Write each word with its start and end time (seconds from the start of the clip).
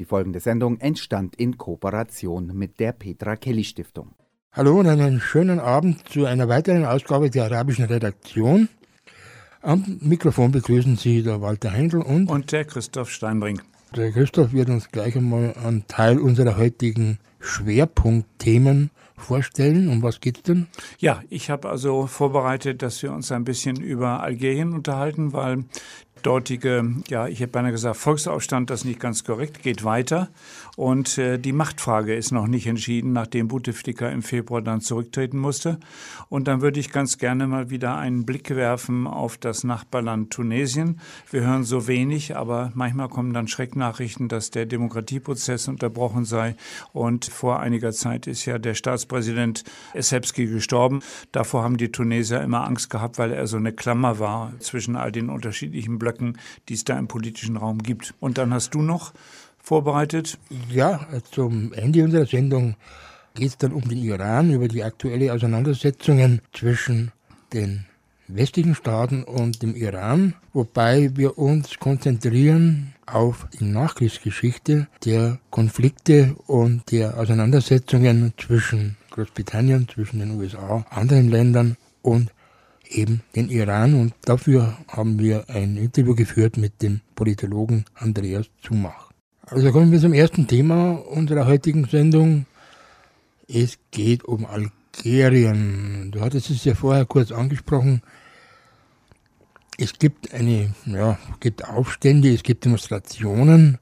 Die 0.00 0.06
folgende 0.06 0.40
Sendung 0.40 0.80
entstand 0.80 1.36
in 1.36 1.58
Kooperation 1.58 2.52
mit 2.54 2.80
der 2.80 2.92
Petra 2.92 3.36
Kelly 3.36 3.64
Stiftung. 3.64 4.14
Hallo 4.50 4.80
und 4.80 4.86
einen 4.86 5.20
schönen 5.20 5.60
Abend 5.60 6.08
zu 6.08 6.24
einer 6.24 6.48
weiteren 6.48 6.86
Ausgabe 6.86 7.28
der 7.28 7.44
arabischen 7.44 7.84
Redaktion. 7.84 8.70
Am 9.60 9.98
Mikrofon 10.00 10.52
begrüßen 10.52 10.96
Sie 10.96 11.22
der 11.22 11.42
Walter 11.42 11.72
Heindl 11.72 11.98
und, 11.98 12.30
und 12.30 12.50
der 12.50 12.64
Christoph 12.64 13.10
Steinbrink. 13.10 13.62
Der 13.94 14.10
Christoph 14.10 14.54
wird 14.54 14.70
uns 14.70 14.88
gleich 14.88 15.16
einmal 15.16 15.52
einen 15.62 15.86
Teil 15.86 16.18
unserer 16.18 16.56
heutigen 16.56 17.18
Schwerpunktthemen 17.38 18.88
vorstellen. 19.20 19.88
Um 19.88 20.02
was 20.02 20.20
geht's 20.20 20.42
denn? 20.42 20.66
Ja, 20.98 21.22
ich 21.28 21.50
habe 21.50 21.68
also 21.68 22.06
vorbereitet, 22.06 22.82
dass 22.82 23.02
wir 23.02 23.12
uns 23.12 23.30
ein 23.30 23.44
bisschen 23.44 23.76
über 23.76 24.22
Algerien 24.22 24.72
unterhalten, 24.72 25.34
weil 25.34 25.64
dortige, 26.22 26.84
ja, 27.08 27.26
ich 27.26 27.40
hätte 27.40 27.52
beinahe 27.52 27.72
gesagt, 27.72 27.96
Volksaufstand, 27.96 28.70
das 28.70 28.80
ist 28.80 28.86
nicht 28.86 29.00
ganz 29.00 29.24
korrekt, 29.24 29.62
geht 29.62 29.84
weiter. 29.84 30.28
Und 30.76 31.18
äh, 31.18 31.38
die 31.38 31.52
Machtfrage 31.52 32.14
ist 32.14 32.30
noch 32.30 32.46
nicht 32.46 32.66
entschieden, 32.66 33.12
nachdem 33.12 33.48
Bouteflika 33.48 34.08
im 34.08 34.22
Februar 34.22 34.62
dann 34.62 34.80
zurücktreten 34.80 35.38
musste. 35.38 35.80
Und 36.28 36.46
dann 36.46 36.60
würde 36.60 36.78
ich 36.78 36.92
ganz 36.92 37.18
gerne 37.18 37.46
mal 37.46 37.70
wieder 37.70 37.96
einen 37.96 38.26
Blick 38.26 38.50
werfen 38.54 39.06
auf 39.06 39.38
das 39.38 39.64
Nachbarland 39.64 40.30
Tunesien. 40.30 41.00
Wir 41.30 41.42
hören 41.42 41.64
so 41.64 41.86
wenig, 41.88 42.36
aber 42.36 42.70
manchmal 42.74 43.08
kommen 43.08 43.32
dann 43.32 43.48
Schrecknachrichten, 43.48 44.28
dass 44.28 44.50
der 44.50 44.66
Demokratieprozess 44.66 45.68
unterbrochen 45.68 46.24
sei. 46.24 46.54
Und 46.92 47.24
vor 47.24 47.60
einiger 47.60 47.92
Zeit 47.92 48.26
ist 48.26 48.44
ja 48.44 48.58
der 48.58 48.74
Staatspräsident 48.74 49.64
Essebski 49.94 50.46
gestorben. 50.46 51.00
Davor 51.32 51.62
haben 51.62 51.78
die 51.78 51.90
Tunesier 51.90 52.42
immer 52.42 52.66
Angst 52.66 52.90
gehabt, 52.90 53.18
weil 53.18 53.32
er 53.32 53.46
so 53.46 53.56
eine 53.56 53.72
Klammer 53.72 54.18
war 54.18 54.52
zwischen 54.60 54.96
all 54.96 55.12
den 55.12 55.30
unterschiedlichen 55.30 55.98
Blöcken 55.98 56.10
Blöcken, 56.10 56.38
die 56.68 56.74
es 56.74 56.84
da 56.84 56.98
im 56.98 57.08
politischen 57.08 57.56
Raum 57.56 57.78
gibt. 57.78 58.14
Und 58.20 58.38
dann 58.38 58.52
hast 58.52 58.74
du 58.74 58.82
noch 58.82 59.12
vorbereitet? 59.62 60.38
Ja, 60.70 61.06
zum 61.30 61.72
Ende 61.72 62.04
unserer 62.04 62.26
Sendung 62.26 62.76
geht 63.34 63.48
es 63.48 63.58
dann 63.58 63.72
um 63.72 63.82
den 63.88 63.98
Iran, 63.98 64.50
über 64.50 64.68
die 64.68 64.82
aktuelle 64.82 65.32
Auseinandersetzungen 65.32 66.42
zwischen 66.52 67.12
den 67.52 67.86
westlichen 68.34 68.74
Staaten 68.74 69.24
und 69.24 69.62
dem 69.62 69.74
Iran, 69.74 70.34
wobei 70.52 71.10
wir 71.16 71.38
uns 71.38 71.78
konzentrieren 71.78 72.94
auf 73.06 73.48
die 73.58 73.64
Nachkriegsgeschichte 73.64 74.86
der 75.04 75.38
Konflikte 75.50 76.36
und 76.46 76.90
der 76.92 77.18
Auseinandersetzungen 77.18 78.32
zwischen 78.36 78.96
Großbritannien, 79.10 79.88
zwischen 79.88 80.20
den 80.20 80.38
USA, 80.38 80.84
anderen 80.90 81.28
Ländern 81.28 81.76
und 82.02 82.30
eben 82.88 83.22
den 83.34 83.48
Iran. 83.48 83.94
Und 83.94 84.14
dafür 84.22 84.76
haben 84.88 85.18
wir 85.18 85.48
ein 85.48 85.76
Interview 85.76 86.14
geführt 86.14 86.56
mit 86.56 86.82
dem 86.82 87.00
Politologen 87.14 87.84
Andreas 87.94 88.46
Zumach. 88.62 89.09
Also 89.50 89.72
kommen 89.72 89.90
wir 89.90 89.98
zum 89.98 90.12
ersten 90.12 90.46
Thema 90.46 90.92
unserer 90.92 91.44
heutigen 91.44 91.84
Sendung. 91.86 92.46
Es 93.48 93.78
geht 93.90 94.22
um 94.22 94.46
Algerien. 94.46 96.12
Du 96.12 96.20
hattest 96.20 96.50
es 96.50 96.64
ja 96.64 96.76
vorher 96.76 97.04
kurz 97.04 97.32
angesprochen. 97.32 98.00
Es 99.76 99.98
gibt 99.98 100.32
eine, 100.32 100.72
ja, 100.86 101.18
gibt 101.40 101.64
Aufstände, 101.64 102.32
es 102.32 102.44
gibt 102.44 102.64
Demonstrationen. 102.64 103.78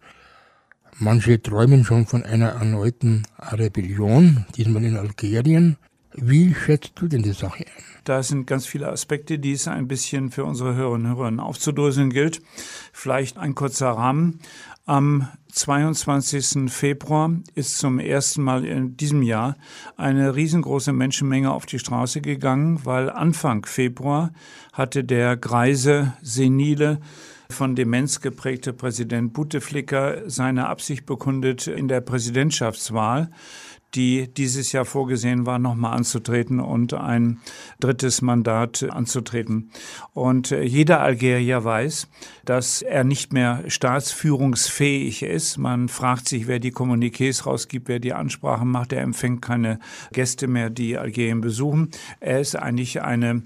Manche 0.98 1.42
träumen 1.42 1.84
schon 1.84 2.06
von 2.06 2.22
einer 2.22 2.48
erneuten 2.48 3.24
Rebellion, 3.38 4.46
diesmal 4.56 4.82
in 4.84 4.96
Algerien. 4.96 5.76
Wie 6.14 6.54
schätzt 6.54 6.92
du 6.94 7.08
denn 7.08 7.22
die 7.22 7.32
Sache 7.32 7.66
ein? 7.66 7.84
Da 8.04 8.22
sind 8.22 8.46
ganz 8.46 8.64
viele 8.64 8.88
Aspekte, 8.88 9.38
die 9.38 9.52
es 9.52 9.68
ein 9.68 9.86
bisschen 9.86 10.30
für 10.30 10.44
unsere 10.46 10.74
Hörerinnen 10.74 11.12
und 11.12 11.18
Hörer 11.18 11.42
aufzudröseln 11.44 12.08
gilt. 12.08 12.40
Vielleicht 12.92 13.36
ein 13.36 13.54
kurzer 13.54 13.90
Rahmen. 13.90 14.40
Am 14.88 15.28
22. 15.52 16.72
Februar 16.72 17.30
ist 17.54 17.76
zum 17.76 17.98
ersten 17.98 18.42
Mal 18.42 18.64
in 18.64 18.96
diesem 18.96 19.22
Jahr 19.22 19.58
eine 19.98 20.34
riesengroße 20.34 20.94
Menschenmenge 20.94 21.52
auf 21.52 21.66
die 21.66 21.78
Straße 21.78 22.22
gegangen, 22.22 22.80
weil 22.86 23.10
Anfang 23.10 23.66
Februar 23.66 24.32
hatte 24.72 25.04
der 25.04 25.36
greise, 25.36 26.14
senile, 26.22 27.00
von 27.50 27.76
Demenz 27.76 28.22
geprägte 28.22 28.72
Präsident 28.72 29.34
Bouteflika 29.34 30.22
seine 30.24 30.68
Absicht 30.68 31.04
bekundet, 31.04 31.66
in 31.66 31.88
der 31.88 32.00
Präsidentschaftswahl 32.00 33.30
die 33.94 34.28
dieses 34.32 34.72
Jahr 34.72 34.84
vorgesehen 34.84 35.46
war, 35.46 35.58
nochmal 35.58 35.96
anzutreten 35.96 36.60
und 36.60 36.94
ein 36.94 37.40
drittes 37.80 38.20
Mandat 38.22 38.86
anzutreten. 38.90 39.70
Und 40.12 40.52
äh, 40.52 40.62
jeder 40.62 41.00
Algerier 41.00 41.64
weiß, 41.64 42.08
dass 42.44 42.82
er 42.82 43.04
nicht 43.04 43.32
mehr 43.32 43.64
staatsführungsfähig 43.68 45.22
ist. 45.22 45.56
Man 45.56 45.88
fragt 45.88 46.28
sich, 46.28 46.46
wer 46.46 46.58
die 46.58 46.72
Kommuniqués 46.72 47.44
rausgibt, 47.44 47.88
wer 47.88 47.98
die 47.98 48.12
Ansprachen 48.12 48.68
macht. 48.70 48.92
Er 48.92 49.02
empfängt 49.02 49.42
keine 49.42 49.78
Gäste 50.12 50.48
mehr, 50.48 50.70
die 50.70 50.98
Algerien 50.98 51.40
besuchen. 51.40 51.90
Er 52.20 52.40
ist 52.40 52.56
eigentlich 52.56 53.02
eine 53.02 53.42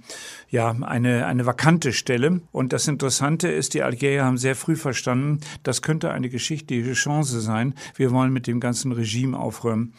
ja, 0.52 0.76
eine, 0.82 1.26
eine 1.26 1.46
vakante 1.46 1.94
Stelle. 1.94 2.42
Und 2.52 2.74
das 2.74 2.86
Interessante 2.86 3.48
ist, 3.48 3.72
die 3.72 3.82
Algerier 3.82 4.26
haben 4.26 4.36
sehr 4.36 4.54
früh 4.54 4.76
verstanden, 4.76 5.40
das 5.62 5.80
könnte 5.80 6.10
eine 6.10 6.28
geschichtliche 6.28 6.92
Chance 6.92 7.40
sein. 7.40 7.74
Wir 7.96 8.10
wollen 8.10 8.34
mit 8.34 8.46
dem 8.46 8.60
ganzen 8.60 8.92
Regime 8.92 9.38
aufräumen. 9.38 9.94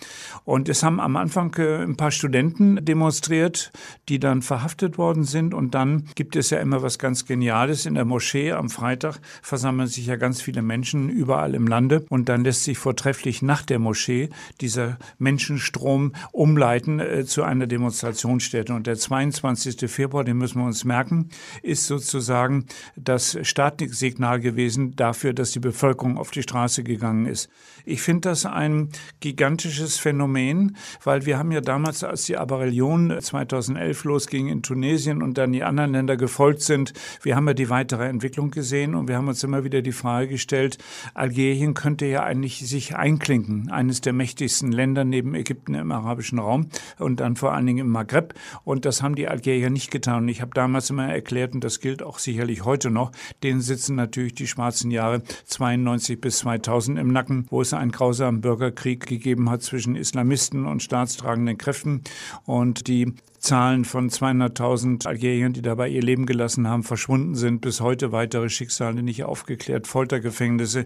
Und 0.45 0.69
es 0.69 0.83
haben 0.83 0.99
am 0.99 1.17
Anfang 1.17 1.55
äh, 1.55 1.81
ein 1.81 1.97
paar 1.97 2.11
Studenten 2.11 2.85
demonstriert, 2.85 3.71
die 4.09 4.19
dann 4.19 4.43
verhaftet 4.43 4.99
worden 4.99 5.23
sind. 5.23 5.55
Und 5.55 5.73
dann 5.73 6.05
gibt 6.13 6.35
es 6.35 6.51
ja 6.51 6.59
immer 6.59 6.83
was 6.83 6.99
ganz 6.99 7.25
Geniales. 7.25 7.87
In 7.87 7.95
der 7.95 8.05
Moschee 8.05 8.51
am 8.51 8.69
Freitag 8.69 9.19
versammeln 9.41 9.87
sich 9.87 10.05
ja 10.05 10.17
ganz 10.17 10.39
viele 10.39 10.61
Menschen 10.61 11.09
überall 11.09 11.55
im 11.55 11.65
Lande. 11.65 12.05
Und 12.09 12.29
dann 12.29 12.43
lässt 12.43 12.63
sich 12.63 12.77
vortrefflich 12.77 13.41
nach 13.41 13.63
der 13.63 13.79
Moschee 13.79 14.29
dieser 14.61 14.99
Menschenstrom 15.17 16.13
umleiten 16.31 16.99
äh, 16.99 17.25
zu 17.25 17.41
einer 17.41 17.65
Demonstrationsstätte. 17.65 18.71
Und 18.71 18.85
der 18.85 18.97
22. 18.97 19.89
Februar, 19.89 20.23
den 20.23 20.42
müssen 20.43 20.59
wir 20.59 20.65
uns 20.65 20.83
merken, 20.83 21.29
ist 21.61 21.87
sozusagen 21.87 22.65
das 22.97 23.37
Startsignal 23.43 24.41
gewesen 24.41 24.93
dafür, 24.95 25.33
dass 25.33 25.51
die 25.51 25.59
Bevölkerung 25.59 26.17
auf 26.17 26.31
die 26.31 26.43
Straße 26.43 26.83
gegangen 26.83 27.25
ist. 27.25 27.49
Ich 27.85 28.01
finde 28.01 28.29
das 28.29 28.45
ein 28.45 28.89
gigantisches 29.19 29.97
Phänomen, 29.97 30.77
weil 31.03 31.25
wir 31.25 31.37
haben 31.37 31.51
ja 31.51 31.59
damals, 31.59 32.03
als 32.03 32.23
die 32.23 32.37
Aberellion 32.37 33.13
2011 33.19 34.05
losging 34.05 34.47
in 34.47 34.63
Tunesien 34.63 35.21
und 35.21 35.37
dann 35.37 35.51
die 35.51 35.63
anderen 35.63 35.91
Länder 35.91 36.15
gefolgt 36.15 36.61
sind, 36.61 36.93
wir 37.23 37.35
haben 37.35 37.47
ja 37.47 37.53
die 37.53 37.69
weitere 37.69 38.07
Entwicklung 38.07 38.51
gesehen 38.51 38.95
und 38.95 39.09
wir 39.09 39.17
haben 39.17 39.27
uns 39.27 39.43
immer 39.43 39.65
wieder 39.65 39.81
die 39.81 39.91
Frage 39.91 40.29
gestellt, 40.29 40.77
Algerien 41.13 41.73
könnte 41.73 42.05
ja 42.05 42.23
eigentlich 42.23 42.59
sich 42.67 42.95
einklinken, 42.95 43.69
eines 43.69 43.99
der 43.99 44.13
mächtigsten 44.13 44.71
Länder 44.71 45.03
neben 45.03 45.35
Ägypten 45.35 45.75
im 45.75 45.91
arabischen 45.91 46.39
Raum 46.39 46.69
und 46.99 47.19
dann 47.19 47.35
vor 47.35 47.53
allen 47.53 47.65
Dingen 47.65 47.79
im 47.79 47.89
Maghreb. 47.89 48.33
Und 48.63 48.85
das 48.85 49.01
haben 49.01 49.15
die 49.15 49.27
Algerier 49.27 49.69
nicht 49.69 49.91
getan. 49.91 50.23
Und 50.23 50.29
ich 50.29 50.41
habe 50.41 50.51
damals 50.53 50.89
immer 50.89 51.11
erklärt, 51.11 51.53
und 51.53 51.63
das 51.63 51.81
gilt 51.81 52.01
auch 52.01 52.19
sicherlich 52.19 52.63
heute 52.63 52.89
noch, 52.89 53.11
denen 53.43 53.61
sitzen 53.61 53.95
natürlich 53.95 54.35
die 54.35 54.47
schwarzen 54.47 54.89
Jahre 54.89 55.21
92 55.45 56.21
bis 56.21 56.39
2000 56.39 56.97
im 56.97 57.11
Nacken, 57.11 57.45
wo 57.49 57.61
es 57.61 57.72
einen 57.77 57.91
grausamen 57.91 58.41
Bürgerkrieg 58.41 59.05
gegeben 59.05 59.49
hat 59.49 59.61
zwischen 59.61 59.95
Islamisten 59.95 60.65
und 60.65 60.83
staatstragenden 60.83 61.57
Kräften. 61.57 62.01
Und 62.45 62.87
die 62.87 63.13
Zahlen 63.43 63.83
von 63.83 64.09
200.000 64.09 65.05
Algeriern, 65.05 65.51
die 65.51 65.61
dabei 65.61 65.89
ihr 65.89 66.01
Leben 66.01 66.25
gelassen 66.25 66.65
haben, 66.65 66.81
verschwunden 66.83 67.35
sind. 67.35 67.59
Bis 67.59 67.81
heute 67.81 68.13
weitere 68.13 68.47
Schicksale 68.47 69.03
nicht 69.03 69.25
aufgeklärt, 69.25 69.85
Foltergefängnisse. 69.85 70.85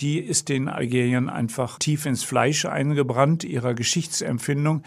Die 0.00 0.18
ist 0.18 0.50
den 0.50 0.68
Algeriern 0.68 1.30
einfach 1.30 1.78
tief 1.78 2.04
ins 2.04 2.22
Fleisch 2.22 2.66
eingebrannt, 2.66 3.42
ihrer 3.42 3.72
Geschichtsempfindung. 3.72 4.82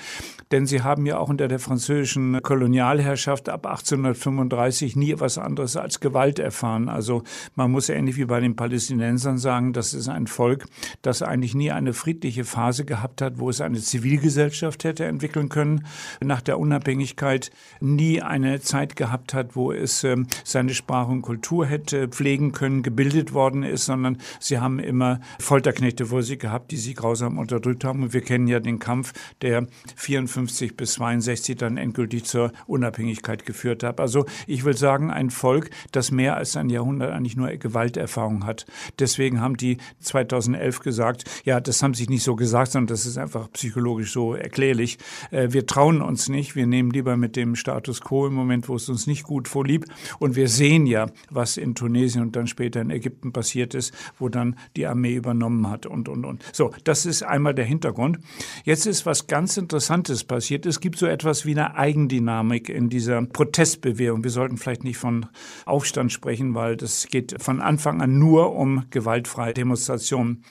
Denn 0.51 0.67
sie 0.67 0.83
haben 0.83 1.07
ja 1.07 1.17
auch 1.17 1.29
unter 1.29 1.47
der 1.47 1.57
französischen 1.57 2.39
Kolonialherrschaft 2.43 3.49
ab 3.49 3.65
1835 3.65 4.95
nie 4.95 5.15
was 5.17 5.39
anderes 5.39 5.75
als 5.75 5.99
Gewalt 5.99 6.37
erfahren. 6.37 6.87
Also 6.87 7.23
man 7.55 7.71
muss 7.71 7.89
ähnlich 7.89 8.17
wie 8.17 8.25
bei 8.25 8.41
den 8.41 8.55
Palästinensern 8.55 9.39
sagen, 9.39 9.73
das 9.73 9.95
ist 9.95 10.07
ein 10.07 10.27
Volk, 10.27 10.67
das 11.01 11.23
eigentlich 11.23 11.55
nie 11.55 11.71
eine 11.71 11.93
friedliche 11.93 12.45
Phase 12.45 12.85
gehabt 12.85 13.23
hat, 13.23 13.39
wo 13.39 13.49
es 13.49 13.59
eine 13.59 13.79
Zivilgesellschaft 13.79 14.83
hätte 14.83 15.05
entwickeln 15.05 15.49
können. 15.49 15.87
Nach 16.23 16.41
der 16.41 16.59
Unabhängigkeit 16.59 17.06
Unabhängigkeit 17.07 17.51
nie 17.79 18.21
eine 18.21 18.59
Zeit 18.61 18.95
gehabt 18.95 19.33
hat, 19.33 19.55
wo 19.55 19.71
es 19.71 20.03
ähm, 20.03 20.27
seine 20.43 20.73
Sprache 20.73 21.11
und 21.11 21.21
Kultur 21.21 21.65
hätte 21.65 22.07
pflegen 22.07 22.51
können, 22.51 22.83
gebildet 22.83 23.33
worden 23.33 23.63
ist, 23.63 23.85
sondern 23.85 24.17
sie 24.39 24.59
haben 24.59 24.79
immer 24.79 25.19
Folterknechte 25.39 26.07
vor 26.07 26.23
sich 26.23 26.39
gehabt, 26.39 26.71
die 26.71 26.77
sie 26.77 26.93
grausam 26.93 27.37
unterdrückt 27.37 27.83
haben. 27.83 28.03
Und 28.03 28.13
wir 28.13 28.21
kennen 28.21 28.47
ja 28.47 28.59
den 28.59 28.79
Kampf, 28.79 29.13
der 29.41 29.67
54 29.95 30.75
bis 30.75 30.93
62 30.93 31.57
dann 31.57 31.77
endgültig 31.77 32.25
zur 32.25 32.51
Unabhängigkeit 32.65 33.45
geführt 33.45 33.83
hat. 33.83 33.99
Also 33.99 34.25
ich 34.45 34.65
will 34.65 34.75
sagen, 34.75 35.11
ein 35.11 35.29
Volk, 35.29 35.69
das 35.91 36.11
mehr 36.11 36.35
als 36.35 36.57
ein 36.57 36.69
Jahrhundert 36.69 37.11
eigentlich 37.11 37.37
nur 37.37 37.49
Gewalterfahrung 37.49 38.45
hat. 38.45 38.65
Deswegen 38.99 39.39
haben 39.39 39.55
die 39.55 39.77
2011 40.01 40.79
gesagt, 40.79 41.23
ja, 41.45 41.59
das 41.59 41.81
haben 41.81 41.93
sie 41.93 42.07
nicht 42.07 42.23
so 42.23 42.35
gesagt, 42.35 42.71
sondern 42.71 42.87
das 42.87 43.05
ist 43.05 43.17
einfach 43.17 43.51
psychologisch 43.53 44.11
so 44.11 44.33
erklärlich. 44.33 44.97
Äh, 45.31 45.49
wir 45.51 45.65
trauen 45.65 46.01
uns 46.01 46.29
nicht, 46.29 46.55
wir 46.55 46.67
nehmen 46.67 46.93
lieber 46.97 47.15
mit 47.15 47.35
dem 47.35 47.55
Status 47.55 48.01
quo 48.01 48.27
im 48.27 48.33
Moment, 48.33 48.67
wo 48.67 48.75
es 48.75 48.89
uns 48.89 49.05
nicht 49.07 49.23
gut 49.23 49.47
vorlieb. 49.47 49.85
Und 50.19 50.35
wir 50.35 50.47
sehen 50.47 50.87
ja, 50.87 51.07
was 51.29 51.57
in 51.57 51.75
Tunesien 51.75 52.23
und 52.23 52.35
dann 52.35 52.47
später 52.47 52.81
in 52.81 52.89
Ägypten 52.89 53.31
passiert 53.31 53.75
ist, 53.75 53.93
wo 54.17 54.29
dann 54.29 54.57
die 54.75 54.87
Armee 54.87 55.13
übernommen 55.13 55.69
hat 55.69 55.85
und, 55.85 56.09
und, 56.09 56.25
und. 56.25 56.43
So, 56.53 56.71
das 56.83 57.05
ist 57.05 57.23
einmal 57.23 57.53
der 57.53 57.65
Hintergrund. 57.65 58.19
Jetzt 58.63 58.87
ist 58.87 59.05
was 59.05 59.27
ganz 59.27 59.57
Interessantes 59.57 60.23
passiert. 60.23 60.65
Es 60.65 60.79
gibt 60.79 60.97
so 60.97 61.05
etwas 61.05 61.45
wie 61.45 61.51
eine 61.51 61.75
Eigendynamik 61.75 62.69
in 62.69 62.89
dieser 62.89 63.21
Protestbewegung. 63.21 64.23
Wir 64.23 64.31
sollten 64.31 64.57
vielleicht 64.57 64.83
nicht 64.83 64.97
von 64.97 65.27
Aufstand 65.65 66.11
sprechen, 66.11 66.55
weil 66.55 66.75
das 66.75 67.07
geht 67.07 67.35
von 67.41 67.61
Anfang 67.61 68.01
an 68.01 68.17
nur 68.17 68.55
um 68.55 68.85
gewaltfreie 68.89 69.53
Demonstrationen. 69.53 70.43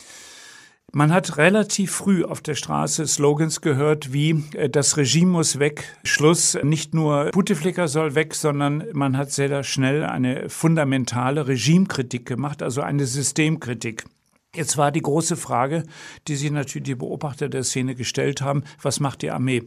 Man 0.93 1.13
hat 1.13 1.37
relativ 1.37 1.91
früh 1.91 2.25
auf 2.25 2.41
der 2.41 2.55
Straße 2.55 3.07
Slogans 3.07 3.61
gehört 3.61 4.13
wie 4.13 4.45
äh, 4.55 4.71
das 4.71 4.97
Regime 4.97 5.33
muss 5.33 5.59
weg, 5.59 5.97
Schluss, 6.05 6.57
nicht 6.63 6.95
nur 6.95 7.31
Bouteflika 7.33 7.89
soll 7.89 8.15
weg, 8.15 8.35
sondern 8.35 8.85
man 8.93 9.17
hat 9.17 9.33
sehr 9.33 9.63
schnell 9.65 10.05
eine 10.05 10.49
fundamentale 10.49 11.49
Regimekritik 11.49 12.25
gemacht, 12.25 12.63
also 12.63 12.83
eine 12.83 13.05
Systemkritik. 13.05 14.05
Jetzt 14.55 14.79
war 14.79 14.91
die 14.91 15.03
große 15.03 15.37
Frage, 15.37 15.83
die 16.29 16.37
sich 16.37 16.51
natürlich 16.51 16.87
die 16.87 16.95
Beobachter 16.95 17.49
der 17.49 17.65
Szene 17.65 17.95
gestellt 17.95 18.41
haben, 18.41 18.63
was 18.81 19.01
macht 19.01 19.23
die 19.23 19.31
Armee? 19.31 19.65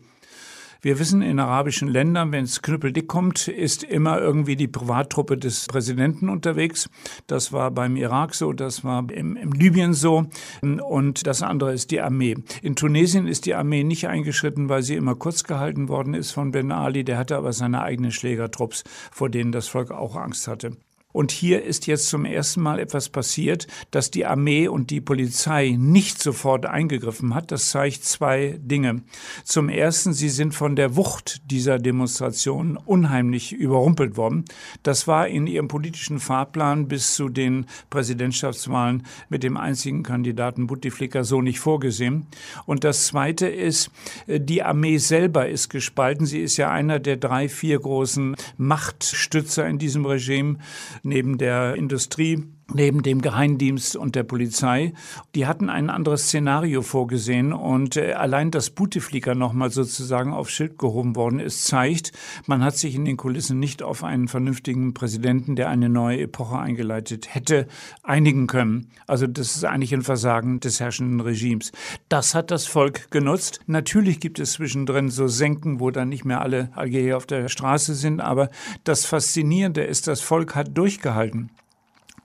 Wir 0.82 0.98
wissen, 0.98 1.22
in 1.22 1.40
arabischen 1.40 1.90
Ländern, 1.90 2.32
wenn 2.32 2.46
es 2.46 2.62
knüppeldick 2.62 3.06
kommt, 3.06 3.50
ist 3.50 3.84
immer 3.84 4.22
irgendwie 4.22 4.56
die 4.56 4.70
Privattruppe 4.70 5.38
des 5.38 5.66
Präsidenten 5.66 6.30
unterwegs. 6.30 6.90
Das 7.28 7.52
war 7.52 7.70
beim 7.72 7.98
Irak 7.98 8.34
so, 8.34 8.54
das 8.54 8.86
war 8.86 9.12
im, 9.12 9.36
im 9.36 9.52
Libyen 9.52 9.94
so 9.94 10.28
und 10.62 11.28
das 11.28 11.42
andere 11.42 11.74
ist 11.74 11.92
die 11.92 12.00
Armee. 12.00 12.38
In 12.62 12.78
Tunesien 12.78 13.28
ist 13.28 13.46
die 13.46 13.56
Armee 13.56 13.84
nicht 13.84 14.08
eingeschritten, 14.08 14.70
weil 14.70 14.82
sie 14.82 14.96
immer 14.96 15.16
kurz 15.16 15.44
gehalten 15.44 15.90
worden 15.90 16.14
ist 16.14 16.32
von 16.32 16.52
Ben 16.52 16.72
Ali. 16.72 17.04
Der 17.04 17.18
hatte 17.18 17.36
aber 17.36 17.52
seine 17.52 17.82
eigenen 17.82 18.12
Schlägertrupps, 18.12 18.86
vor 19.12 19.30
denen 19.30 19.52
das 19.52 19.68
Volk 19.68 19.92
auch 19.92 20.16
Angst 20.16 20.48
hatte. 20.48 20.78
Und 21.12 21.32
hier 21.32 21.64
ist 21.64 21.88
jetzt 21.88 22.08
zum 22.08 22.24
ersten 22.24 22.62
Mal 22.62 22.78
etwas 22.78 23.10
passiert, 23.10 23.66
dass 23.90 24.12
die 24.12 24.28
Armee 24.28 24.68
und 24.68 24.92
die 24.92 25.02
Polizei 25.02 25.76
nicht 25.76 26.22
sofort 26.22 26.68
eingegriffen 26.68 27.34
hat. 27.34 27.52
Das 27.52 27.70
zeigt 27.70 28.04
zwei 28.04 28.60
Dinge. 28.62 29.02
Zum 29.44 29.70
ersten, 29.70 30.14
sie 30.14 30.30
sind 30.30 30.54
von 30.54 30.76
der 30.76 30.96
Wucht 30.96 31.42
dieser 31.50 31.80
Demonstration 31.80 32.78
unheimlich 32.78 33.54
überrumpelt 33.54 34.18
worden. 34.18 34.46
Das 34.84 35.08
war 35.08 35.28
in 35.28 35.48
ihrem 35.48 35.68
politischen 35.68 36.20
Fahrplan 36.20 36.88
bis 36.88 37.16
zu 37.16 37.28
den 37.28 37.66
Präsidentschaftswahlen 37.90 39.08
mit 39.30 39.42
dem 39.42 39.58
einzigen 39.58 40.04
Kandidaten 40.04 40.68
Bouteflika 40.68 41.24
so 41.24 41.42
nicht 41.42 41.60
vorgesehen. 41.60 42.28
Und 42.68 42.84
das 42.84 43.08
zweite 43.08 43.48
ist, 43.48 43.90
die 44.28 44.62
Armee 44.62 44.98
selber 44.98 45.50
ist 45.50 45.70
gespalten. 45.70 46.28
Sie 46.28 46.40
ist 46.40 46.58
ja 46.58 46.70
einer 46.70 47.00
der 47.00 47.18
drei, 47.18 47.50
vier 47.50 47.80
großen 47.80 48.36
Machtstützer 48.58 49.68
in 49.68 49.80
diesem 49.80 50.06
Regime 50.06 50.60
neben 51.04 51.38
der 51.38 51.76
Industrie 51.76 52.44
neben 52.74 53.04
dem 53.04 53.22
Geheimdienst 53.22 53.96
und 53.96 54.16
der 54.16 54.24
Polizei. 54.24 54.94
Die 55.36 55.46
hatten 55.46 55.70
ein 55.70 55.90
anderes 55.90 56.24
Szenario 56.24 56.82
vorgesehen 56.82 57.54
und 57.54 57.98
äh, 57.98 58.14
allein, 58.14 58.52
dass 58.52 58.70
Bouteflika 58.70 59.36
nochmal 59.36 59.72
sozusagen 59.72 60.34
aufs 60.34 60.52
Schild 60.52 60.78
gehoben 60.78 61.16
worden 61.16 61.40
ist, 61.40 61.66
zeigt, 61.66 62.12
man 62.46 62.64
hat 62.64 62.78
sich 62.78 62.96
in 62.96 63.06
den 63.06 63.18
Kulissen 63.18 63.60
nicht 63.60 63.84
auf 63.84 64.04
einen 64.04 64.28
vernünftigen 64.28 64.94
Präsidenten, 64.94 65.56
der 65.56 65.70
eine 65.70 65.90
neue 65.90 66.22
Epoche 66.22 66.60
eingeleitet 66.60 67.34
hätte, 67.34 67.68
einigen 68.04 68.48
können. 68.48 68.92
Also 69.08 69.28
das 69.28 69.56
ist 69.56 69.66
eigentlich 69.66 69.94
ein 69.94 70.04
Versagen 70.04 70.60
des 70.60 70.80
herrschenden 70.80 71.20
Regimes. 71.22 71.72
Das 72.10 72.36
hat 72.36 72.52
das 72.52 72.66
Volk 72.66 73.12
genutzt. 73.12 73.62
Natürlich 73.68 74.20
gibt 74.20 74.40
es 74.40 74.54
zwischendrin 74.54 75.10
so 75.10 75.28
Senken, 75.28 75.80
wo 75.80 75.92
dann 75.92 76.10
nicht 76.10 76.26
mehr 76.26 76.42
alle 76.42 76.70
Algerier 76.74 77.18
auf 77.18 77.26
der 77.26 77.50
Straße 77.50 77.96
sind, 77.96 78.22
aber 78.22 78.50
das 78.84 79.06
Faszinierende 79.06 79.82
ist, 79.82 80.08
das 80.08 80.22
Volk 80.22 80.56
hat 80.56 80.78
durchgehalten 80.78 81.50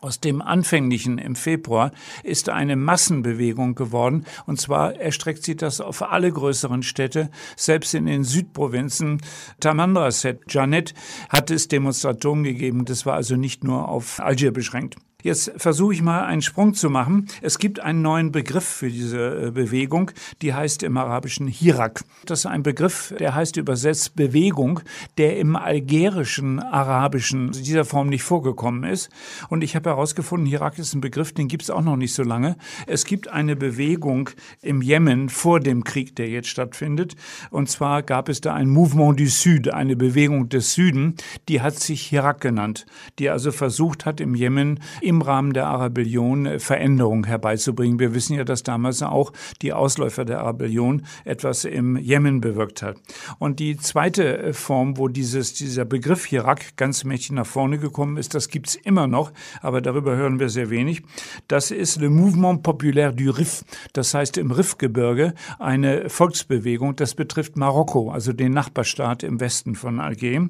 aus 0.05 0.21
dem 0.21 0.43
anfänglichen 0.43 1.17
im 1.17 1.35
Februar 1.35 1.91
ist 2.23 2.51
eine 2.51 2.77
Massenbewegung 2.77 3.75
geworden. 3.75 4.27
Und 4.45 4.61
zwar 4.61 4.95
erstreckt 4.97 5.43
sich 5.43 5.57
das 5.57 5.81
auf 5.81 6.03
alle 6.03 6.31
größeren 6.31 6.83
Städte. 6.83 7.31
Selbst 7.57 7.95
in 7.95 8.05
den 8.05 8.23
Südprovinzen 8.23 9.23
Tamanrasset, 9.61 10.43
Janet, 10.49 10.93
hat 11.31 11.51
es 11.51 11.69
Demonstrationen 11.69 12.45
gegeben. 12.45 12.85
Das 12.85 13.07
war 13.07 13.15
also 13.15 13.37
nicht 13.37 13.65
nur 13.65 13.89
auf 13.89 14.21
Algier 14.21 14.53
beschränkt. 14.53 14.97
Jetzt 15.25 15.53
versuche 15.57 15.95
ich 15.95 16.03
mal 16.03 16.27
einen 16.27 16.43
Sprung 16.43 16.75
zu 16.75 16.91
machen. 16.91 17.29
Es 17.41 17.59
gibt 17.59 17.81
einen 17.81 18.03
neuen 18.03 18.31
Begriff 18.31 18.65
für 18.65 18.91
diese 18.91 19.47
äh, 19.47 19.51
Bewegung, 19.51 20.11
die 20.43 20.53
heißt 20.53 20.83
im 20.83 20.99
Arabischen 20.99 21.47
Hirak. 21.49 22.05
Das 22.27 22.41
ist 22.41 22.47
ein 22.47 22.63
Begriff, 22.63 23.15
der 23.19 23.35
heißt 23.35 23.57
übersetzt 23.57 24.17
Bewegung, 24.17 24.81
der 25.17 25.39
im 25.39 25.57
algerischen 25.57 26.61
Arabischen 26.61 27.53
dieser 27.53 27.87
Form 27.87 28.11
nicht 28.11 28.23
vorgekommen 28.23 28.85
ist. 28.85 29.09
Und 29.49 29.65
ich 29.65 29.75
habe 29.75 29.89
herausgefunden, 29.89 30.47
Hirak 30.47 30.79
ist 30.79 30.93
ein 30.93 31.01
Begriff, 31.01 31.33
den 31.33 31.49
gibt 31.49 31.63
es 31.63 31.71
auch 31.71 31.81
noch 31.81 31.97
nicht 31.97 32.13
so 32.13 32.23
lange. 32.23 32.59
Es 32.87 33.07
gibt 33.07 33.29
eine 33.29 33.57
Bewegung 33.57 34.29
im 34.61 34.83
Jemen 34.83 35.31
vor 35.31 35.59
dem 35.59 35.85
Krieg, 35.85 36.15
der 36.17 36.29
jetzt 36.29 36.49
stattfindet. 36.49 37.17
Und 37.51 37.71
zwar 37.71 38.03
gab 38.03 38.29
es 38.29 38.43
da 38.43 38.53
ein 38.53 38.69
Mouvement 38.69 39.19
du 39.19 39.27
Sud, 39.29 39.69
eine 39.69 39.97
Bewegung 39.97 40.51
des 40.51 40.75
Süden, 40.75 41.15
die 41.49 41.63
hat 41.63 41.79
sich 41.79 42.03
Hirak 42.03 42.43
genannt, 42.43 42.85
die 43.19 43.31
also 43.31 43.53
versucht 43.53 44.05
hat, 44.05 44.21
im 44.21 44.35
Jemen 44.35 44.81
im 45.15 45.23
Rahmen 45.23 45.53
der 45.53 45.67
Arabellion 45.67 46.47
äh, 46.47 46.59
Veränderungen 46.59 47.25
herbeizubringen. 47.25 47.99
Wir 47.99 48.15
wissen 48.15 48.37
ja, 48.37 48.45
dass 48.45 48.63
damals 48.63 49.03
auch 49.03 49.33
die 49.63 49.73
Ausläufer 49.73 50.25
der 50.25 50.41
Arabellion 50.41 51.07
etwas 51.25 51.65
im 51.65 51.97
Jemen 51.97 52.41
bewirkt 52.41 52.83
hat. 52.83 52.97
Und 53.39 53.61
die 53.61 53.77
zweite 53.77 54.39
äh, 54.39 54.53
Form, 54.53 54.99
wo 54.99 55.09
dieses, 55.09 55.55
dieser 55.55 55.85
Begriff 55.85 56.25
Hirak 56.27 56.77
ganz 56.77 57.05
mächtig 57.05 57.33
nach 57.33 57.47
vorne 57.47 57.79
gekommen 57.79 58.17
ist, 58.17 58.35
das 58.35 58.49
gibt's 58.49 58.75
immer 58.75 59.07
noch, 59.07 59.33
aber 59.61 59.81
darüber 59.81 60.17
hören 60.17 60.41
wir 60.41 60.49
sehr 60.49 60.71
wenig. 60.71 61.03
Das 61.49 61.71
ist 61.71 62.01
Le 62.01 62.11
Mouvement 62.11 62.63
Populaire 62.63 63.13
du 63.13 63.31
Rif, 63.31 63.65
das 63.93 64.15
heißt 64.15 64.39
im 64.39 64.51
Rifgebirge 64.51 65.35
eine 65.59 66.09
Volksbewegung. 66.09 66.97
Das 66.97 67.15
betrifft 67.15 67.57
Marokko, 67.57 68.11
also 68.11 68.33
den 68.33 68.53
Nachbarstaat 68.53 69.23
im 69.23 69.41
Westen 69.41 69.75
von 69.75 70.01
Alger. 70.01 70.49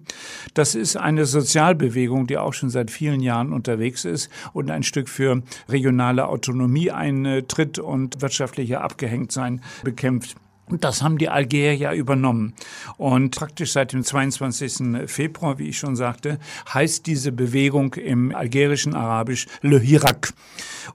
Das 0.55 0.75
ist 0.75 0.97
eine 0.97 1.27
Sozialbewegung, 1.27 2.27
die 2.27 2.39
auch 2.39 2.53
schon 2.53 2.71
seit 2.71 2.91
vielen 2.91 3.21
Jahren 3.21 3.53
unterwegs 3.53 4.05
ist 4.05 4.31
und 4.55 4.71
ein 4.71 4.83
Stück 4.83 5.11
für 5.11 5.43
regionale 5.69 6.27
Autonomie 6.29 6.91
eintritt 6.91 7.79
und 7.79 8.23
wirtschaftliche 8.23 8.81
Abgehängtsein 8.81 9.61
bekämpft. 9.83 10.37
Und 10.67 10.83
das 10.83 11.03
haben 11.03 11.19
die 11.19 11.29
Algerier 11.29 11.93
übernommen. 11.93 12.55
Und 12.97 13.37
praktisch 13.37 13.73
seit 13.73 13.93
dem 13.93 14.03
22. 14.03 15.11
Februar, 15.11 15.59
wie 15.59 15.69
ich 15.69 15.79
schon 15.79 15.95
sagte, 15.95 16.39
heißt 16.73 17.07
diese 17.07 17.33
Bewegung 17.33 17.95
im 17.95 18.35
algerischen 18.35 18.95
Arabisch 18.95 19.47
Le 19.61 19.79
Hirak. 19.79 20.33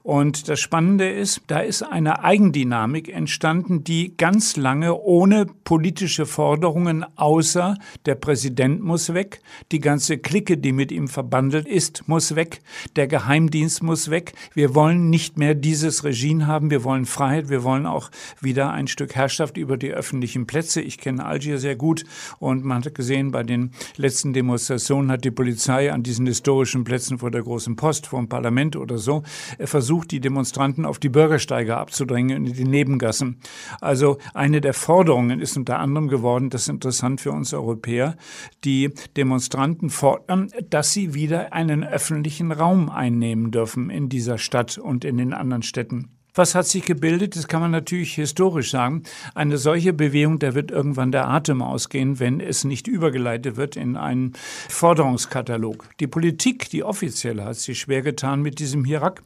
Und 0.02 0.48
das 0.48 0.60
Spannende 0.60 1.08
ist, 1.08 1.42
da 1.46 1.60
ist 1.60 1.82
eine 1.82 2.24
Eigendynamik 2.24 3.08
entstanden, 3.08 3.84
die 3.84 4.16
ganz 4.16 4.56
lange 4.56 4.94
ohne 4.94 5.46
politische 5.46 6.26
Forderungen 6.26 7.04
außer 7.16 7.76
der 8.06 8.14
Präsident 8.14 8.82
muss 8.82 9.14
weg, 9.14 9.40
die 9.72 9.80
ganze 9.80 10.18
Clique, 10.18 10.58
die 10.58 10.72
mit 10.72 10.92
ihm 10.92 11.08
verbandelt 11.08 11.66
ist, 11.66 12.08
muss 12.08 12.34
weg, 12.34 12.60
der 12.96 13.06
Geheimdienst 13.06 13.82
muss 13.82 14.10
weg. 14.10 14.32
Wir 14.54 14.74
wollen 14.74 15.10
nicht 15.10 15.38
mehr 15.38 15.54
dieses 15.54 16.04
Regime 16.04 16.46
haben, 16.46 16.70
wir 16.70 16.84
wollen 16.84 17.04
Freiheit, 17.04 17.50
wir 17.50 17.62
wollen 17.62 17.86
auch 17.86 18.10
wieder 18.40 18.70
ein 18.70 18.88
Stück 18.88 19.14
Herrschaft 19.14 19.58
über 19.60 19.76
die 19.76 19.92
öffentlichen 19.92 20.46
Plätze. 20.46 20.80
Ich 20.80 20.98
kenne 20.98 21.24
Algier 21.24 21.58
sehr 21.58 21.76
gut 21.76 22.04
und 22.38 22.64
man 22.64 22.84
hat 22.84 22.94
gesehen, 22.94 23.30
bei 23.30 23.42
den 23.42 23.72
letzten 23.96 24.32
Demonstrationen 24.32 25.10
hat 25.10 25.24
die 25.24 25.30
Polizei 25.30 25.92
an 25.92 26.02
diesen 26.02 26.26
historischen 26.26 26.84
Plätzen 26.84 27.18
vor 27.18 27.30
der 27.30 27.42
großen 27.42 27.76
Post, 27.76 28.08
vor 28.08 28.18
dem 28.18 28.28
Parlament 28.28 28.76
oder 28.76 28.98
so, 28.98 29.22
versucht, 29.58 30.10
die 30.10 30.20
Demonstranten 30.20 30.84
auf 30.84 30.98
die 30.98 31.08
Bürgersteige 31.08 31.76
abzudrängen 31.76 32.46
in 32.46 32.52
die 32.52 32.64
Nebengassen. 32.64 33.40
Also 33.80 34.18
eine 34.34 34.60
der 34.60 34.74
Forderungen 34.74 35.40
ist 35.40 35.56
unter 35.56 35.78
anderem 35.78 36.08
geworden, 36.08 36.50
das 36.50 36.62
ist 36.62 36.68
interessant 36.68 37.20
für 37.20 37.32
uns 37.32 37.52
Europäer, 37.54 38.16
die 38.64 38.90
Demonstranten 39.16 39.90
fordern, 39.90 40.50
dass 40.68 40.92
sie 40.92 41.14
wieder 41.14 41.52
einen 41.52 41.84
öffentlichen 41.84 42.52
Raum 42.52 42.88
einnehmen 42.88 43.50
dürfen 43.50 43.90
in 43.90 44.08
dieser 44.08 44.38
Stadt 44.38 44.78
und 44.78 45.04
in 45.04 45.16
den 45.16 45.32
anderen 45.32 45.62
Städten. 45.62 46.19
Was 46.40 46.54
hat 46.54 46.66
sich 46.66 46.86
gebildet? 46.86 47.36
Das 47.36 47.48
kann 47.48 47.60
man 47.60 47.70
natürlich 47.70 48.14
historisch 48.14 48.70
sagen. 48.70 49.02
Eine 49.34 49.58
solche 49.58 49.92
Bewegung, 49.92 50.38
da 50.38 50.54
wird 50.54 50.70
irgendwann 50.70 51.12
der 51.12 51.28
Atem 51.28 51.60
ausgehen, 51.60 52.18
wenn 52.18 52.40
es 52.40 52.64
nicht 52.64 52.88
übergeleitet 52.88 53.58
wird 53.58 53.76
in 53.76 53.94
einen 53.94 54.32
Forderungskatalog. 54.70 55.90
Die 56.00 56.06
Politik, 56.06 56.70
die 56.70 56.82
offizielle, 56.82 57.44
hat 57.44 57.56
sich 57.56 57.80
schwer 57.80 58.00
getan 58.00 58.40
mit 58.40 58.58
diesem 58.58 58.86
Hirak, 58.86 59.22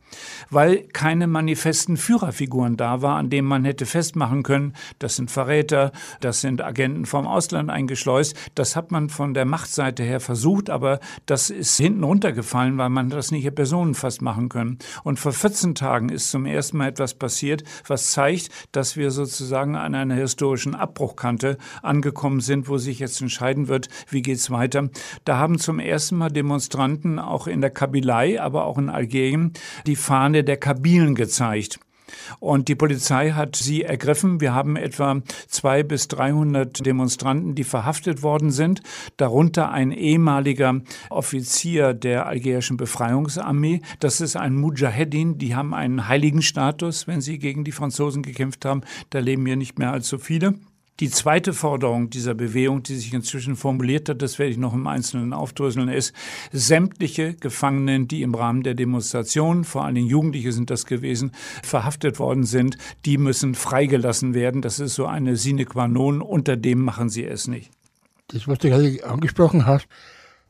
weil 0.51 0.89
keine 0.93 1.29
manifesten 1.29 1.97
Führerfiguren 1.97 2.77
da 2.77 3.01
war, 3.01 3.15
an 3.15 3.31
denen 3.31 3.47
man 3.47 3.65
hätte 3.65 3.87
festmachen 3.87 4.43
können, 4.43 4.73
das 4.99 5.15
sind 5.15 5.31
Verräter, 5.31 5.93
das 6.21 6.41
sind 6.41 6.63
Agenten 6.63 7.07
vom 7.07 7.29
Ausland 7.29 7.71
eingeschleust. 7.71 8.37
Das 8.57 8.75
hat 8.75 8.91
man 8.91 9.09
von 9.09 9.35
der 9.35 9.45
Machtseite 9.45 10.03
her 10.03 10.19
versucht, 10.19 10.69
aber 10.69 10.99
das 11.27 11.51
ist 11.51 11.77
hinten 11.77 12.03
runtergefallen, 12.03 12.77
weil 12.77 12.91
man 12.91 13.09
das 13.09 13.31
nicht 13.31 13.55
personenfasst 13.55 14.21
machen 14.21 14.49
können. 14.49 14.81
Und 15.05 15.21
vor 15.21 15.31
14 15.31 15.77
Tagen 15.77 16.09
ist 16.09 16.33
zum 16.33 16.45
ersten 16.45 16.79
Mal 16.79 16.89
etwas 16.89 17.04
etwas 17.05 17.15
passiert, 17.15 17.65
was 17.87 18.13
zeigt, 18.13 18.49
dass 18.73 18.97
wir 18.97 19.11
sozusagen 19.11 19.77
an 19.77 19.95
einer 19.95 20.15
historischen 20.15 20.75
Abbruchkante 20.75 21.59
angekommen 21.83 22.41
sind, 22.41 22.69
wo 22.69 22.79
sich 22.79 22.99
jetzt 22.99 23.21
entscheiden 23.21 23.69
wird, 23.69 23.89
wie 24.09 24.23
geht's 24.23 24.51
weiter. 24.51 24.89
Da 25.27 25.37
haben 25.37 25.59
zum 25.59 25.79
ersten 25.79 26.17
Mal 26.17 26.31
Demonstranten 26.31 27.19
auch 27.19 27.47
in 27.47 27.61
der 27.61 27.71
Kabylei, 27.71 28.41
aber 28.41 28.65
auch 28.65 28.79
in 28.79 28.89
Algerien 28.89 29.53
die 29.87 29.97
Fahne 29.97 30.45
der 30.45 30.57
Kabilen 30.57 31.15
gezeigt. 31.15 31.79
Und 32.41 32.69
die 32.69 32.75
Polizei 32.75 33.31
hat 33.31 33.57
sie 33.57 33.83
ergriffen. 33.83 34.41
Wir 34.41 34.55
haben 34.55 34.77
etwa 34.77 35.23
zwei 35.49 35.83
bis 35.83 36.09
300 36.09 36.85
Demonstranten, 36.85 37.55
die 37.55 37.65
verhaftet 37.65 38.23
worden 38.23 38.51
sind, 38.51 38.83
darunter 39.17 39.71
ein 39.71 39.93
ehemaliger 39.93 40.81
Offizier 41.11 41.95
der 41.95 42.27
algerischen 42.27 42.77
Befreiungsarmee. 42.77 43.81
Das 44.01 44.21
ist 44.21 44.37
ein 44.37 44.55
Mujahedin. 44.55 45.39
Die 45.39 45.55
haben 45.55 45.75
einen 45.75 46.09
heiligen 46.09 46.43
Status, 46.43 47.07
wenn 47.07 47.21
sie 47.21 47.39
gegen 47.39 47.65
die 47.65 47.73
Franzosen 47.73 48.23
gekämpft 48.23 48.65
haben. 48.65 48.83
Da 49.11 49.19
leben 49.19 49.47
hier 49.47 49.57
nicht 49.57 49.79
mehr 49.79 49.93
allzu 49.93 50.19
viele. 50.19 50.55
Die 51.01 51.11
zweite 51.11 51.53
Forderung 51.53 52.09
dieser 52.09 52.35
Bewegung, 52.35 52.85
die 52.85 52.95
sich 52.95 53.13
inzwischen 53.13 53.57
formuliert 53.57 54.09
hat, 54.09 54.23
das 54.23 54.39
werde 54.39 54.53
ich 54.53 54.59
noch 54.59 54.75
im 54.75 54.87
Einzelnen 54.87 55.33
aufdröseln, 55.33 55.89
ist, 55.89 56.15
sämtliche 56.53 57.35
Gefangenen, 57.35 58.07
die 58.07 58.23
im 58.23 58.33
Rahmen 58.33 58.63
der 58.63 58.75
Demonstration, 58.75 59.65
vor 59.65 59.85
allen 59.85 59.97
Dingen 59.97 60.07
Jugendliche 60.07 60.53
sind 60.53 60.71
das 60.71 60.87
gewesen, 60.87 61.33
verhaftet 61.65 62.21
worden 62.21 62.45
sind, 62.45 62.79
die 63.07 63.19
müssen 63.19 63.57
freigelassen 63.57 64.35
werden. 64.35 64.63
Das 64.63 64.79
ist 64.79 64.95
so 64.95 65.07
eine 65.07 65.37
sine 65.37 65.65
qua 65.65 65.89
non. 65.89 66.23
Unter 66.23 66.57
dem 66.57 66.81
machen 66.81 67.09
sie 67.09 67.25
es 67.25 67.49
nicht. 67.49 67.73
Das, 68.29 68.47
was 68.47 68.59
du 68.59 68.69
gerade 68.69 69.05
angesprochen 69.05 69.67
hast, 69.67 69.89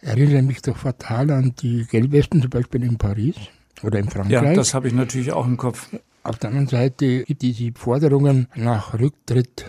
erinnert 0.00 0.44
mich 0.44 0.60
doch 0.60 0.76
fatal 0.76 1.30
an 1.30 1.54
die 1.62 1.86
Gelbwesten, 1.86 2.42
zum 2.42 2.50
Beispiel 2.50 2.82
in 2.82 2.98
Paris 2.98 3.36
oder 3.82 3.98
in 3.98 4.10
Frankreich. 4.10 4.42
Ja, 4.42 4.52
das 4.52 4.74
habe 4.74 4.88
ich 4.88 4.94
natürlich 4.94 5.32
auch 5.32 5.46
im 5.46 5.56
Kopf. 5.56 5.88
Auf 6.22 6.38
der 6.38 6.50
anderen 6.50 6.68
Seite 6.68 7.24
gibt 7.24 7.42
es 7.44 7.56
die 7.56 7.72
Forderungen 7.76 8.48
nach 8.54 8.98
Rücktritt 8.98 9.66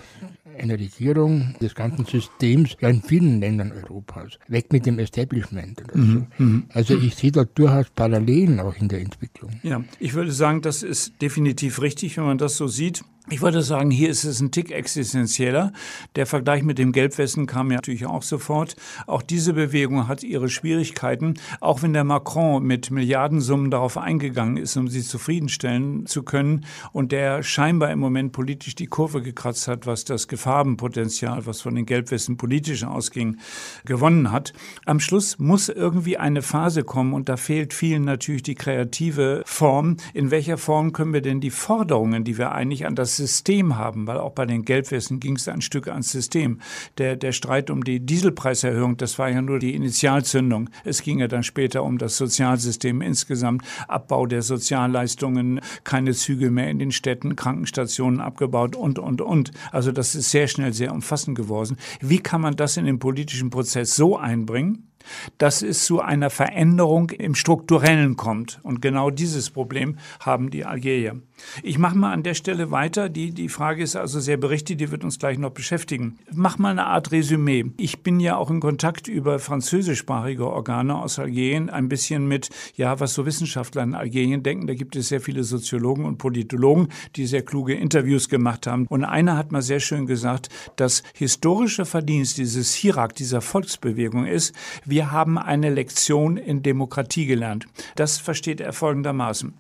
eine 0.58 0.74
Regierung 0.80 1.56
des 1.62 1.76
ganzen 1.76 2.06
Systems, 2.06 2.76
ja 2.80 2.90
in 2.90 3.02
vielen 3.02 3.40
Ländern 3.40 3.72
Europas. 3.72 4.40
Weg 4.48 4.72
mit 4.72 4.86
dem 4.86 5.00
Establishment. 5.00 5.84
Mhm. 5.94 6.28
So. 6.38 6.44
Mhm. 6.44 6.64
Also 6.74 6.98
ich 6.98 7.16
sehe 7.16 7.32
da 7.32 7.44
durchaus 7.46 7.90
Parallelen 7.90 8.60
auch 8.60 8.76
in 8.76 8.88
der 8.88 9.02
Entwicklung. 9.02 9.52
Ja, 9.64 9.84
ich 10.00 10.14
würde 10.14 10.32
sagen, 10.32 10.62
das 10.62 10.84
ist 10.84 11.14
definitiv 11.22 11.82
richtig, 11.82 12.18
wenn 12.18 12.26
man 12.26 12.38
das 12.38 12.58
so 12.58 12.68
sieht. 12.68 13.04
Ich 13.32 13.42
würde 13.42 13.64
sagen, 13.64 13.90
hier 13.90 14.10
ist 14.12 14.24
es 14.24 14.40
ein 14.40 14.52
Tick 14.52 14.72
existenzieller. 14.72 15.74
Der 16.16 16.28
Vergleich 16.28 16.62
mit 16.62 16.78
dem 16.78 16.92
Gelbwesten 16.92 17.48
kam 17.48 17.72
ja 17.72 17.78
natürlich 17.78 18.06
auch 18.06 18.22
sofort. 18.22 18.76
Auch 19.08 19.24
diese 19.24 19.54
Bewegung 19.54 20.08
hat 20.08 20.22
ihre 20.22 20.48
Schwierigkeiten, 20.48 21.34
auch 21.60 21.82
wenn 21.82 21.94
der 21.94 22.04
Macron 22.04 22.64
mit 22.64 22.92
Milliardensummen 22.92 23.72
darauf 23.72 23.98
eingegangen 23.98 24.58
ist, 24.58 24.78
um 24.78 24.90
sie 24.90 25.02
zufriedenstellen 25.02 26.06
zu 26.06 26.22
können 26.22 26.66
und 26.94 27.12
der 27.12 27.42
scheinbar 27.42 27.90
im 27.92 27.98
Moment 27.98 28.32
politisch 28.32 28.76
die 28.76 28.86
Kurve 28.86 29.24
gekratzt 29.24 29.68
hat, 29.68 29.88
was 29.88 30.06
das 30.06 30.28
Gefahrenpotenzial, 30.28 31.48
was 31.48 31.62
von 31.62 31.74
den 31.74 31.88
Gelbwesten 31.88 32.38
politisch 32.38 32.84
ausging, 32.84 33.38
gewonnen 33.86 34.32
hat. 34.32 34.54
Am 34.86 35.00
Schluss 35.00 35.40
muss 35.40 35.70
irgendwie 35.70 36.18
eine 36.18 36.44
Phase 36.44 36.84
kommen 36.84 37.14
und 37.14 37.28
da 37.28 37.38
fehlt 37.38 37.74
vielen 37.74 38.04
natürlich 38.04 38.44
die 38.44 38.54
kreative 38.54 39.42
Form. 39.48 39.98
In 40.14 40.30
welcher 40.30 40.60
Form 40.60 40.94
können 40.94 41.14
wir 41.14 41.22
denn 41.22 41.42
die 41.42 41.50
Forderungen, 41.50 42.24
die 42.24 42.38
wir 42.38 42.52
eigentlich 42.52 42.86
an 42.86 42.94
das 42.94 43.15
System 43.18 43.78
haben, 43.78 44.08
weil 44.08 44.18
auch 44.18 44.32
bei 44.32 44.46
den 44.46 44.64
Gelbwesten 44.64 45.20
ging 45.20 45.36
es 45.36 45.48
ein 45.48 45.62
Stück 45.62 45.88
ans 45.88 46.12
System. 46.12 46.60
Der, 46.98 47.16
der 47.16 47.32
Streit 47.32 47.70
um 47.70 47.84
die 47.84 48.00
Dieselpreiserhöhung, 48.00 48.98
das 48.98 49.18
war 49.20 49.30
ja 49.30 49.42
nur 49.42 49.60
die 49.60 49.76
Initialzündung. 49.76 50.70
Es 50.84 51.02
ging 51.02 51.20
ja 51.20 51.28
dann 51.28 51.44
später 51.44 51.84
um 51.84 51.98
das 51.98 52.18
Sozialsystem 52.18 53.02
insgesamt, 53.02 53.64
Abbau 53.88 54.26
der 54.26 54.42
Sozialleistungen, 54.42 55.62
keine 55.84 56.14
Züge 56.14 56.52
mehr 56.52 56.70
in 56.70 56.80
den 56.80 56.92
Städten, 56.92 57.36
Krankenstationen 57.36 58.20
abgebaut 58.20 58.76
und, 58.76 59.00
und, 59.00 59.22
und. 59.22 59.52
Also 59.72 59.92
das 59.92 60.16
ist 60.16 60.32
sehr 60.32 60.48
schnell 60.48 60.74
sehr 60.74 60.94
umfassend 60.94 61.38
geworden. 61.38 61.78
Wie 62.02 62.20
kann 62.20 62.42
man 62.42 62.56
das 62.56 62.78
in 62.78 62.86
den 62.86 63.00
politischen 63.00 63.50
Prozess 63.50 63.96
so 63.96 64.18
einbringen? 64.18 64.90
dass 65.38 65.62
es 65.62 65.86
zu 65.86 66.02
einer 66.02 66.30
Veränderung 66.30 67.10
im 67.12 67.36
Strukturellen 67.36 68.16
kommt. 68.16 68.60
Und 68.64 68.82
genau 68.82 69.10
dieses 69.10 69.50
Problem 69.50 69.98
haben 70.20 70.50
die 70.50 70.66
Algerier. 70.66 71.22
Ich 71.64 71.78
mache 71.78 71.98
mal 71.98 72.12
an 72.12 72.24
der 72.24 72.34
Stelle 72.34 72.72
weiter. 72.72 73.10
Die, 73.10 73.32
die 73.32 73.50
Frage 73.50 73.84
ist 73.84 73.96
also 73.96 74.20
sehr 74.20 74.38
berichtet, 74.38 74.80
die 74.80 74.92
wird 74.92 75.04
uns 75.04 75.20
gleich 75.20 75.38
noch 75.38 75.52
beschäftigen. 75.52 76.18
Mach 76.32 76.58
mal 76.58 76.72
eine 76.72 76.86
Art 76.86 77.12
Resümee. 77.12 77.66
Ich 77.78 78.04
bin 78.04 78.20
ja 78.20 78.36
auch 78.38 78.50
in 78.50 78.60
Kontakt 78.60 79.08
über 79.08 79.40
französischsprachige 79.40 80.48
Organe 80.50 80.96
aus 80.96 81.20
Algerien, 81.20 81.70
ein 81.70 81.90
bisschen 81.90 82.28
mit, 82.28 82.50
ja, 82.76 83.00
was 83.00 83.14
so 83.14 83.26
Wissenschaftler 83.26 83.84
in 83.84 83.96
Algerien 83.96 84.44
denken. 84.44 84.68
Da 84.68 84.74
gibt 84.74 84.96
es 84.96 85.10
sehr 85.10 85.22
viele 85.22 85.44
Soziologen 85.44 86.06
und 86.06 86.18
Politologen, 86.18 86.90
die 87.16 87.26
sehr 87.26 87.44
kluge 87.44 87.74
Interviews 87.74 88.30
gemacht 88.30 88.68
haben. 88.68 88.86
Und 88.88 89.04
einer 89.04 89.38
hat 89.38 89.52
mal 89.52 89.62
sehr 89.62 89.80
schön 89.80 90.06
gesagt, 90.06 90.50
das 90.76 91.04
historische 91.14 91.86
Verdienst 91.86 92.38
dieses 92.38 92.74
Hirak, 92.74 93.16
dieser 93.16 93.42
Volksbewegung 93.42 94.26
ist, 94.26 94.54
wir 94.86 95.12
haben 95.12 95.38
eine 95.38 95.70
Lektion 95.70 96.38
in 96.38 96.64
Demokratie 96.64 97.26
gelernt. 97.26 97.68
Das 97.96 98.18
versteht 98.18 98.62
er 98.62 98.74
folgendermaßen. 98.74 99.54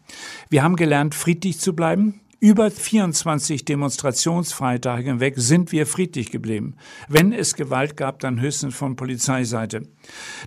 Wir 0.49 0.63
haben 0.63 0.75
gelernt, 0.75 1.15
friedlich 1.15 1.59
zu 1.65 1.75
bleiben. 1.75 2.21
Über 2.39 2.69
24 2.69 3.65
Demonstrationsfreitage 3.65 5.09
hinweg 5.09 5.33
sind 5.37 5.71
wir 5.71 5.87
friedlich 5.87 6.29
geblieben. 6.29 6.75
Wenn 7.07 7.33
es 7.33 7.55
Gewalt 7.55 7.97
gab, 7.97 8.19
dann 8.19 8.39
höchstens 8.39 8.75
von 8.75 8.95
Polizeiseite. 8.95 9.87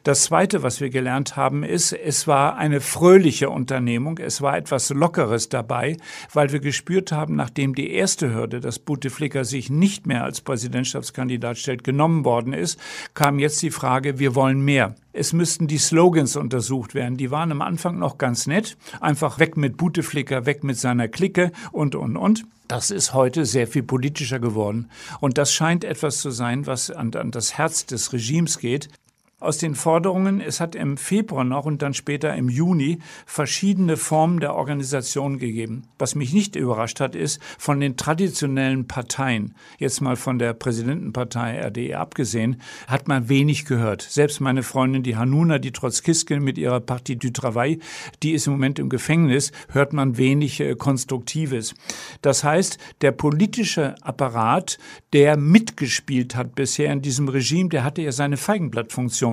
Das 0.05 0.25
Zweite, 0.25 0.63
was 0.63 0.81
wir 0.81 0.91
gelernt 0.91 1.37
haben, 1.37 1.65
ist, 1.65 1.93
es 1.93 2.27
war 2.27 2.57
eine 2.57 2.81
fröhliche 2.81 3.51
Unternehmung, 3.51 4.19
es 4.19 4.41
war 4.43 4.57
etwas 4.57 4.91
Lockeres 4.91 5.49
dabei, 5.49 5.97
weil 6.33 6.53
wir 6.53 6.61
gespürt 6.61 7.13
haben, 7.13 7.37
nachdem 7.37 7.75
die 7.75 7.91
erste 7.91 8.35
Hürde, 8.35 8.61
dass 8.61 8.79
Bouteflika 8.79 9.45
sich 9.45 9.71
nicht 9.71 10.07
mehr 10.07 10.25
als 10.25 10.41
Präsidentschaftskandidat 10.41 11.59
stellt, 11.59 11.85
genommen 11.85 12.25
worden 12.25 12.53
ist, 12.53 12.79
kam 13.15 13.39
jetzt 13.39 13.63
die 13.63 13.71
Frage, 13.71 14.19
wir 14.19 14.35
wollen 14.35 14.61
mehr. 14.61 14.95
Es 15.13 15.33
müssten 15.33 15.67
die 15.67 15.79
Slogans 15.79 16.37
untersucht 16.37 16.95
werden. 16.95 17.17
Die 17.17 17.31
waren 17.31 17.51
am 17.51 17.61
Anfang 17.61 17.99
noch 17.99 18.19
ganz 18.19 18.47
nett. 18.47 18.77
Einfach 19.01 19.39
weg 19.41 19.57
mit 19.57 19.77
Bouteflika, 19.77 20.47
weg 20.47 20.63
mit 20.63 20.79
seiner 20.79 21.09
Clique 21.09 21.51
und, 21.73 21.95
und, 21.95 22.17
und. 22.17 22.45
Das 22.69 22.91
ist 22.91 23.15
heute 23.15 23.47
sehr 23.47 23.67
viel 23.67 23.83
politischer 23.83 24.39
geworden. 24.39 24.91
Und 25.21 25.39
das 25.39 25.53
scheint 25.53 25.85
etwas 25.85 26.19
zu 26.19 26.31
sein, 26.31 26.67
was 26.67 26.91
an, 26.91 27.15
an 27.15 27.31
das 27.31 27.57
Herz 27.57 27.87
des 27.87 28.13
Regimes 28.13 28.59
geht 28.59 28.91
aus 29.41 29.59
den 29.59 29.77
Forderungen, 29.77 30.41
es 30.41 30.59
hat 30.59 30.75
im 30.75 30.97
Februar 30.97 31.45
noch 31.45 31.65
und 31.65 31.81
dann 31.81 31.95
später 31.95 32.35
im 32.35 32.49
Juni 32.49 32.99
verschiedene 33.25 33.97
Formen 33.97 34.41
der 34.41 34.57
Organisation 34.57 35.39
gegeben. 35.39 35.85
Was 35.97 36.17
mich 36.17 36.33
nicht 36.33 36.57
überrascht 36.57 36.99
hat, 36.99 37.15
ist, 37.15 37.41
von 37.57 37.79
den 37.79 37.97
traditionellen 37.97 38.89
Parteien, 38.89 39.55
jetzt 39.79 40.01
mal 40.01 40.17
von 40.17 40.41
der 40.41 40.55
Präsidentenpartei 40.55 41.65
RDE 41.65 41.95
abgesehen, 41.95 42.61
hat 42.89 43.07
man 43.07 43.29
wenig 43.29 43.65
gehört. 43.65 44.03
Selbst 44.03 44.41
meine 44.41 44.65
Freundin, 44.65 45.05
die 45.05 45.17
Hanuna, 45.17 45.61
die 45.61 45.71
trotz 45.71 46.03
Kiskel 46.03 46.41
mit 46.41 46.59
ihrer 46.59 46.81
Partie 46.81 47.15
du 47.15 47.31
Travail, 47.31 47.79
die 48.25 48.33
ist 48.33 48.49
im 48.49 48.55
Moment 48.55 48.81
im 48.81 48.89
Gefängnis, 48.89 49.53
hört 49.71 49.93
man 49.93 50.19
wenig 50.19 50.59
äh, 50.59 50.75
Konstruktives. 50.75 51.75
Das 52.23 52.43
heißt, 52.43 52.79
der 53.03 53.13
politische 53.13 53.95
Apparat, 54.03 54.79
der 55.13 55.37
mitgespielt 55.37 56.35
hat 56.35 56.57
bisher 56.57 56.93
in 56.93 57.03
diesem 57.03 57.29
Regime, 57.29 57.69
der 57.69 57.85
hatte 57.85 58.03
ja 58.03 58.11
seine 58.11 58.37
Feigenblattfunktion. 58.37 59.28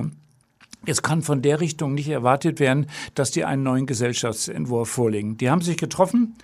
Es 0.84 1.02
kann 1.02 1.22
von 1.22 1.42
der 1.42 1.60
Richtung 1.60 1.94
nicht 1.94 2.08
erwartet 2.08 2.60
werden, 2.60 2.86
dass 3.14 3.32
die 3.32 3.44
einen 3.44 3.64
neuen 3.64 3.86
Gesellschaftsentwurf 3.86 4.88
vorlegen. 4.88 5.36
Die 5.36 5.50
haben 5.50 5.60
sich 5.60 5.76
getroffen 5.76 6.36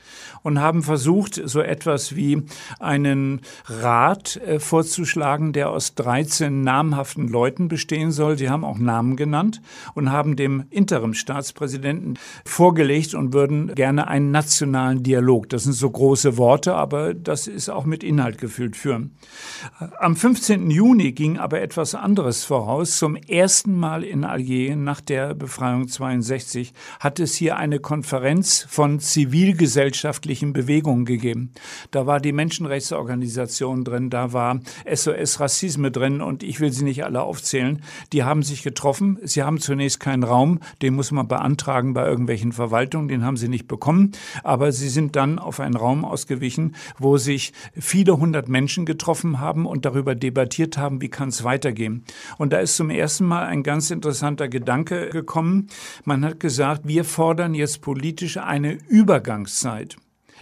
und 0.42 0.60
haben 0.60 0.82
versucht, 0.82 1.40
so 1.44 1.60
etwas 1.60 2.16
wie 2.16 2.42
einen 2.80 3.42
Rat 3.66 4.36
äh, 4.36 4.58
vorzuschlagen, 4.58 5.52
der 5.52 5.70
aus 5.70 5.94
13 5.94 6.62
namhaften 6.62 7.28
Leuten 7.28 7.68
bestehen 7.68 8.10
soll. 8.10 8.36
Sie 8.36 8.50
haben 8.50 8.64
auch 8.64 8.78
Namen 8.78 9.16
genannt 9.16 9.62
und 9.94 10.10
haben 10.10 10.34
dem 10.34 10.64
Interimststaatspräsidenten 10.70 12.18
vorgelegt 12.44 13.14
und 13.14 13.32
würden 13.32 13.74
gerne 13.74 14.08
einen 14.08 14.32
nationalen 14.32 15.04
Dialog. 15.04 15.48
Das 15.50 15.64
sind 15.64 15.74
so 15.74 15.88
große 15.88 16.36
Worte, 16.36 16.74
aber 16.74 17.14
das 17.14 17.46
ist 17.46 17.68
auch 17.68 17.84
mit 17.84 18.02
Inhalt 18.02 18.38
gefüllt 18.38 18.76
führen. 18.76 19.16
Am 20.00 20.16
15. 20.16 20.70
Juni 20.70 21.12
ging 21.12 21.38
aber 21.38 21.60
etwas 21.60 21.94
anderes 21.94 22.44
voraus. 22.44 22.98
Zum 22.98 23.14
ersten 23.14 23.78
Mal 23.78 24.02
in 24.02 24.24
Algerien 24.32 24.84
nach 24.84 25.00
der 25.00 25.34
Befreiung 25.34 25.88
62 25.88 26.72
hat 27.00 27.20
es 27.20 27.34
hier 27.34 27.56
eine 27.56 27.78
Konferenz 27.78 28.66
von 28.68 28.98
zivilgesellschaftlichen 28.98 30.52
Bewegungen 30.52 31.04
gegeben. 31.04 31.52
Da 31.90 32.06
war 32.06 32.18
die 32.20 32.32
Menschenrechtsorganisation 32.32 33.84
drin, 33.84 34.10
da 34.10 34.32
war 34.32 34.60
SOS 34.92 35.40
Rassisme 35.40 35.90
drin 35.90 36.20
und 36.20 36.42
ich 36.42 36.60
will 36.60 36.72
sie 36.72 36.84
nicht 36.84 37.04
alle 37.04 37.22
aufzählen. 37.22 37.82
Die 38.12 38.24
haben 38.24 38.42
sich 38.42 38.62
getroffen. 38.62 39.18
Sie 39.22 39.42
haben 39.42 39.60
zunächst 39.60 40.00
keinen 40.00 40.24
Raum, 40.24 40.60
den 40.80 40.94
muss 40.94 41.10
man 41.10 41.28
beantragen 41.28 41.92
bei 41.92 42.06
irgendwelchen 42.06 42.52
Verwaltungen, 42.52 43.08
den 43.08 43.24
haben 43.24 43.36
sie 43.36 43.48
nicht 43.48 43.68
bekommen. 43.68 44.12
Aber 44.42 44.72
sie 44.72 44.88
sind 44.88 45.16
dann 45.16 45.38
auf 45.38 45.60
einen 45.60 45.76
Raum 45.76 46.04
ausgewichen, 46.04 46.74
wo 46.98 47.18
sich 47.18 47.52
viele 47.78 48.16
hundert 48.16 48.48
Menschen 48.48 48.86
getroffen 48.86 49.40
haben 49.40 49.66
und 49.66 49.84
darüber 49.84 50.14
debattiert 50.14 50.78
haben, 50.78 51.00
wie 51.02 51.08
kann 51.08 51.28
es 51.28 51.44
weitergehen. 51.44 52.04
Und 52.38 52.52
da 52.52 52.58
ist 52.60 52.76
zum 52.76 52.90
ersten 52.90 53.26
Mal 53.26 53.44
ein 53.44 53.62
ganz 53.62 53.90
interessanter 53.90 54.11
interessanter 54.12 54.48
Gedanke 54.48 55.08
gekommen. 55.08 55.68
Man 56.04 56.22
hat 56.22 56.38
gesagt, 56.38 56.82
wir 56.86 57.04
fordern 57.04 57.54
jetzt 57.54 57.80
politisch 57.80 58.36
eine 58.36 58.74
Übergangszeit. 58.88 59.96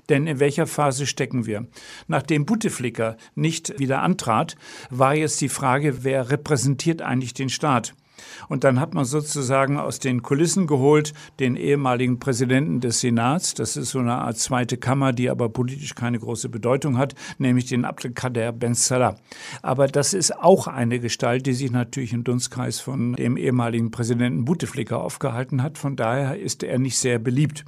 Denn 0.09 0.27
in 0.27 0.41
welcher 0.41 0.67
Phase 0.67 1.07
stecken 1.07 1.47
wir? 1.47 1.69
Nachdem 2.09 2.47
Bouteflika 2.47 3.17
nicht 3.37 3.79
wieder 3.79 4.03
antrat, 4.03 4.57
war 4.91 5.15
jetzt 5.15 5.41
die 5.41 5.49
Frage, 5.49 6.03
wer 6.03 6.31
repräsentiert 6.31 7.01
eigentlich 7.01 7.33
den 7.33 7.49
Staat? 7.49 7.95
Und 8.49 8.65
dann 8.65 8.81
hat 8.81 8.95
man 8.95 9.05
sozusagen 9.05 9.79
aus 9.79 9.99
den 9.99 10.23
Kulissen 10.23 10.67
geholt 10.67 11.13
den 11.39 11.57
ehemaligen 11.57 12.19
Präsidenten 12.19 12.81
des 12.81 13.01
Senats. 13.01 13.55
Das 13.55 13.77
ist 13.77 13.91
so 13.91 13.99
eine 13.99 14.15
Art 14.15 14.39
zweite 14.39 14.77
Kammer, 14.77 15.13
die 15.13 15.31
aber 15.31 15.49
politisch 15.49 15.95
keine 15.95 16.19
große 16.19 16.49
Bedeutung 16.49 16.99
hat, 16.99 17.15
nämlich 17.39 17.67
den 17.67 17.85
Abdelkader 17.85 18.53
Ben 18.53 18.75
Salah. 18.75 19.17
Aber 19.63 19.87
das 19.87 20.15
ist 20.15 20.37
auch 20.37 20.67
eine 20.67 21.01
Gestalt, 21.01 21.47
die 21.47 21.53
sich 21.53 21.71
natürlich 21.71 22.13
im 22.13 22.25
Dunstkreis 22.25 22.81
von 22.81 23.15
dem 23.15 23.37
ehemaligen 23.37 23.91
Präsidenten 23.91 24.45
Bouteflika 24.45 24.97
aufgehalten 24.97 25.63
hat. 25.63 25.79
Von 25.79 25.97
daher 25.97 26.39
ist 26.39 26.63
er 26.63 26.79
nicht 26.79 26.99
sehr 26.99 27.19
beliebt. 27.19 27.65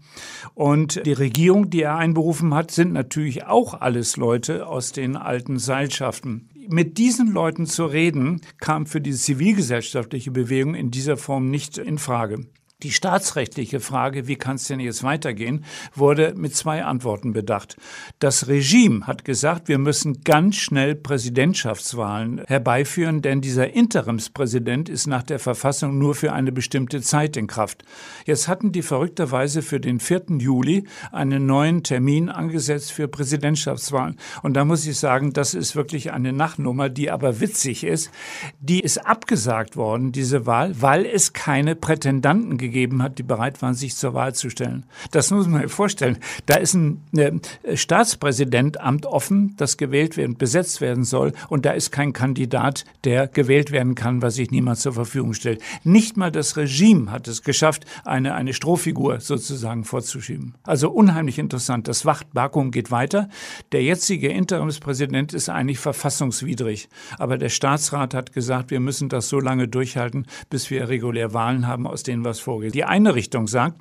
Und 0.54 1.04
die 1.06 1.12
Regierung, 1.12 1.70
die 1.70 1.82
er 1.82 1.96
einberufen 1.96 2.54
hat, 2.54 2.70
sind 2.70 2.92
natürlich 2.92 3.44
auch 3.46 3.80
alles 3.80 4.16
Leute 4.16 4.66
aus 4.66 4.92
den 4.92 5.16
alten 5.16 5.58
Seilschaften 5.58 6.48
mit 6.68 6.98
diesen 6.98 7.32
Leuten 7.32 7.66
zu 7.66 7.84
reden, 7.84 8.40
kam 8.58 8.86
für 8.86 9.00
die 9.00 9.12
zivilgesellschaftliche 9.12 10.30
Bewegung 10.30 10.74
in 10.74 10.90
dieser 10.90 11.16
Form 11.16 11.50
nicht 11.50 11.78
in 11.78 11.98
Frage. 11.98 12.46
Die 12.82 12.90
staatsrechtliche 12.90 13.78
Frage, 13.78 14.26
wie 14.26 14.34
kann 14.34 14.56
es 14.56 14.64
denn 14.64 14.80
jetzt 14.80 15.04
weitergehen, 15.04 15.64
wurde 15.94 16.34
mit 16.36 16.56
zwei 16.56 16.84
Antworten 16.84 17.32
bedacht. 17.32 17.76
Das 18.18 18.48
Regime 18.48 19.06
hat 19.06 19.24
gesagt, 19.24 19.68
wir 19.68 19.78
müssen 19.78 20.24
ganz 20.24 20.56
schnell 20.56 20.96
Präsidentschaftswahlen 20.96 22.42
herbeiführen, 22.48 23.22
denn 23.22 23.40
dieser 23.40 23.72
Interimspräsident 23.72 24.88
ist 24.88 25.06
nach 25.06 25.22
der 25.22 25.38
Verfassung 25.38 25.96
nur 25.96 26.16
für 26.16 26.32
eine 26.32 26.50
bestimmte 26.50 27.02
Zeit 27.02 27.36
in 27.36 27.46
Kraft. 27.46 27.84
Jetzt 28.26 28.48
hatten 28.48 28.72
die 28.72 28.82
verrückterweise 28.82 29.62
für 29.62 29.78
den 29.78 30.00
4. 30.00 30.22
Juli 30.38 30.84
einen 31.12 31.46
neuen 31.46 31.84
Termin 31.84 32.30
angesetzt 32.30 32.90
für 32.90 33.06
Präsidentschaftswahlen. 33.06 34.16
Und 34.42 34.54
da 34.54 34.64
muss 34.64 34.84
ich 34.86 34.98
sagen, 34.98 35.32
das 35.32 35.54
ist 35.54 35.76
wirklich 35.76 36.12
eine 36.12 36.32
Nachtnummer, 36.32 36.88
die 36.88 37.12
aber 37.12 37.38
witzig 37.38 37.84
ist. 37.84 38.10
Die 38.58 38.80
ist 38.80 39.06
abgesagt 39.06 39.76
worden, 39.76 40.10
diese 40.10 40.46
Wahl, 40.46 40.74
weil 40.82 41.06
es 41.06 41.32
keine 41.32 41.76
Prätendanten 41.76 42.58
gegeben 42.58 42.71
gegeben 42.72 43.02
hat, 43.02 43.18
die 43.18 43.22
bereit 43.22 43.60
waren, 43.62 43.74
sich 43.74 43.94
zur 43.94 44.14
Wahl 44.14 44.34
zu 44.34 44.50
stellen. 44.50 44.84
Das 45.10 45.30
muss 45.30 45.46
man 45.46 45.62
sich 45.62 45.70
vorstellen. 45.70 46.18
Da 46.46 46.56
ist 46.56 46.74
ein 46.74 47.02
äh, 47.16 47.76
Staatspräsidentamt 47.76 49.06
offen, 49.06 49.54
das 49.56 49.76
gewählt 49.76 50.16
werden, 50.16 50.36
besetzt 50.36 50.80
werden 50.80 51.04
soll, 51.04 51.32
und 51.48 51.66
da 51.66 51.72
ist 51.72 51.92
kein 51.92 52.12
Kandidat, 52.12 52.84
der 53.04 53.28
gewählt 53.28 53.70
werden 53.70 53.94
kann, 53.94 54.22
was 54.22 54.34
sich 54.34 54.50
niemand 54.50 54.78
zur 54.78 54.94
Verfügung 54.94 55.34
stellt. 55.34 55.62
Nicht 55.84 56.16
mal 56.16 56.32
das 56.32 56.56
Regime 56.56 57.10
hat 57.10 57.28
es 57.28 57.42
geschafft, 57.42 57.84
eine, 58.04 58.34
eine 58.34 58.54
Strohfigur 58.54 59.20
sozusagen 59.20 59.84
vorzuschieben. 59.84 60.54
Also 60.64 60.90
unheimlich 60.90 61.38
interessant. 61.38 61.88
Das 61.88 62.06
Wachtvakuum 62.06 62.70
geht 62.70 62.90
weiter. 62.90 63.28
Der 63.72 63.82
jetzige 63.82 64.28
Interimspräsident 64.28 65.34
ist 65.34 65.48
eigentlich 65.48 65.78
verfassungswidrig. 65.78 66.88
Aber 67.18 67.36
der 67.36 67.50
Staatsrat 67.50 68.14
hat 68.14 68.32
gesagt, 68.32 68.70
wir 68.70 68.80
müssen 68.80 69.08
das 69.08 69.28
so 69.28 69.40
lange 69.40 69.68
durchhalten, 69.68 70.26
bis 70.48 70.70
wir 70.70 70.88
regulär 70.88 71.34
Wahlen 71.34 71.66
haben, 71.66 71.86
aus 71.86 72.02
denen 72.02 72.24
was 72.24 72.40
vorgeht. 72.40 72.61
Die 72.70 72.84
eine 72.84 73.14
Richtung 73.14 73.46
sagt, 73.46 73.78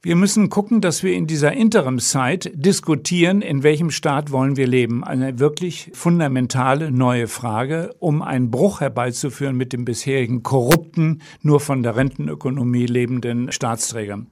wir 0.00 0.14
müssen 0.14 0.48
gucken, 0.48 0.80
dass 0.80 1.02
wir 1.02 1.12
in 1.14 1.26
dieser 1.26 1.52
Interimszeit 1.52 2.52
diskutieren, 2.54 3.42
in 3.42 3.64
welchem 3.64 3.90
Staat 3.90 4.30
wollen 4.30 4.56
wir 4.56 4.68
leben. 4.68 5.02
Eine 5.02 5.40
wirklich 5.40 5.90
fundamentale 5.92 6.92
neue 6.92 7.26
Frage, 7.26 7.96
um 7.98 8.22
einen 8.22 8.52
Bruch 8.52 8.80
herbeizuführen 8.80 9.56
mit 9.56 9.72
dem 9.72 9.84
bisherigen 9.84 10.44
korrupten, 10.44 11.20
nur 11.42 11.58
von 11.58 11.82
der 11.82 11.96
Rentenökonomie 11.96 12.86
lebenden 12.86 13.50
Staatsträger. 13.50 14.24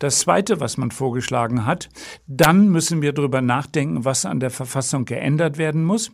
Das 0.00 0.18
Zweite, 0.18 0.58
was 0.58 0.76
man 0.76 0.90
vorgeschlagen 0.90 1.66
hat, 1.66 1.88
dann 2.26 2.70
müssen 2.70 3.00
wir 3.00 3.12
darüber 3.12 3.42
nachdenken, 3.42 4.04
was 4.04 4.26
an 4.26 4.40
der 4.40 4.50
Verfassung 4.50 5.04
geändert 5.04 5.56
werden 5.56 5.84
muss. 5.84 6.10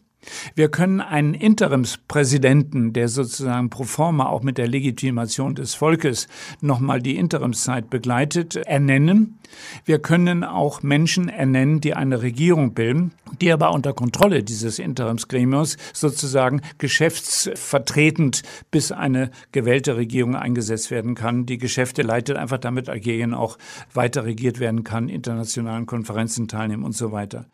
Wir 0.54 0.68
können 0.68 1.00
einen 1.00 1.34
Interimspräsidenten, 1.34 2.92
der 2.92 3.08
sozusagen 3.08 3.70
pro 3.70 3.84
forma 3.84 4.26
auch 4.26 4.42
mit 4.42 4.58
der 4.58 4.66
Legitimation 4.66 5.54
des 5.54 5.75
Volkes 5.75 6.26
nochmal 6.60 7.00
die 7.00 7.16
Interimszeit 7.16 7.88
begleitet, 7.88 8.56
ernennen. 8.56 9.38
Wir 9.84 10.00
können 10.00 10.44
auch 10.44 10.82
Menschen 10.82 11.28
ernennen, 11.28 11.80
die 11.80 11.94
eine 11.94 12.20
Regierung 12.20 12.75
bilden, 12.75 13.12
die 13.40 13.52
aber 13.52 13.72
unter 13.72 13.92
Kontrolle 13.92 14.42
dieses 14.42 14.78
Interimsgremiums 14.78 15.76
sozusagen 15.92 16.62
geschäftsvertretend 16.78 18.43
bis 18.71 18.93
eine 18.93 19.30
gewählte 19.52 19.97
Regierung 19.97 20.34
eingesetzt 20.34 20.90
werden 20.90 21.14
kann. 21.14 21.47
Die 21.47 21.58
Geschäfte 21.58 22.02
leitet 22.02 22.36
einfach 22.36 22.58
damit 22.58 22.88
Algerien 22.88 23.34
auch 23.34 23.56
weiter 23.95 24.25
regiert 24.25 24.58
werden 24.58 24.84
kann, 24.84 25.08
internationalen 25.08 25.86
Konferenzen 25.86 26.49
teilnehmen 26.49 26.84
und 26.84 26.97
so 26.97 27.12
weiter. 27.12 27.47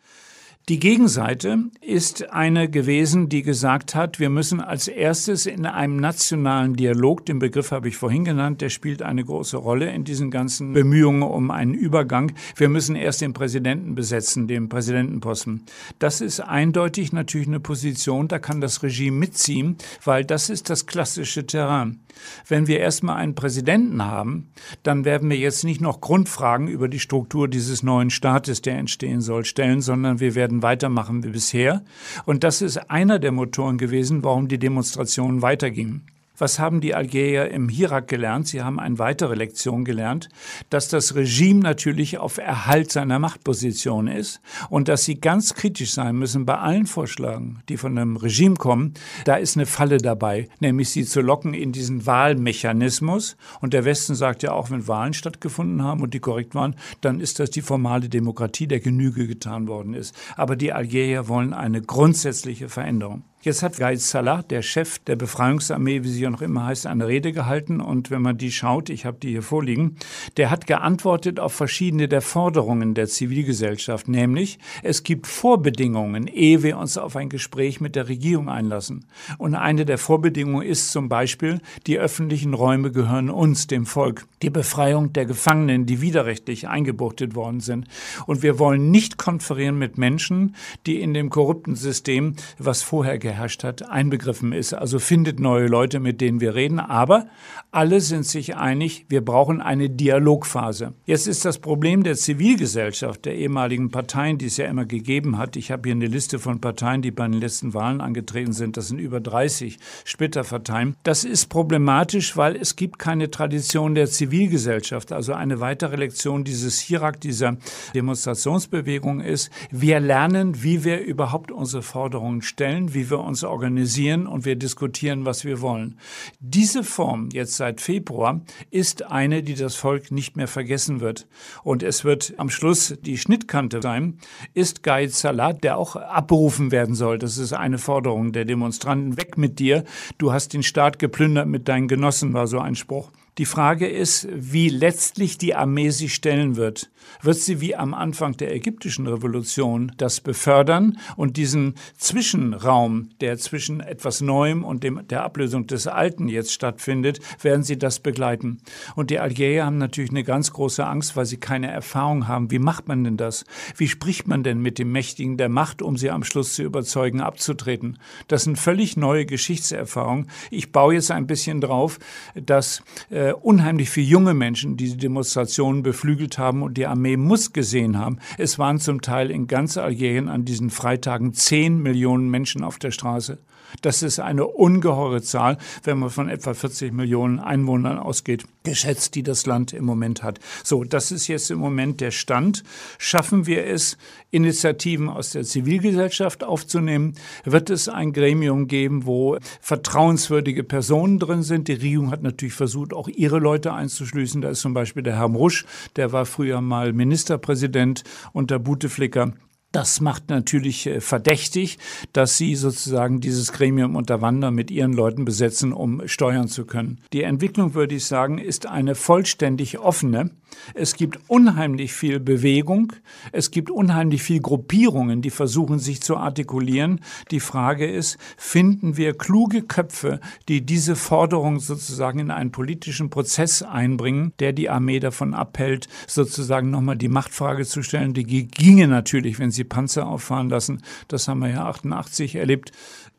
Die 0.67 0.79
Gegenseite 0.79 1.59
ist 1.79 2.31
eine 2.31 2.67
gewesen, 2.67 3.29
die 3.29 3.43
gesagt 3.43 3.93
hat, 3.93 4.19
wir 4.19 4.31
müssen 4.31 4.59
als 4.59 4.87
erstes 4.87 5.45
in 5.45 5.67
einem 5.67 5.97
nationalen 5.97 6.73
Dialog, 6.73 7.23
den 7.23 7.37
Begriff 7.37 7.69
habe 7.69 7.87
ich 7.87 7.97
vorhin 7.97 8.25
genannt, 8.25 8.61
der 8.61 8.69
spielt 8.69 9.03
eine 9.03 9.23
große 9.23 9.57
Rolle 9.57 9.91
in 9.91 10.05
diesen 10.05 10.31
ganzen 10.31 10.73
Bemühungen 10.73 11.21
um 11.21 11.51
einen 11.51 11.75
Übergang. 11.75 12.31
Wir 12.55 12.67
müssen 12.67 12.95
erst 12.95 13.21
den 13.21 13.33
Präsidenten 13.33 13.93
besetzen, 13.93 14.47
den 14.47 14.67
Präsidentenposten. 14.67 15.65
Das 15.99 16.19
ist 16.19 16.39
eindeutig 16.39 17.13
natürlich 17.13 17.47
eine 17.47 17.59
Position, 17.59 18.27
da 18.27 18.39
kann 18.39 18.59
das 18.59 18.81
Regime 18.81 19.19
mitziehen, 19.19 19.77
weil 20.03 20.25
das 20.25 20.49
ist 20.49 20.71
das 20.71 20.87
klassische 20.87 21.45
Terrain. 21.45 21.99
Wenn 22.47 22.67
wir 22.67 22.79
erstmal 22.79 23.17
einen 23.17 23.35
Präsidenten 23.35 24.03
haben, 24.03 24.47
dann 24.83 25.05
werden 25.05 25.29
wir 25.29 25.37
jetzt 25.37 25.63
nicht 25.63 25.81
noch 25.81 26.01
Grundfragen 26.01 26.67
über 26.67 26.87
die 26.87 26.99
Struktur 26.99 27.47
dieses 27.47 27.83
neuen 27.83 28.09
Staates, 28.09 28.61
der 28.61 28.77
entstehen 28.77 29.21
soll, 29.21 29.45
stellen, 29.45 29.81
sondern 29.81 30.19
wir 30.19 30.35
werden 30.35 30.54
weitermachen 30.61 31.23
wie 31.23 31.29
bisher. 31.29 31.83
Und 32.25 32.43
das 32.43 32.61
ist 32.61 32.89
einer 32.89 33.19
der 33.19 33.31
Motoren 33.31 33.77
gewesen, 33.77 34.23
warum 34.23 34.47
die 34.47 34.59
Demonstrationen 34.59 35.41
weitergingen. 35.41 36.07
Was 36.37 36.59
haben 36.59 36.81
die 36.81 36.93
Algerier 36.93 37.49
im 37.49 37.69
Irak 37.69 38.07
gelernt? 38.07 38.47
Sie 38.47 38.61
haben 38.61 38.79
eine 38.79 38.99
weitere 38.99 39.35
Lektion 39.35 39.85
gelernt, 39.85 40.29
dass 40.69 40.89
das 40.89 41.15
Regime 41.15 41.61
natürlich 41.61 42.17
auf 42.17 42.37
Erhalt 42.37 42.91
seiner 42.91 43.19
Machtposition 43.19 44.07
ist 44.07 44.41
und 44.69 44.87
dass 44.89 45.05
sie 45.05 45.19
ganz 45.19 45.53
kritisch 45.53 45.93
sein 45.93 46.17
müssen 46.17 46.45
bei 46.45 46.57
allen 46.57 46.87
Vorschlägen, 46.87 47.61
die 47.69 47.77
von 47.77 47.97
einem 47.97 48.17
Regime 48.17 48.55
kommen. 48.55 48.93
Da 49.23 49.35
ist 49.35 49.55
eine 49.55 49.65
Falle 49.65 49.97
dabei, 49.97 50.49
nämlich 50.59 50.89
sie 50.89 51.05
zu 51.05 51.21
locken 51.21 51.53
in 51.53 51.71
diesen 51.71 52.05
Wahlmechanismus. 52.05 53.37
Und 53.61 53.73
der 53.73 53.85
Westen 53.85 54.15
sagt 54.15 54.43
ja 54.43 54.51
auch, 54.51 54.71
wenn 54.71 54.87
Wahlen 54.87 55.13
stattgefunden 55.13 55.83
haben 55.83 56.01
und 56.01 56.13
die 56.13 56.19
korrekt 56.19 56.53
waren, 56.53 56.75
dann 57.01 57.19
ist 57.19 57.39
das 57.39 57.49
die 57.49 57.61
formale 57.61 58.09
Demokratie, 58.09 58.67
der 58.67 58.81
Genüge 58.81 59.27
getan 59.27 59.67
worden 59.67 59.93
ist. 59.93 60.13
Aber 60.35 60.55
die 60.55 60.73
Algerier 60.73 61.27
wollen 61.27 61.53
eine 61.53 61.81
grundsätzliche 61.81 62.67
Veränderung. 62.67 63.23
Jetzt 63.45 63.61
hat 63.61 63.77
Gaid 63.77 64.01
Salah, 64.01 64.41
der 64.41 64.63
Chef 64.63 64.97
der 64.97 65.15
Befreiungsarmee, 65.15 66.01
wie 66.01 66.09
sie 66.09 66.21
ja 66.21 66.31
noch 66.31 66.41
immer 66.41 66.65
heißt, 66.65 66.87
eine 66.87 67.07
Rede 67.07 67.31
gehalten. 67.31 67.79
Und 67.79 68.09
wenn 68.09 68.23
man 68.23 68.39
die 68.39 68.51
schaut, 68.51 68.89
ich 68.89 69.05
habe 69.05 69.19
die 69.21 69.29
hier 69.29 69.43
vorliegen, 69.43 69.97
der 70.37 70.49
hat 70.49 70.65
geantwortet 70.65 71.39
auf 71.39 71.53
verschiedene 71.53 72.07
der 72.07 72.23
Forderungen 72.23 72.95
der 72.95 73.05
Zivilgesellschaft. 73.05 74.07
Nämlich, 74.07 74.57
es 74.81 75.03
gibt 75.03 75.27
Vorbedingungen, 75.27 76.25
ehe 76.25 76.63
wir 76.63 76.79
uns 76.79 76.97
auf 76.97 77.15
ein 77.15 77.29
Gespräch 77.29 77.79
mit 77.79 77.95
der 77.95 78.09
Regierung 78.09 78.49
einlassen. 78.49 79.05
Und 79.37 79.53
eine 79.53 79.85
der 79.85 79.99
Vorbedingungen 79.99 80.65
ist 80.65 80.89
zum 80.89 81.07
Beispiel, 81.07 81.61
die 81.85 81.99
öffentlichen 81.99 82.55
Räume 82.55 82.89
gehören 82.89 83.29
uns, 83.29 83.67
dem 83.67 83.85
Volk. 83.85 84.25
Die 84.41 84.49
Befreiung 84.49 85.13
der 85.13 85.27
Gefangenen, 85.27 85.85
die 85.85 86.01
widerrechtlich 86.01 86.67
eingebuchtet 86.67 87.35
worden 87.35 87.59
sind. 87.59 87.87
Und 88.25 88.41
wir 88.41 88.57
wollen 88.57 88.89
nicht 88.89 89.19
konferieren 89.19 89.77
mit 89.77 89.99
Menschen, 89.99 90.55
die 90.87 90.99
in 90.99 91.13
dem 91.13 91.29
korrupten 91.29 91.75
System, 91.75 92.37
was 92.57 92.81
vorher 92.81 93.19
geherrscht 93.19 93.34
hat, 93.37 93.89
einbegriffen 93.89 94.51
ist. 94.53 94.73
Also 94.73 94.99
findet 94.99 95.39
neue 95.39 95.67
Leute, 95.67 95.99
mit 95.99 96.21
denen 96.21 96.41
wir 96.41 96.55
reden. 96.55 96.79
Aber 96.79 97.27
alle 97.71 98.01
sind 98.01 98.25
sich 98.25 98.55
einig, 98.55 99.05
wir 99.09 99.23
brauchen 99.23 99.61
eine 99.61 99.89
Dialogphase. 99.89 100.93
Jetzt 101.05 101.27
ist 101.27 101.45
das 101.45 101.59
Problem 101.59 102.03
der 102.03 102.15
Zivilgesellschaft, 102.15 103.25
der 103.25 103.35
ehemaligen 103.35 103.91
Parteien, 103.91 104.37
die 104.37 104.45
es 104.45 104.57
ja 104.57 104.65
immer 104.65 104.85
gegeben 104.85 105.37
hat. 105.37 105.55
Ich 105.55 105.71
habe 105.71 105.89
hier 105.89 105.95
eine 105.95 106.07
Liste 106.07 106.39
von 106.39 106.61
Parteien, 106.61 107.01
die 107.01 107.11
bei 107.11 107.27
den 107.27 107.39
letzten 107.39 107.73
Wahlen 107.73 108.01
angetreten 108.01 108.53
sind. 108.53 108.77
Das 108.77 108.87
sind 108.87 108.99
über 108.99 109.19
30 109.19 109.77
Splitterparteien. 110.05 110.95
Das 111.03 111.23
ist 111.23 111.47
problematisch, 111.47 112.37
weil 112.37 112.55
es 112.55 112.75
gibt 112.75 112.99
keine 112.99 113.29
Tradition 113.29 113.95
der 113.95 114.07
Zivilgesellschaft. 114.07 115.11
Also 115.11 115.33
eine 115.33 115.59
weitere 115.59 115.97
Lektion 115.97 116.43
dieses 116.43 116.79
Hirak, 116.79 117.19
dieser 117.21 117.57
Demonstrationsbewegung 117.93 119.21
ist, 119.21 119.49
wir 119.71 119.99
lernen, 119.99 120.63
wie 120.63 120.83
wir 120.83 121.01
überhaupt 121.01 121.51
unsere 121.51 121.83
Forderungen 121.83 122.41
stellen, 122.41 122.93
wie 122.93 123.09
wir 123.09 123.19
uns 123.25 123.43
organisieren 123.43 124.27
und 124.27 124.45
wir 124.45 124.55
diskutieren, 124.55 125.25
was 125.25 125.43
wir 125.43 125.61
wollen. 125.61 125.99
Diese 126.39 126.83
Form 126.83 127.29
jetzt 127.33 127.57
seit 127.57 127.81
Februar 127.81 128.41
ist 128.71 129.03
eine, 129.03 129.43
die 129.43 129.55
das 129.55 129.75
Volk 129.75 130.11
nicht 130.11 130.37
mehr 130.37 130.47
vergessen 130.47 131.01
wird. 131.01 131.27
Und 131.63 131.83
es 131.83 132.05
wird 132.05 132.33
am 132.37 132.49
Schluss 132.49 132.95
die 133.01 133.17
Schnittkante 133.17 133.81
sein, 133.81 134.19
ist 134.53 134.83
Gaid 134.83 135.11
Salat, 135.11 135.63
der 135.63 135.77
auch 135.77 135.95
abberufen 135.95 136.71
werden 136.71 136.95
soll. 136.95 137.17
Das 137.17 137.37
ist 137.37 137.53
eine 137.53 137.77
Forderung 137.77 138.31
der 138.31 138.45
Demonstranten. 138.45 139.17
Weg 139.17 139.37
mit 139.37 139.59
dir. 139.59 139.83
Du 140.17 140.31
hast 140.31 140.53
den 140.53 140.63
Staat 140.63 140.99
geplündert 140.99 141.47
mit 141.47 141.67
deinen 141.67 141.87
Genossen, 141.87 142.33
war 142.33 142.47
so 142.47 142.59
ein 142.59 142.75
Spruch. 142.75 143.11
Die 143.37 143.45
Frage 143.45 143.85
ist, 143.85 144.29
wie 144.31 144.69
letztlich 144.69 145.37
die 145.37 145.55
Armee 145.55 145.89
sich 145.89 146.13
stellen 146.13 146.55
wird. 146.55 146.89
Wird 147.21 147.35
sie 147.35 147.59
wie 147.59 147.75
am 147.75 147.93
Anfang 147.93 148.37
der 148.37 148.55
ägyptischen 148.55 149.07
Revolution 149.07 149.91
das 149.97 150.21
befördern 150.21 150.97
und 151.17 151.35
diesen 151.35 151.75
Zwischenraum, 151.97 153.09
der 153.19 153.37
zwischen 153.37 153.81
etwas 153.81 154.21
Neuem 154.21 154.63
und 154.63 154.85
dem, 154.85 155.05
der 155.09 155.23
Ablösung 155.23 155.67
des 155.67 155.85
Alten 155.85 156.29
jetzt 156.29 156.53
stattfindet, 156.53 157.19
werden 157.41 157.63
sie 157.63 157.77
das 157.77 157.99
begleiten. 157.99 158.59
Und 158.95 159.09
die 159.09 159.19
Algerier 159.19 159.65
haben 159.65 159.79
natürlich 159.79 160.11
eine 160.11 160.23
ganz 160.23 160.53
große 160.53 160.85
Angst, 160.85 161.17
weil 161.17 161.25
sie 161.25 161.37
keine 161.37 161.69
Erfahrung 161.69 162.29
haben. 162.29 162.51
Wie 162.51 162.59
macht 162.59 162.87
man 162.87 163.03
denn 163.03 163.17
das? 163.17 163.43
Wie 163.75 163.89
spricht 163.89 164.29
man 164.29 164.43
denn 164.43 164.59
mit 164.59 164.79
dem 164.79 164.93
Mächtigen 164.93 165.35
der 165.35 165.49
Macht, 165.49 165.81
um 165.81 165.97
sie 165.97 166.09
am 166.09 166.23
Schluss 166.23 166.53
zu 166.53 166.63
überzeugen, 166.63 167.19
abzutreten? 167.19 167.99
Das 168.29 168.45
sind 168.45 168.57
völlig 168.57 168.95
neue 168.95 169.25
Geschichtserfahrungen. 169.25 170.29
Ich 170.51 170.71
baue 170.71 170.93
jetzt 170.93 171.11
ein 171.11 171.27
bisschen 171.27 171.59
drauf, 171.59 171.99
dass 172.33 172.81
äh, 173.09 173.24
unheimlich 173.33 173.89
viele 173.89 174.07
junge 174.07 174.33
Menschen 174.33 174.77
diese 174.77 174.97
Demonstrationen 174.97 175.83
beflügelt 175.83 176.37
haben 176.37 176.63
und 176.63 176.77
die 176.77 176.85
Armee 176.85 177.17
muss 177.17 177.53
gesehen 177.53 177.97
haben. 177.97 178.19
Es 178.37 178.59
waren 178.59 178.79
zum 178.79 179.01
Teil 179.01 179.31
in 179.31 179.47
ganz 179.47 179.77
Algerien 179.77 180.29
an 180.29 180.45
diesen 180.45 180.69
Freitagen 180.69 181.33
zehn 181.33 181.79
Millionen 181.79 182.29
Menschen 182.29 182.63
auf 182.63 182.77
der 182.77 182.91
Straße. 182.91 183.39
Das 183.81 184.03
ist 184.03 184.19
eine 184.19 184.45
ungeheure 184.45 185.21
Zahl, 185.21 185.57
wenn 185.83 185.99
man 185.99 186.09
von 186.09 186.29
etwa 186.29 186.53
40 186.53 186.93
Millionen 186.93 187.39
Einwohnern 187.39 187.97
ausgeht, 187.97 188.45
geschätzt, 188.63 189.15
die 189.15 189.23
das 189.23 189.45
Land 189.45 189.73
im 189.73 189.85
Moment 189.85 190.23
hat. 190.23 190.39
So, 190.63 190.83
das 190.83 191.11
ist 191.11 191.27
jetzt 191.27 191.51
im 191.51 191.59
Moment 191.59 192.01
der 192.01 192.11
Stand. 192.11 192.63
Schaffen 192.97 193.45
wir 193.45 193.65
es, 193.65 193.97
Initiativen 194.31 195.09
aus 195.09 195.31
der 195.31 195.43
Zivilgesellschaft 195.43 196.43
aufzunehmen? 196.43 197.13
Wird 197.45 197.69
es 197.69 197.87
ein 197.87 198.11
Gremium 198.11 198.67
geben, 198.67 199.05
wo 199.05 199.37
vertrauenswürdige 199.61 200.63
Personen 200.63 201.19
drin 201.19 201.43
sind? 201.43 201.67
Die 201.67 201.73
Regierung 201.73 202.11
hat 202.11 202.23
natürlich 202.23 202.53
versucht, 202.53 202.93
auch 202.93 203.07
ihre 203.07 203.39
Leute 203.39 203.73
einzuschließen. 203.73 204.41
Da 204.41 204.49
ist 204.49 204.61
zum 204.61 204.73
Beispiel 204.73 205.03
der 205.03 205.17
Herr 205.17 205.25
Rusch, 205.25 205.65
der 205.95 206.11
war 206.11 206.25
früher 206.25 206.61
mal 206.61 206.93
Ministerpräsident 206.93 208.03
unter 208.33 208.59
Bouteflika. 208.59 209.33
Das 209.75 209.99
macht 209.99 210.29
natürlich 210.29 210.87
äh, 210.87 211.01
verdächtig, 211.01 211.79
dass 212.13 212.37
sie 212.37 212.55
sozusagen 212.55 213.19
dieses 213.19 213.51
Gremium 213.51 213.97
unterwandern 213.97 214.55
mit 214.55 214.71
ihren 214.71 214.93
Leuten 214.93 215.25
besetzen, 215.25 215.73
um 215.73 216.07
steuern 216.07 216.47
zu 216.47 216.65
können. 216.65 217.01
Die 217.11 217.23
Entwicklung, 217.23 217.73
würde 217.73 217.95
ich 217.95 218.05
sagen, 218.05 218.37
ist 218.37 218.67
eine 218.67 218.95
vollständig 218.95 219.77
offene. 219.79 220.29
Es 220.73 220.95
gibt 220.95 221.19
unheimlich 221.27 221.91
viel 221.91 222.21
Bewegung. 222.21 222.93
Es 223.33 223.51
gibt 223.51 223.69
unheimlich 223.69 224.23
viel 224.23 224.39
Gruppierungen, 224.39 225.21
die 225.21 225.29
versuchen, 225.29 225.79
sich 225.79 226.01
zu 226.01 226.15
artikulieren. 226.15 227.01
Die 227.31 227.41
Frage 227.41 227.85
ist, 227.85 228.17
finden 228.37 228.95
wir 228.95 229.13
kluge 229.13 229.61
Köpfe, 229.63 230.21
die 230.47 230.65
diese 230.65 230.95
Forderung 230.95 231.59
sozusagen 231.59 232.19
in 232.19 232.31
einen 232.31 232.53
politischen 232.53 233.09
Prozess 233.09 233.61
einbringen, 233.61 234.31
der 234.39 234.53
die 234.53 234.69
Armee 234.69 235.01
davon 235.01 235.33
abhält, 235.33 235.89
sozusagen 236.07 236.69
nochmal 236.69 236.95
die 236.95 237.09
Machtfrage 237.09 237.65
zu 237.65 237.83
stellen. 237.83 238.13
Die 238.13 238.47
ginge 238.47 238.87
natürlich, 238.87 239.37
wenn 239.39 239.51
sie 239.51 239.64
Panzer 239.65 240.07
auffahren 240.07 240.49
lassen. 240.49 240.81
Das 241.07 241.27
haben 241.27 241.39
wir 241.39 241.49
ja 241.49 241.65
88 241.65 242.35
erlebt. 242.35 242.71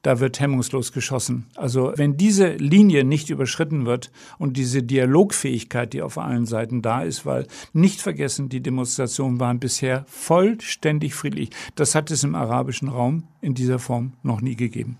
Da 0.03 0.21
wird 0.21 0.39
hemmungslos 0.39 0.93
geschossen. 0.93 1.47
Also 1.57 1.93
wenn 1.97 2.17
diese 2.17 2.53
Linie 2.53 3.03
nicht 3.03 3.29
überschritten 3.29 3.87
wird 3.87 4.13
und 4.39 4.57
diese 4.57 4.83
Dialogfähigkeit, 4.83 5.93
die 5.93 6.03
auf 6.03 6.17
allen 6.17 6.47
Seiten 6.47 6.81
da 6.81 7.03
ist, 7.03 7.27
weil 7.27 7.47
nicht 7.73 8.01
vergessen, 8.01 8.49
die 8.49 8.61
Demonstrationen 8.61 9.41
waren 9.41 9.59
bisher 9.59 10.05
vollständig 10.07 11.15
friedlich. 11.15 11.51
Das 11.75 11.95
hat 11.95 12.11
es 12.11 12.23
im 12.23 12.37
arabischen 12.37 12.89
Raum 12.89 13.25
in 13.41 13.55
dieser 13.55 13.81
Form 13.81 14.13
noch 14.23 14.41
nie 14.41 14.55
gegeben. 14.55 14.99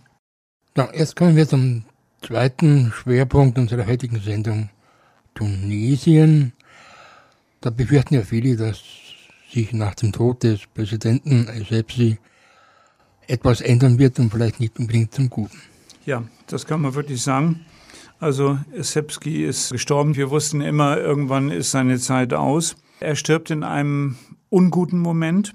Ja, 0.77 0.89
jetzt 0.93 1.15
kommen 1.15 1.37
wir 1.37 1.47
zum 1.47 1.85
zweiten 2.21 2.93
Schwerpunkt 2.93 3.59
unserer 3.59 3.87
heutigen 3.87 4.21
Sendung, 4.21 4.71
Tunesien. 5.35 6.53
Da 7.61 7.71
befürchten 7.71 8.15
ja 8.15 8.23
viele, 8.23 8.57
dass 8.57 8.83
sich 9.53 9.73
nach 9.73 9.95
dem 9.95 10.13
Tod 10.13 10.43
des 10.43 10.67
Präsidenten 10.73 11.49
Essebsi 11.49 12.19
etwas 13.27 13.61
ändern 13.61 13.99
wird 13.99 14.19
und 14.19 14.31
vielleicht 14.31 14.61
nicht 14.61 14.79
unbedingt 14.79 15.15
zum 15.15 15.31
Guten. 15.31 15.59
Ja, 16.05 16.23
das 16.47 16.67
kann 16.67 16.81
man 16.81 16.95
wirklich 16.95 17.23
sagen. 17.23 17.65
Also 18.19 18.59
Essebski 18.73 19.45
ist 19.45 19.73
gestorben. 19.73 20.17
Wir 20.17 20.31
wussten 20.31 20.61
immer, 20.61 20.99
irgendwann 20.99 21.51
ist 21.51 21.71
seine 21.71 21.99
Zeit 21.99 22.33
aus. 22.33 22.77
Er 23.01 23.15
stirbt 23.15 23.51
in 23.51 23.63
einem 23.63 24.17
unguten 24.49 24.99
Moment, 24.99 25.55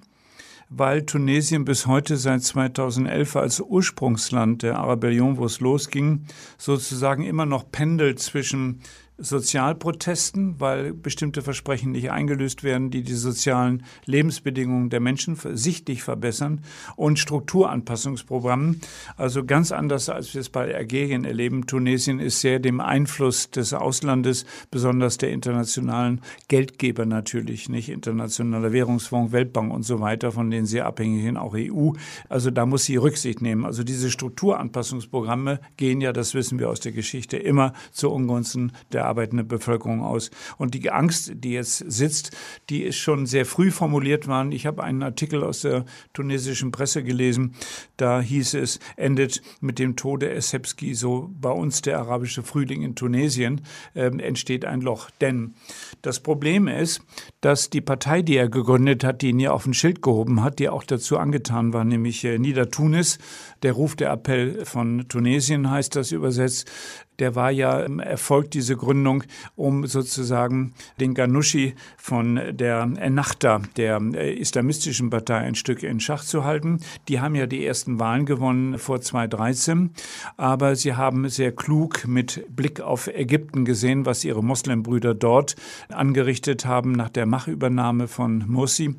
weil 0.70 1.06
Tunesien 1.06 1.66
bis 1.66 1.88
heute 1.88 2.18
seit 2.18 2.44
2011 2.44 3.36
als 3.36 3.62
Ursprungsland 3.62 4.62
der 4.62 4.78
Arabellion, 4.78 5.38
wo 5.38 5.46
es 5.46 5.60
losging, 5.60 6.26
sozusagen 6.58 7.24
immer 7.24 7.46
noch 7.46 7.72
pendelt 7.72 8.20
zwischen 8.20 8.82
Sozialprotesten, 9.22 10.60
weil 10.60 10.94
bestimmte 10.94 11.42
Versprechen 11.42 11.92
nicht 11.92 12.12
eingelöst 12.12 12.64
werden, 12.64 12.90
die 12.90 13.04
die 13.04 13.14
sozialen 13.14 13.84
Lebensbedingungen 14.06 14.90
der 14.90 15.00
Menschen 15.00 15.38
sichtlich 15.54 16.04
verbessern 16.04 16.62
und 16.96 17.20
Strukturanpassungsprogrammen. 17.20 18.82
Also 19.18 19.46
ganz 19.46 19.72
anders, 19.72 20.10
als 20.10 20.34
wir 20.34 20.42
es 20.42 20.50
bei 20.50 20.74
Algerien 20.74 21.26
erleben. 21.26 21.68
Tunesien 21.68 22.20
ist 22.20 22.42
sehr 22.42 22.60
dem 22.60 22.80
Einfluss 22.80 23.50
des 23.50 23.74
Auslandes, 23.74 24.46
besonders 24.72 25.18
der 25.18 25.32
internationalen 25.32 26.22
Geldgeber 26.48 27.06
natürlich, 27.06 27.70
nicht 27.70 27.90
internationaler 27.90 28.72
Währungsfonds, 28.72 29.32
Weltbank 29.32 29.74
und 29.74 29.84
so 29.84 30.00
weiter, 30.00 30.32
von 30.32 30.50
denen 30.50 30.66
sie 30.66 30.82
abhängig 30.82 31.24
sind, 31.24 31.38
auch 31.38 31.54
EU. 31.56 31.92
Also 32.30 32.52
da 32.52 32.66
muss 32.66 32.86
sie 32.86 32.98
Rücksicht 32.98 33.42
nehmen. 33.42 33.66
Also 33.66 33.84
diese 33.84 34.12
Strukturanpassungsprogramme 34.12 35.60
gehen 35.78 36.02
ja, 36.02 36.14
das 36.14 36.34
wissen 36.34 36.60
wir 36.60 36.70
aus 36.70 36.80
der 36.80 36.92
Geschichte, 36.92 37.38
immer 37.38 37.74
zu 37.92 38.10
Ungunsten 38.10 38.72
der 38.92 39.06
arbeitende 39.12 39.44
Bevölkerung 39.44 40.04
aus. 40.04 40.32
Und 40.58 40.74
die 40.74 40.90
Angst, 40.90 41.34
die 41.36 41.52
jetzt 41.52 41.84
sitzt, 41.92 42.32
die 42.70 42.84
ist 42.84 42.96
schon 42.96 43.26
sehr 43.26 43.46
früh 43.46 43.72
formuliert 43.72 44.28
worden. 44.28 44.54
Ich 44.54 44.66
habe 44.66 44.84
einen 44.84 45.04
Artikel 45.04 45.44
aus 45.44 45.62
der 45.62 45.86
tunesischen 46.14 46.72
Presse 46.72 47.04
gelesen. 47.04 47.56
Da 47.98 48.22
hieß 48.22 48.54
es, 48.54 48.80
endet 48.96 49.42
mit 49.60 49.80
dem 49.80 49.98
Tode 49.98 50.30
Essebski 50.30 50.96
so 50.96 51.30
bei 51.40 51.52
uns 51.52 51.82
der 51.82 52.00
arabische 52.00 52.44
Frühling 52.44 52.84
in 52.84 52.96
Tunesien, 52.96 53.62
äh, 53.94 54.06
entsteht 54.06 54.64
ein 54.64 54.80
Loch. 54.80 55.10
Denn 55.20 55.56
das 56.02 56.22
Problem 56.22 56.70
ist, 56.70 57.02
dass 57.42 57.70
die 57.70 57.82
Partei, 57.82 58.22
die 58.22 58.38
er 58.38 58.48
gegründet 58.48 59.04
hat, 59.04 59.22
die 59.22 59.30
ihn 59.30 59.40
ja 59.40 59.52
auf 59.52 59.66
ein 59.66 59.74
Schild 59.74 60.02
gehoben 60.02 60.42
hat, 60.42 60.60
die 60.60 60.70
auch 60.70 60.84
dazu 60.84 61.18
angetan 61.18 61.74
war, 61.74 61.84
nämlich 61.84 62.24
äh, 62.24 62.40
Nieder 62.40 62.72
Tunis, 62.72 63.20
der 63.62 63.74
Ruf 63.74 63.96
der 63.96 64.12
Appell 64.12 64.66
von 64.66 65.06
Tunesien 65.10 65.70
heißt 65.70 65.96
das 65.96 66.12
übersetzt, 66.12 66.72
der 67.22 67.36
war 67.36 67.52
ja 67.52 67.82
erfolgt, 68.00 68.56
diese 68.56 68.76
Gründung, 68.76 69.24
um 69.56 69.86
sozusagen 69.86 70.74
den 71.00 71.14
Ghanouchi 71.14 71.76
von 71.96 72.40
der 72.52 72.82
Ennahda, 72.98 73.62
der 73.78 74.02
äh, 74.16 74.34
islamistischen 74.34 75.12
Partei, 75.12 75.38
ein 75.38 75.54
Stück 75.54 75.84
in 75.84 76.00
Schach 76.00 76.24
zu 76.24 76.44
halten. 76.44 76.80
Die 77.08 77.20
haben 77.20 77.36
ja 77.36 77.46
die 77.46 77.64
ersten 77.64 78.00
Wahlen 78.00 78.26
gewonnen 78.26 78.80
vor 78.80 79.02
2013, 79.02 79.92
aber 80.36 80.76
sie 80.76 80.96
haben 80.96 81.30
sehr 81.30 81.52
klug 81.52 82.08
mit 82.08 82.44
Blick 82.50 82.82
auf 82.82 83.06
Ägypten 83.08 83.66
gesehen, 83.66 84.08
was 84.08 84.26
ihre 84.26 84.44
Moslembrüder 84.44 85.14
dort 85.14 85.56
angerichtet 85.90 86.66
haben 86.66 86.92
nach 86.94 87.10
der 87.10 87.28
Machtübernahme 87.28 88.08
von 88.08 88.46
Morsi. 88.48 88.96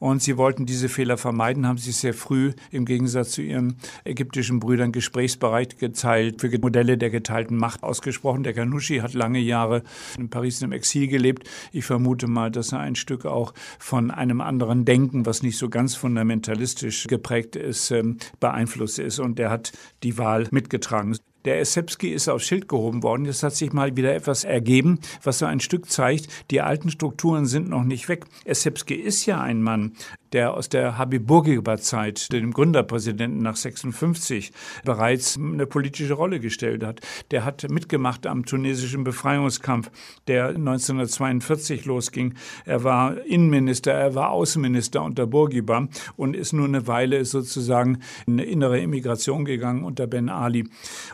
Und 0.00 0.22
sie 0.22 0.36
wollten 0.36 0.66
diese 0.66 0.88
Fehler 0.88 1.16
vermeiden, 1.16 1.68
haben 1.68 1.78
sich 1.78 1.96
sehr 1.96 2.14
früh 2.14 2.52
im 2.72 2.84
Gegensatz 2.84 3.30
zu 3.30 3.42
ihren 3.42 3.76
ägyptischen 4.04 4.58
Brüdern 4.58 4.90
gesprächsbereit 4.90 5.78
geteilt 5.78 6.40
für 6.40 6.50
Modelle 6.58 6.98
der 6.98 7.10
geteilten 7.10 7.59
Macht 7.60 7.82
ausgesprochen. 7.82 8.42
Der 8.42 8.54
Ghanouchi 8.54 8.98
hat 8.98 9.14
lange 9.14 9.38
Jahre 9.38 9.82
in 10.18 10.30
Paris 10.30 10.62
im 10.62 10.72
Exil 10.72 11.06
gelebt. 11.06 11.48
Ich 11.72 11.84
vermute 11.84 12.26
mal, 12.26 12.50
dass 12.50 12.72
er 12.72 12.80
ein 12.80 12.96
Stück 12.96 13.26
auch 13.26 13.54
von 13.78 14.10
einem 14.10 14.40
anderen 14.40 14.84
Denken, 14.84 15.26
was 15.26 15.42
nicht 15.42 15.58
so 15.58 15.68
ganz 15.68 15.94
fundamentalistisch 15.94 17.06
geprägt 17.06 17.54
ist, 17.56 17.90
ähm, 17.90 18.16
beeinflusst 18.40 18.98
ist. 18.98 19.18
Und 19.18 19.38
der 19.38 19.50
hat 19.50 19.72
die 20.02 20.18
Wahl 20.18 20.48
mitgetragen. 20.50 21.16
Der 21.46 21.58
Essebski 21.58 22.10
ist 22.10 22.28
aufs 22.28 22.44
Schild 22.44 22.68
gehoben 22.68 23.02
worden. 23.02 23.24
Jetzt 23.24 23.42
hat 23.42 23.54
sich 23.54 23.72
mal 23.72 23.96
wieder 23.96 24.14
etwas 24.14 24.44
ergeben, 24.44 25.00
was 25.22 25.38
so 25.38 25.46
ein 25.46 25.60
Stück 25.60 25.90
zeigt, 25.90 26.28
die 26.50 26.60
alten 26.60 26.90
Strukturen 26.90 27.46
sind 27.46 27.70
noch 27.70 27.84
nicht 27.84 28.08
weg. 28.10 28.26
Essebski 28.44 28.94
ist 28.94 29.24
ja 29.24 29.40
ein 29.40 29.62
Mann, 29.62 29.92
der 30.32 30.54
aus 30.54 30.68
der 30.68 30.98
Habib 30.98 31.26
Bourguiba-Zeit, 31.26 32.32
dem 32.32 32.52
Gründerpräsidenten 32.52 33.42
nach 33.42 33.56
56, 33.56 34.52
bereits 34.84 35.38
eine 35.38 35.66
politische 35.66 36.14
Rolle 36.14 36.40
gestellt 36.40 36.84
hat. 36.84 37.00
Der 37.30 37.44
hat 37.44 37.68
mitgemacht 37.70 38.26
am 38.26 38.44
tunesischen 38.44 39.04
Befreiungskampf, 39.04 39.90
der 40.26 40.48
1942 40.48 41.84
losging. 41.84 42.34
Er 42.64 42.84
war 42.84 43.24
Innenminister, 43.24 43.92
er 43.92 44.14
war 44.14 44.30
Außenminister 44.30 45.02
unter 45.02 45.26
Bourguiba 45.26 45.88
und 46.16 46.36
ist 46.36 46.52
nur 46.52 46.66
eine 46.66 46.86
Weile 46.86 47.24
sozusagen 47.24 48.00
in 48.26 48.34
eine 48.34 48.44
innere 48.44 48.80
Immigration 48.80 49.44
gegangen 49.44 49.84
unter 49.84 50.06
Ben 50.06 50.28
Ali 50.28 50.68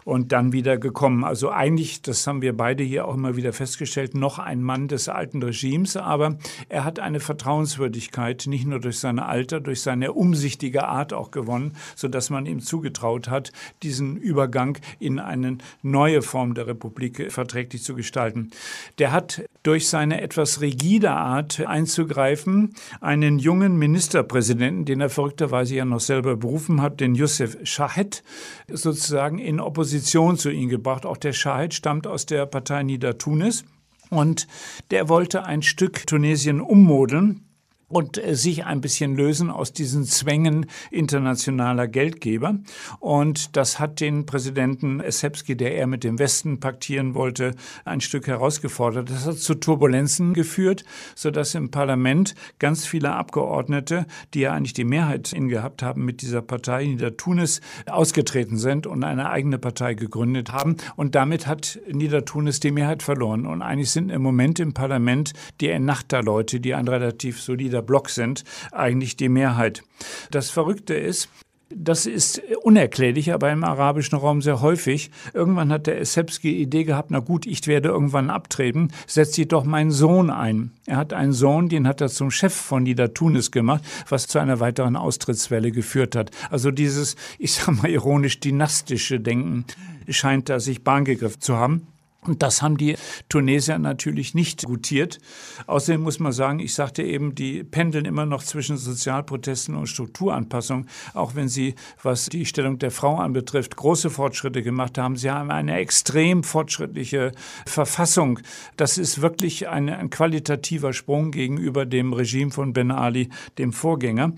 und 0.05 0.33
dann 0.33 0.53
wieder 0.53 0.79
gekommen. 0.79 1.25
Also 1.25 1.51
eigentlich, 1.51 2.03
das 2.03 2.27
haben 2.27 2.43
wir 2.43 2.57
beide 2.57 2.83
hier 2.85 3.07
auch 3.07 3.15
immer 3.15 3.37
wieder 3.37 3.53
festgestellt, 3.53 4.15
noch 4.15 4.39
ein 4.39 4.63
Mann 4.63 4.89
des 4.89 5.09
alten 5.09 5.43
Regimes, 5.43 5.97
aber 5.97 6.39
er 6.69 6.85
hat 6.85 6.99
eine 6.99 7.21
Vertrauenswürdigkeit, 7.21 8.45
nicht 8.47 8.67
nur 8.67 8.81
durch 8.81 8.99
sein 9.07 9.21
Alter, 9.21 9.61
durch 9.61 9.83
seine 9.83 10.13
umsichtige 10.13 10.89
Art 10.89 11.13
auch 11.13 11.31
gewonnen, 11.31 11.77
sodass 11.95 12.29
man 12.29 12.45
ihm 12.45 12.61
zugetraut 12.61 13.29
hat, 13.29 13.53
diesen 13.85 14.17
Übergang 14.17 14.79
in 14.99 15.21
eine 15.21 15.59
neue 15.83 16.23
Form 16.23 16.55
der 16.55 16.67
Republik 16.67 17.31
verträglich 17.31 17.85
zu 17.85 17.95
gestalten. 17.95 18.51
Der 18.99 19.13
hat 19.13 19.45
durch 19.63 19.89
seine 19.89 20.21
etwas 20.21 20.61
rigide 20.61 21.13
Art 21.13 21.61
einzugreifen 21.65 22.75
einen 23.01 23.39
jungen 23.39 23.77
Ministerpräsidenten, 23.77 24.85
den 24.85 25.01
er 25.01 25.11
verrückterweise 25.11 25.77
ja 25.77 25.85
noch 25.85 26.01
selber 26.01 26.37
berufen 26.37 26.83
hat, 26.83 26.99
den 26.99 27.15
Youssef 27.15 27.57
Shahed, 27.63 28.25
sozusagen 28.69 29.39
in 29.39 29.61
Opposition 29.61 30.37
zu 30.37 30.51
ihm 30.51 30.69
gebracht. 30.69 31.07
Auch 31.07 31.17
der 31.17 31.33
Shahed 31.33 31.75
stammt 31.75 32.09
aus 32.09 32.27
der 32.27 32.45
Partei 32.47 32.83
Nieder 32.83 33.19
Tunis. 33.19 33.65
Und 34.09 34.47
der 34.91 35.09
wollte 35.09 35.45
ein 35.45 35.63
Stück 35.63 36.07
Tunesien 36.07 36.61
ummodeln 36.61 37.46
und 37.89 38.19
äh, 38.19 38.35
sich 38.35 38.65
ein 38.65 38.81
bisschen 38.81 39.17
lösen 39.17 39.51
aus 39.51 39.73
diesen 39.73 40.05
Zwängen 40.05 40.67
internationaler 40.91 41.87
Geldgeber. 41.87 42.59
Und 42.99 43.57
das 43.57 43.79
hat 43.79 44.01
den 44.01 44.27
Präsidenten 44.27 45.01
Essebski, 45.01 45.57
der 45.57 45.77
er 45.77 45.87
mit 45.87 46.05
dem 46.05 46.19
Westen 46.19 46.59
paktieren 46.61 47.15
wollte, 47.15 47.55
ein 47.85 48.01
Stück 48.01 48.27
herausgefordert. 48.27 49.11
Das 49.11 49.27
hat 49.27 49.39
zu 49.39 49.55
Turbulenzen 49.55 50.35
geführt, 50.35 50.85
sodass 51.15 51.55
im 51.55 51.71
Parlament 51.71 52.35
ganz 52.59 52.87
viele 52.87 53.13
Abgeordnete, 53.13 54.07
die 54.35 54.41
ja 54.41 54.53
eigentlich 54.53 54.75
die 54.75 54.85
Mehrheit 54.85 55.33
ingehabt 55.33 55.83
haben 55.83 56.05
mit 56.05 56.23
dieser 56.23 56.43
Partei, 56.43 56.87
Niedertunis, 56.87 57.61
ausgetreten 57.87 58.59
sind 58.59 58.87
und 58.87 59.05
eine 59.05 59.31
eigene 59.31 59.59
Partei 59.59 59.95
gegründet 59.95 60.53
haben. 60.53 60.77
Und 60.97 61.15
damit 61.15 61.47
hat 61.47 61.79
Niedertunis 61.91 62.61
die 62.61 62.73
Mehrheit 62.73 63.03
verloren. 63.03 63.47
Und 63.47 63.63
eigentlich 63.63 63.91
sind 63.91 64.11
im 64.11 64.23
Moment 64.23 64.59
im 64.59 64.75
Parlament 64.75 65.33
die 65.61 65.69
Ennahda-Leute, 65.69 66.61
die 66.61 66.75
ein 66.75 66.89
relativ 66.89 67.41
solider 67.41 67.76
dieser 67.77 67.83
Block 67.83 68.09
sind, 68.09 68.45
eigentlich 68.73 69.17
die 69.17 69.29
Mehrheit. 69.29 69.83
Das 70.31 70.49
Verrückte 70.49 70.95
ist, 70.95 71.29
das 71.69 72.07
ist 72.07 72.41
unerklärlich, 72.63 73.35
aber 73.35 73.51
im 73.51 73.65
arabischen 73.65 74.17
Raum 74.17 74.41
sehr 74.41 74.63
häufig. 74.63 75.11
Irgendwann 75.35 75.73
hat 75.73 75.89
der 75.89 76.01
Essebski 76.01 76.53
die 76.53 76.63
Idee 76.63 76.85
gehabt, 76.85 77.11
na 77.11 77.19
gut, 77.19 77.45
ich 77.45 77.67
werde 77.67 77.89
irgendwann 77.89 78.31
abtreten, 78.31 78.93
setzt 79.07 79.37
doch 79.53 79.65
meinen 79.65 79.91
Sohn 79.91 80.31
ein. 80.31 80.71
Er 80.87 80.97
hat 80.97 81.13
einen 81.13 81.33
Sohn, 81.33 81.69
den 81.69 81.87
hat 81.87 82.01
er 82.01 82.09
zum 82.09 82.31
Chef 82.31 82.55
von 82.55 82.85
Nida 82.85 83.09
Tunis 83.09 83.51
gemacht, 83.51 83.83
was 84.09 84.27
zu 84.27 84.39
einer 84.39 84.61
weiteren 84.61 84.97
Austrittswelle 84.97 85.73
geführt 85.73 86.17
hat. 86.17 86.31
Also 86.51 86.71
dieses, 86.71 87.17
ich 87.39 87.53
sag 87.53 87.83
mal 87.83 87.91
ironisch, 87.91 88.41
dynastische 88.41 89.21
Denken 89.21 89.67
scheint 90.09 90.49
da 90.49 90.61
sich 90.61 90.85
Bahn 90.85 91.05
gegriffen 91.05 91.41
zu 91.41 91.57
haben. 91.57 91.89
Und 92.27 92.43
das 92.43 92.63
haben 92.63 92.77
die 92.77 92.97
Tunesier 93.29 93.79
natürlich 93.79 94.35
nicht 94.35 94.65
gutiert. 94.65 95.19
Außerdem 95.67 96.03
muss 96.03 96.19
man 96.19 96.33
sagen, 96.33 96.59
ich 96.59 96.75
sagte 96.75 97.03
eben, 97.03 97.35
die 97.35 97.65
pendeln 97.65 98.05
immer 98.05 98.27
noch 98.27 98.43
zwischen 98.43 98.77
Sozialprotesten 98.77 99.75
und 99.75 99.87
Strukturanpassung, 99.87 100.87
auch 101.15 101.35
wenn 101.35 101.49
sie, 101.49 101.75
was 102.03 102.27
die 102.27 102.47
Stellung 102.47 102.79
der 102.79 102.91
Frau 102.91 103.17
anbetrifft, 103.17 103.77
große 103.77 104.11
Fortschritte 104.11 104.63
gemacht 104.63 104.99
haben. 104.99 105.17
Sie 105.17 105.31
haben 105.31 105.51
eine 105.51 105.77
extrem 105.77 106.43
fortschrittliche 106.43 107.33
Verfassung. 107.67 108.41
Das 108.77 108.99
ist 108.99 109.23
wirklich 109.23 109.69
ein, 109.69 109.89
ein 109.89 110.11
qualitativer 110.11 110.93
Sprung 110.93 111.31
gegenüber 111.31 111.87
dem 111.87 112.13
Regime 112.13 112.51
von 112.51 112.73
Ben 112.73 112.91
Ali, 112.91 113.31
dem 113.59 113.73
Vorgänger 113.73 114.33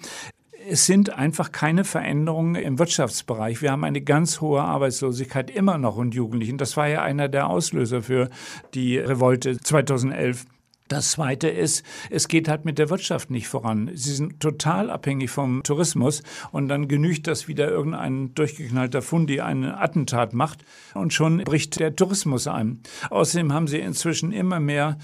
es 0.68 0.84
sind 0.84 1.10
einfach 1.10 1.50
keine 1.50 1.84
Veränderungen 1.84 2.54
im 2.54 2.78
Wirtschaftsbereich. 2.78 3.62
Wir 3.62 3.72
haben 3.72 3.84
eine 3.84 4.02
ganz 4.02 4.40
hohe 4.40 4.60
Arbeitslosigkeit 4.60 5.50
immer 5.50 5.78
noch 5.78 5.96
und 5.96 6.14
Jugendlichen. 6.14 6.58
Das 6.58 6.76
war 6.76 6.86
ja 6.88 7.02
einer 7.02 7.28
der 7.28 7.48
Auslöser 7.48 8.02
für 8.02 8.28
die 8.74 8.98
Revolte 8.98 9.58
2011. 9.58 10.44
Das 10.88 11.10
Zweite 11.12 11.48
ist, 11.48 11.84
es 12.10 12.28
geht 12.28 12.48
halt 12.48 12.64
mit 12.64 12.78
der 12.78 12.88
Wirtschaft 12.88 13.30
nicht 13.30 13.46
voran. 13.46 13.90
Sie 13.94 14.14
sind 14.14 14.40
total 14.40 14.90
abhängig 14.90 15.30
vom 15.30 15.62
Tourismus 15.62 16.22
und 16.50 16.68
dann 16.68 16.88
genügt 16.88 17.26
das 17.26 17.46
wieder 17.46 17.68
irgendein 17.68 18.34
durchgeknallter 18.34 19.02
Fundi 19.02 19.40
einen 19.40 19.70
Attentat 19.70 20.32
macht 20.32 20.64
und 20.94 21.12
schon 21.12 21.38
bricht 21.44 21.78
der 21.78 21.94
Tourismus 21.94 22.46
ein. 22.46 22.80
Außerdem 23.10 23.52
haben 23.52 23.68
sie 23.68 23.80
inzwischen 23.80 24.32
immer 24.32 24.60
mehr 24.60 24.96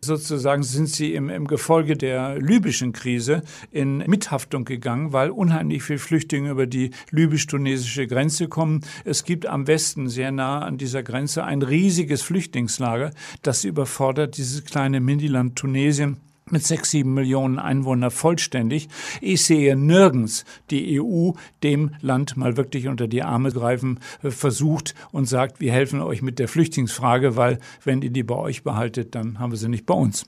sozusagen 0.00 0.62
sind 0.62 0.88
sie 0.88 1.14
im, 1.14 1.28
im 1.28 1.46
Gefolge 1.46 1.96
der 1.96 2.38
libyschen 2.38 2.92
Krise 2.92 3.42
in 3.70 3.98
Mithaftung 3.98 4.64
gegangen, 4.64 5.12
weil 5.12 5.30
unheimlich 5.30 5.82
viele 5.82 5.98
Flüchtlinge 5.98 6.50
über 6.50 6.66
die 6.66 6.90
libysch-tunesische 7.10 8.06
Grenze 8.06 8.48
kommen. 8.48 8.82
Es 9.04 9.24
gibt 9.24 9.46
am 9.46 9.66
Westen, 9.66 10.08
sehr 10.08 10.32
nah 10.32 10.60
an 10.60 10.78
dieser 10.78 11.02
Grenze, 11.02 11.44
ein 11.44 11.62
riesiges 11.62 12.22
Flüchtlingslager, 12.22 13.10
das 13.42 13.64
überfordert 13.64 14.36
dieses 14.36 14.64
kleine 14.64 15.00
Miniland 15.00 15.56
Tunesien 15.56 16.18
mit 16.50 16.64
sechs, 16.64 16.92
sieben 16.92 17.14
Millionen 17.14 17.58
Einwohnern 17.58 18.12
vollständig. 18.12 18.88
Ich 19.20 19.44
sehe 19.44 19.74
nirgends 19.74 20.44
die 20.70 21.00
EU 21.00 21.32
dem 21.64 21.90
Land 22.00 22.36
mal 22.36 22.56
wirklich 22.56 22.86
unter 22.86 23.08
die 23.08 23.24
Arme 23.24 23.50
greifen 23.50 23.98
äh, 24.22 24.30
versucht 24.30 24.94
und 25.10 25.24
sagt, 25.26 25.60
wir 25.60 25.72
helfen 25.72 26.00
euch 26.00 26.22
mit 26.22 26.38
der 26.38 26.46
Flüchtlingsfrage, 26.46 27.36
weil 27.36 27.58
wenn 27.82 28.00
ihr 28.02 28.10
die 28.10 28.22
bei 28.22 28.36
euch 28.36 28.62
behaltet, 28.62 29.16
dann 29.16 29.40
haben 29.40 29.50
wir 29.50 29.58
sie 29.58 29.68
nicht 29.68 29.86
bei 29.86 29.94
uns. 29.94 30.24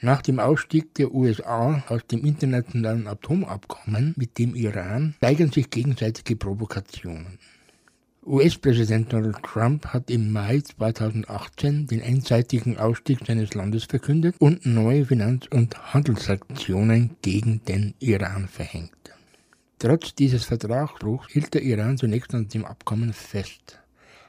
Nach 0.00 0.22
dem 0.22 0.38
Ausstieg 0.38 0.94
der 0.94 1.12
USA 1.12 1.82
aus 1.88 2.06
dem 2.06 2.24
internationalen 2.24 3.08
Atomabkommen 3.08 4.14
mit 4.16 4.38
dem 4.38 4.54
Iran 4.54 5.14
steigern 5.16 5.50
sich 5.50 5.70
gegenseitige 5.70 6.36
Provokationen. 6.36 7.38
US-Präsident 8.28 9.12
Donald 9.12 9.40
Trump 9.44 9.86
hat 9.86 10.10
im 10.10 10.32
Mai 10.32 10.60
2018 10.60 11.86
den 11.86 12.02
einseitigen 12.02 12.76
Ausstieg 12.76 13.20
seines 13.24 13.54
Landes 13.54 13.84
verkündet 13.84 14.34
und 14.40 14.66
neue 14.66 15.04
Finanz- 15.06 15.46
und 15.48 15.94
Handelssanktionen 15.94 17.14
gegen 17.22 17.64
den 17.66 17.94
Iran 18.00 18.48
verhängt. 18.48 18.90
Trotz 19.78 20.16
dieses 20.16 20.44
Vertragsbruchs 20.44 21.32
hielt 21.32 21.54
der 21.54 21.62
Iran 21.62 21.98
zunächst 21.98 22.34
an 22.34 22.48
dem 22.48 22.64
Abkommen 22.64 23.12
fest, 23.12 23.78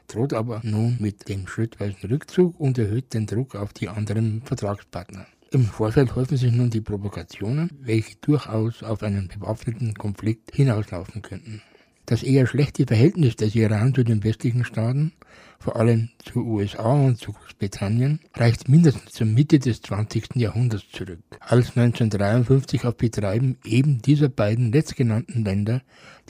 droht 0.08 0.34
aber 0.34 0.62
nun 0.64 0.98
mit 1.00 1.28
dem 1.28 1.48
schrittweisen 1.48 2.08
Rückzug 2.08 2.60
und 2.60 2.78
erhöht 2.78 3.16
den 3.16 3.26
Druck 3.26 3.56
auf 3.56 3.74
die 3.74 3.90
anderen 3.90 4.44
Vertragspartner. 4.44 5.26
Im 5.50 5.66
Vorfeld 5.66 6.16
häufen 6.16 6.38
sich 6.38 6.52
nun 6.52 6.70
die 6.70 6.82
Provokationen, 6.82 7.72
welche 7.82 8.16
durchaus 8.22 8.84
auf 8.84 9.02
einen 9.02 9.28
bewaffneten 9.28 9.96
Konflikt 9.96 10.54
hinauslaufen 10.54 11.24
könnten. 11.24 11.64
Das 12.10 12.24
eher 12.24 12.48
schlechte 12.48 12.86
Verhältnis 12.86 13.36
des 13.36 13.54
Iran 13.54 13.94
zu 13.94 14.06
den 14.06 14.24
westlichen 14.24 14.64
Staaten, 14.64 15.12
vor 15.60 15.76
allem 15.76 16.08
zu 16.24 16.40
USA 16.40 16.94
und 16.94 17.18
zu 17.18 17.34
Großbritannien, 17.34 18.22
reicht 18.34 18.70
mindestens 18.70 19.12
zur 19.12 19.28
Mitte 19.28 19.60
des 19.60 19.82
20. 19.82 20.38
Jahrhunderts 20.38 20.90
zurück, 20.90 21.20
als 21.42 21.76
1953 21.76 22.86
auf 22.86 22.96
Betreiben 22.96 23.58
eben 23.66 24.02
dieser 24.02 24.30
beiden 24.30 24.72
letztgenannten 24.72 25.44
Länder 25.44 25.82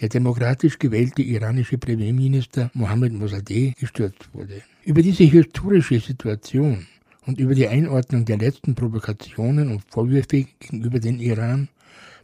der 0.01 0.09
demokratisch 0.09 0.79
gewählte 0.79 1.21
iranische 1.21 1.77
Premierminister 1.77 2.71
Mohammed 2.73 3.13
Mossadegh 3.13 3.75
gestürzt 3.79 4.33
wurde. 4.33 4.63
Über 4.83 5.03
diese 5.03 5.25
historische 5.25 5.99
Situation 5.99 6.87
und 7.27 7.39
über 7.39 7.53
die 7.53 7.67
Einordnung 7.67 8.25
der 8.25 8.39
letzten 8.39 8.73
Provokationen 8.73 9.69
und 9.69 9.83
Vorwürfe 9.91 10.47
gegenüber 10.59 10.99
den 10.99 11.19
Iran 11.19 11.69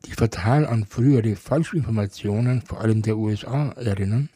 die 0.06 0.12
fatal 0.12 0.66
an 0.66 0.86
frühere 0.86 1.36
Falschinformationen, 1.36 2.62
vor 2.62 2.82
allem 2.82 3.02
der 3.02 3.18
USA, 3.18 3.74
erinnern, 3.78 4.30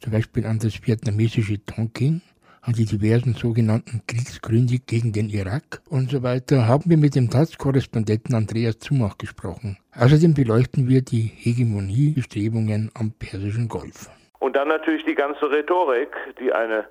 zum 0.00 0.12
Beispiel 0.12 0.46
an 0.46 0.58
das 0.58 0.86
vietnamesische 0.86 1.64
Tonkin, 1.64 2.22
an 2.62 2.74
die 2.74 2.84
diversen 2.84 3.34
sogenannten 3.34 4.02
Kriegsgründe 4.06 4.78
gegen 4.86 5.12
den 5.12 5.28
Irak 5.28 5.80
und 5.88 6.10
so 6.10 6.22
weiter, 6.22 6.68
haben 6.68 6.90
wir 6.90 6.96
mit 6.96 7.14
dem 7.14 7.30
Taz-Korrespondenten 7.30 8.34
Andreas 8.34 8.78
Zumach 8.78 9.18
gesprochen. 9.18 9.78
Außerdem 9.96 10.34
beleuchten 10.34 10.88
wir 10.88 11.02
die 11.02 11.32
Hegemoniebestrebungen 11.34 12.90
am 12.94 13.12
Persischen 13.12 13.68
Golf. 13.68 14.10
Und 14.38 14.54
dann 14.54 14.68
natürlich 14.68 15.04
die 15.04 15.14
ganze 15.14 15.50
Rhetorik, 15.50 16.10
die 16.38 16.52
eine 16.52 16.86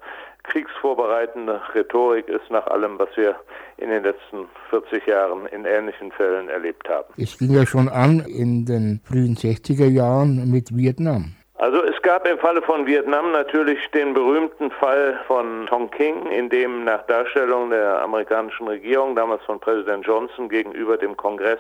kriegsvorbereitende 0.48 1.62
Rhetorik 1.74 2.28
ist 2.28 2.50
nach 2.50 2.68
allem, 2.68 2.98
was 3.00 3.10
wir 3.16 3.36
in 3.78 3.90
den 3.90 4.04
letzten 4.04 4.48
40 4.70 5.06
Jahren 5.06 5.46
in 5.48 5.66
ähnlichen 5.66 6.12
Fällen 6.12 6.50
erlebt 6.50 6.90
haben. 6.90 7.14
Es 7.18 7.34
fing 7.34 7.52
ja 7.52 7.66
schon 7.66 7.90
an 7.90 8.20
in 8.22 8.66
den 8.66 9.02
frühen 9.06 9.36
60er 9.36 9.88
Jahren 9.88 10.50
mit 10.50 10.76
Vietnam. 10.76 11.34
Also 11.60 11.84
es 11.84 12.00
gab 12.04 12.28
im 12.28 12.38
Falle 12.38 12.62
von 12.62 12.86
Vietnam 12.86 13.32
natürlich 13.32 13.80
den 13.90 14.14
berühmten 14.14 14.70
Fall 14.70 15.20
von 15.26 15.66
Tonkin, 15.66 16.28
in 16.28 16.50
dem 16.50 16.84
nach 16.84 17.04
Darstellung 17.08 17.72
der 17.72 18.02
amerikanischen 18.04 18.68
Regierung, 18.68 19.16
damals 19.16 19.44
von 19.44 19.60
Präsident 19.60 20.06
Johnson 20.06 20.50
gegenüber 20.50 20.98
dem 20.98 21.18
Kongress, 21.18 21.60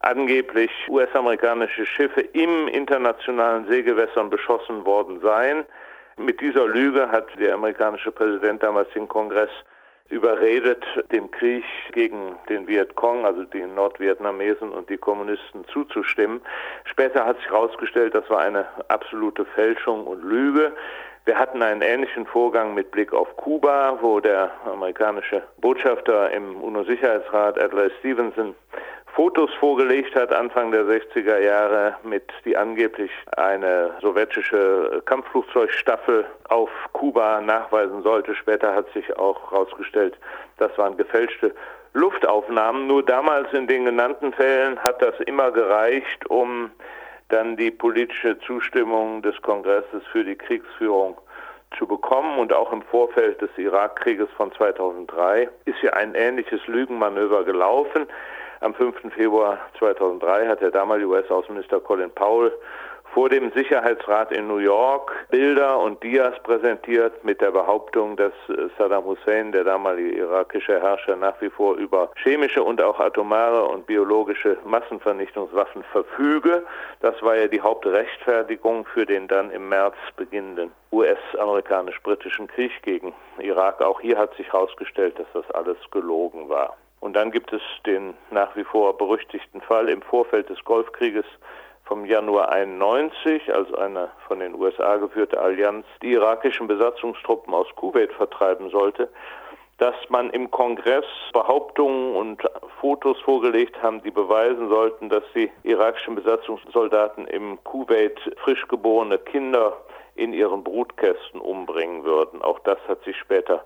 angeblich 0.00 0.70
US-amerikanische 0.88 1.86
Schiffe 1.86 2.20
im 2.20 2.68
internationalen 2.68 3.66
Seegewässern 3.66 4.28
beschossen 4.28 4.84
worden 4.84 5.20
seien. 5.22 5.64
Mit 6.16 6.40
dieser 6.40 6.66
Lüge 6.66 7.10
hat 7.10 7.26
der 7.38 7.54
amerikanische 7.54 8.12
Präsident 8.12 8.62
damals 8.62 8.88
den 8.90 9.08
Kongress 9.08 9.50
überredet, 10.10 10.84
dem 11.10 11.30
Krieg 11.30 11.64
gegen 11.92 12.36
den 12.48 12.68
Vietcong, 12.68 13.24
also 13.24 13.44
die 13.44 13.62
Nordvietnamesen 13.62 14.70
und 14.70 14.88
die 14.90 14.98
Kommunisten 14.98 15.64
zuzustimmen. 15.72 16.40
Später 16.84 17.24
hat 17.24 17.38
sich 17.38 17.48
herausgestellt, 17.48 18.14
das 18.14 18.28
war 18.28 18.40
eine 18.40 18.66
absolute 18.88 19.44
Fälschung 19.44 20.06
und 20.06 20.22
Lüge. 20.22 20.72
Wir 21.24 21.38
hatten 21.38 21.62
einen 21.62 21.80
ähnlichen 21.80 22.26
Vorgang 22.26 22.74
mit 22.74 22.90
Blick 22.90 23.14
auf 23.14 23.34
Kuba, 23.38 23.98
wo 24.02 24.20
der 24.20 24.50
amerikanische 24.66 25.42
Botschafter 25.58 26.30
im 26.30 26.62
UNO-Sicherheitsrat 26.62 27.58
Adlai 27.58 27.90
Stevenson 27.98 28.54
Fotos 29.14 29.54
vorgelegt 29.60 30.16
hat 30.16 30.32
Anfang 30.32 30.72
der 30.72 30.86
60er 30.86 31.38
Jahre 31.38 31.94
mit 32.02 32.32
die 32.44 32.56
angeblich 32.56 33.12
eine 33.36 33.92
sowjetische 34.00 35.02
Kampfflugzeugstaffel 35.04 36.26
auf 36.48 36.68
Kuba 36.92 37.40
nachweisen 37.40 38.02
sollte. 38.02 38.34
Später 38.34 38.74
hat 38.74 38.92
sich 38.92 39.16
auch 39.16 39.52
herausgestellt, 39.52 40.18
das 40.56 40.76
waren 40.78 40.96
gefälschte 40.96 41.54
Luftaufnahmen. 41.92 42.88
Nur 42.88 43.04
damals 43.04 43.52
in 43.52 43.68
den 43.68 43.84
genannten 43.84 44.32
Fällen 44.32 44.80
hat 44.80 45.00
das 45.00 45.14
immer 45.20 45.52
gereicht, 45.52 46.28
um 46.28 46.72
dann 47.28 47.56
die 47.56 47.70
politische 47.70 48.36
Zustimmung 48.40 49.22
des 49.22 49.40
Kongresses 49.42 50.02
für 50.10 50.24
die 50.24 50.34
Kriegsführung 50.34 51.16
zu 51.78 51.86
bekommen. 51.86 52.36
Und 52.40 52.52
auch 52.52 52.72
im 52.72 52.82
Vorfeld 52.82 53.40
des 53.40 53.50
Irakkrieges 53.58 54.28
von 54.36 54.50
2003 54.54 55.48
ist 55.66 55.80
ja 55.82 55.92
ein 55.92 56.16
ähnliches 56.16 56.66
Lügenmanöver 56.66 57.44
gelaufen. 57.44 58.08
Am 58.64 58.72
5. 58.72 59.12
Februar 59.14 59.58
2003 59.78 60.46
hat 60.46 60.62
der 60.62 60.70
damalige 60.70 61.08
US-Außenminister 61.08 61.80
Colin 61.80 62.10
Powell 62.10 62.50
vor 63.12 63.28
dem 63.28 63.52
Sicherheitsrat 63.52 64.32
in 64.32 64.48
New 64.48 64.56
York 64.56 65.12
Bilder 65.28 65.78
und 65.78 66.02
Dias 66.02 66.32
präsentiert 66.44 67.22
mit 67.26 67.42
der 67.42 67.50
Behauptung, 67.50 68.16
dass 68.16 68.32
Saddam 68.78 69.04
Hussein, 69.04 69.52
der 69.52 69.64
damalige 69.64 70.16
irakische 70.16 70.80
Herrscher, 70.80 71.14
nach 71.14 71.38
wie 71.42 71.50
vor 71.50 71.76
über 71.76 72.10
chemische 72.16 72.62
und 72.62 72.80
auch 72.80 72.98
atomare 72.98 73.66
und 73.66 73.84
biologische 73.84 74.56
Massenvernichtungswaffen 74.64 75.82
verfüge. 75.92 76.62
Das 77.00 77.20
war 77.20 77.36
ja 77.36 77.48
die 77.48 77.60
Hauptrechtfertigung 77.60 78.86
für 78.86 79.04
den 79.04 79.28
dann 79.28 79.50
im 79.50 79.68
März 79.68 79.96
beginnenden 80.16 80.72
US-amerikanisch-britischen 80.90 82.46
Krieg 82.46 82.72
gegen 82.82 83.12
Irak. 83.40 83.82
Auch 83.82 84.00
hier 84.00 84.16
hat 84.16 84.34
sich 84.36 84.50
herausgestellt, 84.50 85.18
dass 85.18 85.26
das 85.34 85.50
alles 85.50 85.76
gelogen 85.90 86.48
war. 86.48 86.78
Und 87.04 87.12
dann 87.12 87.30
gibt 87.30 87.52
es 87.52 87.60
den 87.84 88.14
nach 88.30 88.56
wie 88.56 88.64
vor 88.64 88.96
berüchtigten 88.96 89.60
Fall 89.60 89.90
im 89.90 90.00
Vorfeld 90.00 90.48
des 90.48 90.64
Golfkrieges 90.64 91.26
vom 91.84 92.06
Januar 92.06 92.48
91, 92.48 93.52
als 93.52 93.74
eine 93.74 94.08
von 94.26 94.40
den 94.40 94.54
USA 94.54 94.96
geführte 94.96 95.38
Allianz 95.38 95.84
die 96.00 96.12
irakischen 96.12 96.66
Besatzungstruppen 96.66 97.52
aus 97.52 97.66
Kuwait 97.76 98.10
vertreiben 98.14 98.70
sollte, 98.70 99.10
dass 99.76 99.94
man 100.08 100.30
im 100.30 100.50
Kongress 100.50 101.04
Behauptungen 101.34 102.16
und 102.16 102.42
Fotos 102.80 103.20
vorgelegt 103.20 103.82
haben, 103.82 104.02
die 104.02 104.10
beweisen 104.10 104.70
sollten, 104.70 105.10
dass 105.10 105.24
die 105.34 105.52
irakischen 105.62 106.14
Besatzungssoldaten 106.14 107.26
im 107.26 107.62
Kuwait 107.64 108.18
frisch 108.38 108.66
geborene 108.68 109.18
Kinder 109.18 109.76
in 110.14 110.32
ihren 110.32 110.64
Brutkästen 110.64 111.38
umbringen 111.38 112.02
würden. 112.04 112.40
Auch 112.40 112.60
das 112.60 112.78
hat 112.88 113.04
sich 113.04 113.18
später 113.18 113.62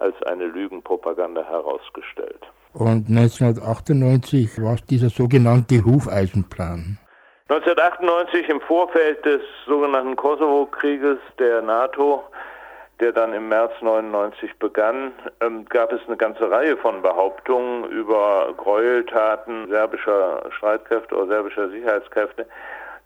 als 0.00 0.20
eine 0.24 0.46
Lügenpropaganda 0.46 1.44
herausgestellt. 1.44 2.46
Und 2.74 3.08
1998 3.08 4.62
war 4.62 4.74
es 4.74 4.84
dieser 4.84 5.08
sogenannte 5.08 5.84
Hufeisenplan. 5.84 6.98
1998 7.48 8.48
im 8.50 8.60
Vorfeld 8.60 9.24
des 9.24 9.40
sogenannten 9.66 10.16
Kosovo-Krieges 10.16 11.18
der 11.38 11.62
NATO, 11.62 12.22
der 13.00 13.12
dann 13.12 13.32
im 13.32 13.48
März 13.48 13.72
99 13.80 14.58
begann, 14.58 15.12
ähm, 15.40 15.64
gab 15.64 15.90
es 15.92 16.00
eine 16.06 16.18
ganze 16.18 16.50
Reihe 16.50 16.76
von 16.76 17.00
Behauptungen 17.00 17.84
über 17.84 18.52
Gräueltaten 18.54 19.68
serbischer 19.68 20.42
Streitkräfte 20.58 21.16
oder 21.16 21.28
serbischer 21.28 21.70
Sicherheitskräfte, 21.70 22.46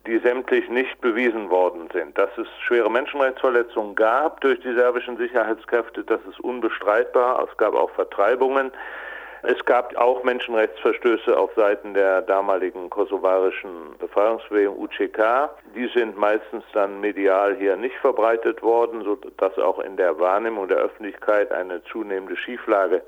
die 0.06 0.18
sämtlich 0.18 0.68
nicht 0.68 1.00
bewiesen 1.00 1.50
worden 1.50 1.88
sind. 1.92 2.16
Dass 2.18 2.30
es 2.36 2.48
schwere 2.66 2.90
Menschenrechtsverletzungen 2.90 3.94
gab 3.94 4.40
durch 4.40 4.60
die 4.60 4.74
serbischen 4.74 5.16
Sicherheitskräfte, 5.16 6.04
das 6.04 6.20
ist 6.28 6.40
unbestreitbar. 6.40 7.46
Es 7.48 7.56
gab 7.56 7.74
auch 7.74 7.90
Vertreibungen. 7.90 8.72
Es 9.44 9.64
gab 9.64 9.96
auch 9.96 10.22
Menschenrechtsverstöße 10.22 11.36
auf 11.36 11.52
Seiten 11.56 11.94
der 11.94 12.22
damaligen 12.22 12.88
kosovarischen 12.90 13.70
Befreiungsbewegung 13.98 14.78
UCK. 14.78 15.50
Die 15.74 15.88
sind 15.88 16.16
meistens 16.16 16.62
dann 16.72 17.00
medial 17.00 17.56
hier 17.56 17.76
nicht 17.76 17.96
verbreitet 17.96 18.62
worden, 18.62 19.02
sodass 19.02 19.58
auch 19.58 19.80
in 19.80 19.96
der 19.96 20.18
Wahrnehmung 20.20 20.68
der 20.68 20.76
Öffentlichkeit 20.76 21.50
eine 21.50 21.82
zunehmende 21.84 22.36
Schieflage 22.36 23.02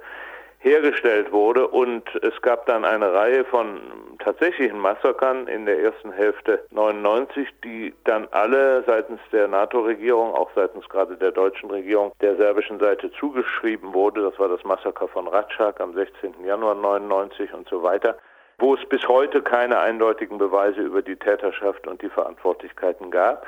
hergestellt 0.65 1.31
wurde 1.31 1.69
und 1.69 2.03
es 2.23 2.41
gab 2.41 2.65
dann 2.67 2.85
eine 2.85 3.13
Reihe 3.13 3.45
von 3.45 3.81
tatsächlichen 4.19 4.79
Massakern 4.79 5.47
in 5.47 5.67
der 5.67 5.79
ersten 5.79 6.11
Hälfte 6.11 6.65
99, 6.71 7.49
die 7.63 7.93
dann 8.05 8.27
alle 8.31 8.83
seitens 8.85 9.21
der 9.31 9.47
NATO-Regierung, 9.47 10.35
auch 10.35 10.51
seitens 10.55 10.89
gerade 10.89 11.17
der 11.17 11.33
deutschen 11.33 11.71
Regierung, 11.71 12.13
der 12.23 12.37
serbischen 12.37 12.79
Seite 12.79 13.13
zugeschrieben 13.13 13.93
wurde. 13.93 14.23
Das 14.23 14.39
war 14.39 14.49
das 14.49 14.65
Massaker 14.65 15.07
von 15.09 15.29
Ratschak 15.29 15.81
am 15.81 15.93
16. 15.93 16.35
Januar 16.45 16.75
99 16.75 17.53
und 17.53 17.69
so 17.69 17.83
weiter 17.83 18.17
wo 18.59 18.75
es 18.75 18.89
bis 18.89 19.07
heute 19.09 19.43
keine 19.43 19.81
eindeutigen 19.81 20.39
Beweise 20.39 20.81
über 20.81 21.03
die 21.03 21.17
Täterschaft 21.17 21.87
und 21.87 22.01
die 22.03 22.09
Verantwortlichkeiten 22.09 23.11
gab. 23.11 23.45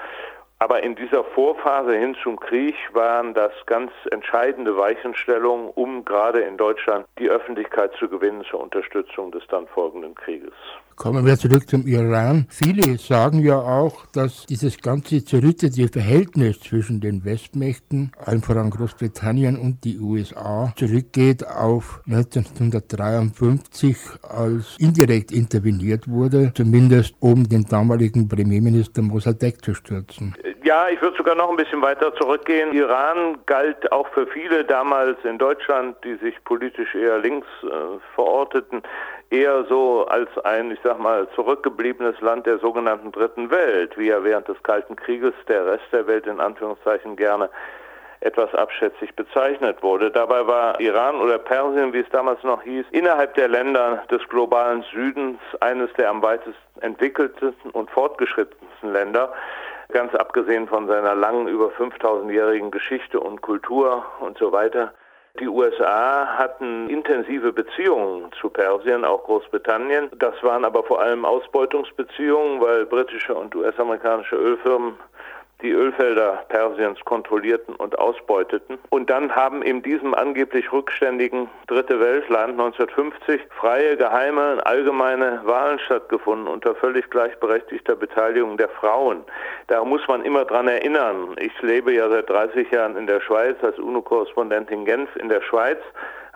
Aber 0.59 0.83
in 0.83 0.97
dieser 0.97 1.23
Vorphase 1.23 1.95
hin 1.95 2.17
zum 2.23 2.41
Krieg 2.41 2.75
waren 2.95 3.35
das 3.35 3.53
ganz 3.67 3.93
entscheidende 4.11 4.77
Weichenstellungen, 4.77 5.69
um 5.75 6.05
gerade 6.05 6.41
in 6.41 6.57
Deutschland 6.57 7.07
die 7.19 7.29
Öffentlichkeit 7.29 7.93
zu 7.99 8.09
gewinnen 8.09 8.43
zur 8.51 8.61
Unterstützung 8.61 9.31
des 9.33 9.47
dann 9.49 9.67
folgenden 9.67 10.15
Krieges. 10.15 10.55
Kommen 10.97 11.27
wir 11.27 11.37
zurück 11.37 11.69
zum 11.69 11.87
Iran. 11.87 12.47
Viele 12.49 12.97
sagen 12.97 13.41
ja 13.41 13.59
auch, 13.59 14.07
dass 14.13 14.47
dieses 14.47 14.79
ganze 14.79 15.23
zerrüttete 15.23 15.89
Verhältnis 15.89 16.59
zwischen 16.61 17.03
den 17.03 17.23
Westmächten, 17.27 18.13
allen 18.17 18.41
voran 18.41 18.71
Großbritannien 18.71 19.59
und 19.59 19.85
die 19.85 19.99
USA, 19.99 20.73
zurückgeht 20.75 21.47
auf 21.47 22.01
1953, 22.07 23.95
als 24.23 24.77
indirekt 24.79 25.33
interveniert 25.33 26.09
wurde, 26.09 26.53
zumindest 26.55 27.15
um 27.21 27.47
den 27.47 27.65
damaligen 27.65 28.27
Premierminister 28.27 29.03
Mossadegh 29.03 29.59
zu 29.61 29.75
stürzen. 29.75 30.35
Ja, 30.67 30.89
ich 30.89 31.01
würde 31.01 31.17
sogar 31.17 31.37
noch 31.37 31.49
ein 31.49 31.55
bisschen 31.55 31.81
weiter 31.81 32.13
zurückgehen. 32.17 32.73
Iran 32.73 33.39
galt 33.47 33.93
auch 33.93 34.09
für 34.09 34.27
viele 34.27 34.65
damals 34.65 35.17
in 35.23 35.39
Deutschland, 35.39 35.97
die 36.03 36.17
sich 36.17 36.43
politisch 36.43 36.93
eher 36.93 37.19
links 37.19 37.47
äh, 37.63 37.69
verorteten, 38.17 38.83
eher 39.31 39.65
so 39.69 40.07
als 40.07 40.29
ein, 40.43 40.73
ich 40.73 40.81
sag 40.83 40.99
mal, 40.99 41.29
zurückgebliebenes 41.37 42.21
Land 42.21 42.47
der 42.47 42.59
sogenannten 42.59 43.13
Dritten 43.13 43.49
Welt, 43.53 43.97
wie 43.97 44.09
ja 44.09 44.25
während 44.25 44.49
des 44.49 44.61
Kalten 44.65 44.97
Krieges 44.97 45.35
der 45.47 45.67
Rest 45.67 45.85
der 45.93 46.09
Welt 46.09 46.27
in 46.27 46.41
Anführungszeichen 46.41 47.15
gerne 47.15 47.49
etwas 48.19 48.53
abschätzig 48.53 49.15
bezeichnet 49.15 49.85
wurde. 49.85 50.11
Dabei 50.11 50.49
war 50.49 50.81
Iran 50.81 51.21
oder 51.21 51.39
Persien, 51.39 51.93
wie 51.93 52.01
es 52.01 52.09
damals 52.11 52.43
noch 52.43 52.63
hieß, 52.63 52.87
innerhalb 52.91 53.35
der 53.35 53.47
Länder 53.47 54.03
des 54.11 54.29
globalen 54.29 54.85
Südens 54.93 55.39
eines 55.61 55.93
der 55.93 56.11
am 56.11 56.23
weitesten 56.23 56.57
entwickeltesten 56.81 57.71
und 57.71 57.89
fortgeschrittensten 57.89 58.93
Länder, 58.93 59.33
ganz 59.89 60.15
abgesehen 60.15 60.69
von 60.69 60.87
seiner 60.87 61.15
langen, 61.15 61.49
über 61.49 61.69
5000-jährigen 61.69 62.71
Geschichte 62.71 63.21
und 63.21 63.43
Kultur 63.43 64.05
und 64.21 64.39
so 64.39 64.53
weiter. 64.53 64.93
Die 65.39 65.49
USA 65.49 66.27
hatten 66.39 66.89
intensive 66.89 67.53
Beziehungen 67.53 68.33
zu 68.41 68.49
Persien, 68.49 69.05
auch 69.05 69.25
Großbritannien. 69.25 70.09
Das 70.19 70.35
waren 70.43 70.65
aber 70.65 70.83
vor 70.83 71.03
allem 71.03 71.27
Ausbeutungsbeziehungen, 71.27 72.61
weil 72.63 72.87
britische 72.87 73.35
und 73.35 73.55
US-amerikanische 73.55 74.37
Ölfirmen 74.37 74.95
die 75.63 75.71
Ölfelder 75.71 76.45
Persiens 76.49 77.01
kontrollierten 77.05 77.75
und 77.77 77.99
ausbeuteten. 77.99 78.79
Und 78.91 79.09
dann 79.09 79.35
haben 79.35 79.63
in 79.63 79.83
diesem 79.83 80.15
angeblich 80.15 80.73
rückständigen 80.73 81.49
Dritte 81.67 81.99
Weltland 81.99 82.53
1950 82.53 83.41
freie, 83.59 83.97
geheime, 83.97 84.65
allgemeine 84.65 85.41
Wahlen 85.45 85.79
stattgefunden 85.79 86.47
unter 86.47 86.75
völlig 86.75 87.09
gleichberechtigter 87.11 87.97
Beteiligung 87.97 88.57
der 88.57 88.69
Frauen. 88.69 89.25
Da 89.69 89.85
muss 89.85 90.07
man 90.09 90.25
immer 90.25 90.45
dran 90.45 90.69
erinnern. 90.69 91.35
Ich 91.39 91.61
lebe 91.63 91.93
ja 91.93 92.09
seit 92.09 92.29
30 92.29 92.71
Jahren 92.71 92.97
in 92.97 93.07
der 93.07 93.21
Schweiz 93.21 93.57
als 93.63 93.79
UNO-Korrespondent 93.79 94.71
in 94.71 94.85
Genf 94.85 95.15
in 95.17 95.29
der 95.29 95.43
Schweiz 95.43 95.79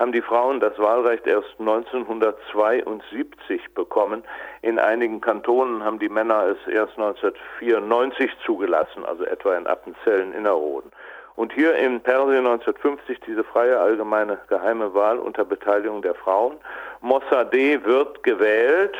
haben 0.01 0.13
die 0.13 0.23
Frauen 0.23 0.61
das 0.61 0.79
Wahlrecht 0.79 1.27
erst 1.27 1.51
1972 1.59 3.75
bekommen. 3.75 4.25
In 4.63 4.79
einigen 4.79 5.21
Kantonen 5.21 5.85
haben 5.85 5.99
die 5.99 6.09
Männer 6.09 6.47
es 6.47 6.57
erst 6.67 6.99
1994 6.99 8.31
zugelassen, 8.45 9.05
also 9.05 9.25
etwa 9.25 9.55
in 9.57 9.67
Appenzellen 9.67 10.33
Innerrhoden. 10.33 10.91
Und 11.37 11.53
hier 11.53 11.75
in 11.75 12.01
Persien 12.01 12.47
1950 12.47 13.21
diese 13.27 13.45
freie 13.45 13.79
allgemeine 13.79 14.39
geheime 14.49 14.95
Wahl 14.95 15.19
unter 15.19 15.45
Beteiligung 15.45 16.01
der 16.01 16.15
Frauen. 16.15 16.57
Mossadegh 17.03 17.85
wird 17.85 18.23
gewählt 18.23 18.97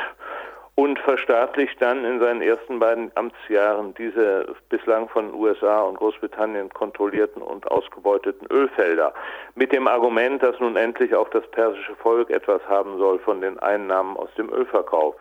und 0.81 0.99
verstaatlicht 1.01 1.77
dann 1.83 2.07
in 2.07 2.21
seinen 2.21 2.41
ersten 2.41 2.79
beiden 2.79 3.13
Amtsjahren 3.15 3.93
diese 3.93 4.47
bislang 4.71 5.11
von 5.11 5.35
USA 5.35 5.83
und 5.83 5.99
Großbritannien 5.99 6.71
kontrollierten 6.71 7.43
und 7.43 7.71
ausgebeuteten 7.71 8.47
Ölfelder 8.51 9.13
mit 9.55 9.73
dem 9.73 9.87
Argument, 9.87 10.43
dass 10.43 10.59
nun 10.59 10.77
endlich 10.77 11.15
auch 11.15 11.29
das 11.29 11.47
persische 11.51 11.95
Volk 11.97 12.31
etwas 12.31 12.63
haben 12.67 12.97
soll 12.97 13.19
von 13.19 13.43
den 13.43 13.59
Einnahmen 13.59 14.17
aus 14.17 14.31
dem 14.39 14.51
Ölverkauf. 14.51 15.17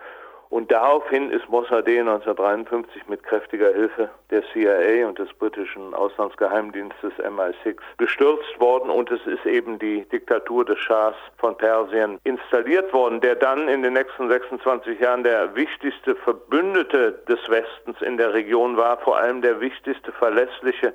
Und 0.50 0.72
daraufhin 0.72 1.30
ist 1.30 1.48
Mossadegh 1.48 2.00
1953 2.00 3.08
mit 3.08 3.22
kräftiger 3.22 3.72
Hilfe 3.72 4.10
der 4.32 4.42
CIA 4.52 5.08
und 5.08 5.20
des 5.20 5.32
britischen 5.34 5.94
Auslandsgeheimdienstes 5.94 7.14
MI6 7.20 7.78
gestürzt 7.98 8.60
worden. 8.60 8.90
Und 8.90 9.12
es 9.12 9.26
ist 9.28 9.46
eben 9.46 9.78
die 9.78 10.06
Diktatur 10.06 10.66
des 10.66 10.80
Schahs 10.80 11.14
von 11.38 11.56
Persien 11.56 12.20
installiert 12.24 12.92
worden, 12.94 13.22
der 13.22 13.36
dann 13.36 13.68
in 13.68 13.84
den 13.84 13.94
nächsten 13.94 14.28
26 14.28 15.00
Jahren 15.00 15.24
der 15.24 15.56
wichtigste 15.56 16.16
Verbündete 16.16 17.20
des 17.28 17.40
Westens 17.48 18.02
in 18.02 18.18
der 18.18 18.34
Region 18.34 18.76
war, 18.76 18.98
vor 18.98 19.18
allem 19.18 19.44
der 19.44 19.62
wichtigste 19.62 20.12
verlässliche 20.12 20.94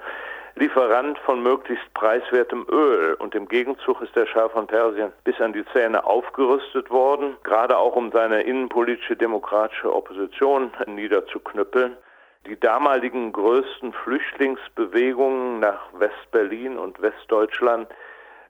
Lieferant 0.56 1.18
von 1.18 1.42
möglichst 1.42 1.92
preiswertem 1.94 2.64
Öl. 2.70 3.14
Und 3.14 3.34
im 3.34 3.48
Gegenzug 3.48 4.00
ist 4.02 4.14
der 4.14 4.26
Schah 4.26 4.48
von 4.48 4.68
Persien 4.68 5.12
bis 5.24 5.40
an 5.40 5.52
die 5.52 5.64
Zähne 5.72 6.04
aufgerüstet 6.04 6.90
worden, 6.90 7.36
gerade 7.42 7.76
auch 7.76 7.96
um 7.96 8.12
seine 8.12 8.42
innenpolitische 8.42 9.16
demokratische 9.16 9.92
Opposition 9.92 10.72
niederzuknüppeln. 10.86 11.96
Die 12.46 12.60
damaligen 12.60 13.32
größten 13.32 13.92
Flüchtlingsbewegungen 13.94 15.58
nach 15.58 15.80
West-Berlin 15.94 16.78
und 16.78 17.02
Westdeutschland 17.02 17.88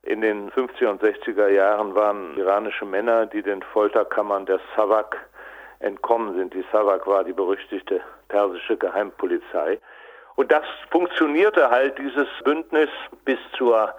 in 0.03 0.21
den 0.21 0.51
50er 0.51 0.89
und 0.89 1.03
60er 1.03 1.49
Jahren 1.49 1.95
waren 1.95 2.37
iranische 2.37 2.85
Männer, 2.85 3.25
die 3.25 3.43
den 3.43 3.63
Folterkammern 3.63 4.45
der 4.45 4.61
Savak 4.77 5.17
entkommen 5.79 6.35
sind. 6.35 6.53
Die 6.53 6.65
Savak 6.71 7.07
war 7.07 7.25
die 7.25 7.33
berüchtigte 7.33 8.03
persische 8.29 8.77
Geheimpolizei. 8.77 9.79
Und 10.37 10.51
das 10.51 10.65
funktionierte 10.91 11.71
halt, 11.71 11.99
dieses 11.99 12.27
Bündnis, 12.45 12.89
bis 13.25 13.39
zur 13.57 13.95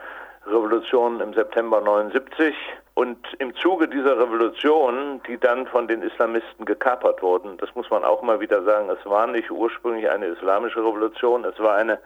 Revolution 0.46 1.22
im 1.22 1.34
September 1.34 1.82
79. 1.82 2.54
Und 2.94 3.18
im 3.40 3.54
Zuge 3.56 3.88
dieser 3.88 4.18
Revolution, 4.18 5.22
die 5.28 5.38
dann 5.38 5.68
von 5.68 5.88
den 5.88 6.02
Islamisten 6.02 6.66
gekapert 6.66 7.22
wurden, 7.22 7.58
das 7.58 7.74
muss 7.76 7.90
man 7.90 8.04
auch 8.04 8.22
mal 8.22 8.40
wieder 8.40 8.64
sagen, 8.64 8.90
es 8.90 9.06
war 9.06 9.28
nicht 9.28 9.52
ursprünglich 9.52 10.10
eine 10.10 10.28
islamische 10.28 10.80
Revolution, 10.80 11.44
es 11.44 11.60
war 11.60 11.76
eine 11.76 12.00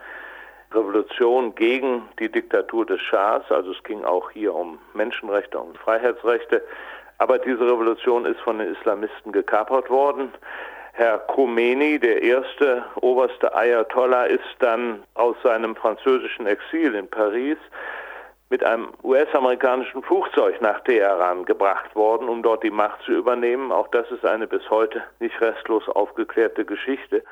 Revolution 0.71 1.53
gegen 1.55 2.07
die 2.19 2.32
Diktatur 2.32 2.86
des 2.86 3.01
Schahs, 3.01 3.43
also 3.51 3.71
es 3.71 3.84
ging 3.84 4.03
auch 4.03 4.32
hier 4.32 4.53
um 4.53 4.80
Menschenrechte 4.93 5.59
und 5.59 5.77
Freiheitsrechte, 5.77 6.63
aber 7.17 7.38
diese 7.38 7.61
Revolution 7.61 8.25
ist 8.25 8.39
von 8.39 8.59
den 8.59 8.73
Islamisten 8.73 9.32
gekapert 9.32 9.89
worden. 9.89 10.32
Herr 11.00 11.18
Khomeini, 11.18 11.97
der 11.97 12.22
erste 12.22 12.84
oberste 13.00 13.56
Ayatollah, 13.56 14.26
ist 14.26 14.43
dann 14.60 15.02
aus 15.14 15.38
seinem 15.43 15.74
französischen 15.74 16.45
Exil 16.45 16.93
in 16.93 17.08
Paris 17.08 17.56
mit 18.50 18.66
einem 18.66 18.89
US-amerikanischen 19.02 20.04
Flugzeug 20.04 20.60
nach 20.60 20.82
Teheran 20.82 21.45
gebracht 21.45 21.95
worden, 21.95 22.28
um 22.28 22.43
dort 22.43 22.64
die 22.64 22.70
Macht 22.70 23.02
zu 23.04 23.14
übernehmen. 23.14 23.72
Auch 23.72 23.88
das 23.88 24.12
ist 24.12 24.26
eine 24.26 24.45
bis 24.45 24.70
heute 24.70 25.02
nicht 25.22 25.39
restlos 25.39 25.88
aufgeklärte 25.88 26.66
Geschichte. 26.66 27.24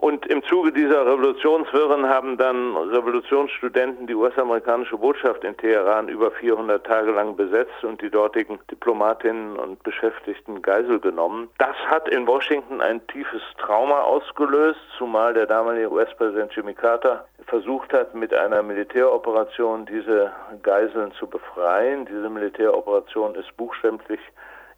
Und 0.00 0.24
im 0.26 0.42
Zuge 0.44 0.72
dieser 0.72 1.04
Revolutionswirren 1.04 2.08
haben 2.08 2.38
dann 2.38 2.74
Revolutionsstudenten 2.74 4.06
die 4.06 4.14
US-amerikanische 4.14 4.96
Botschaft 4.96 5.44
in 5.44 5.54
Teheran 5.58 6.08
über 6.08 6.30
400 6.30 6.86
Tage 6.86 7.10
lang 7.10 7.36
besetzt 7.36 7.84
und 7.84 8.00
die 8.00 8.08
dortigen 8.08 8.58
Diplomatinnen 8.70 9.58
und 9.58 9.82
Beschäftigten 9.82 10.62
Geisel 10.62 11.00
genommen. 11.00 11.50
Das 11.58 11.76
hat 11.86 12.08
in 12.08 12.26
Washington 12.26 12.80
ein 12.80 13.06
tiefes 13.08 13.42
Trauma 13.58 14.00
ausgelöst, 14.00 14.80
zumal 14.96 15.34
der 15.34 15.44
damalige 15.44 15.92
US-Präsident 15.92 16.56
Jimmy 16.56 16.72
Carter 16.72 17.26
versucht 17.46 17.92
hat, 17.92 18.14
mit 18.14 18.32
einer 18.32 18.62
Militäroperation 18.62 19.84
diese 19.84 20.32
Geiseln 20.62 21.12
zu 21.12 21.26
befreien. 21.26 22.06
Diese 22.06 22.30
Militäroperation 22.30 23.34
ist 23.34 23.54
buchstäblich 23.58 24.20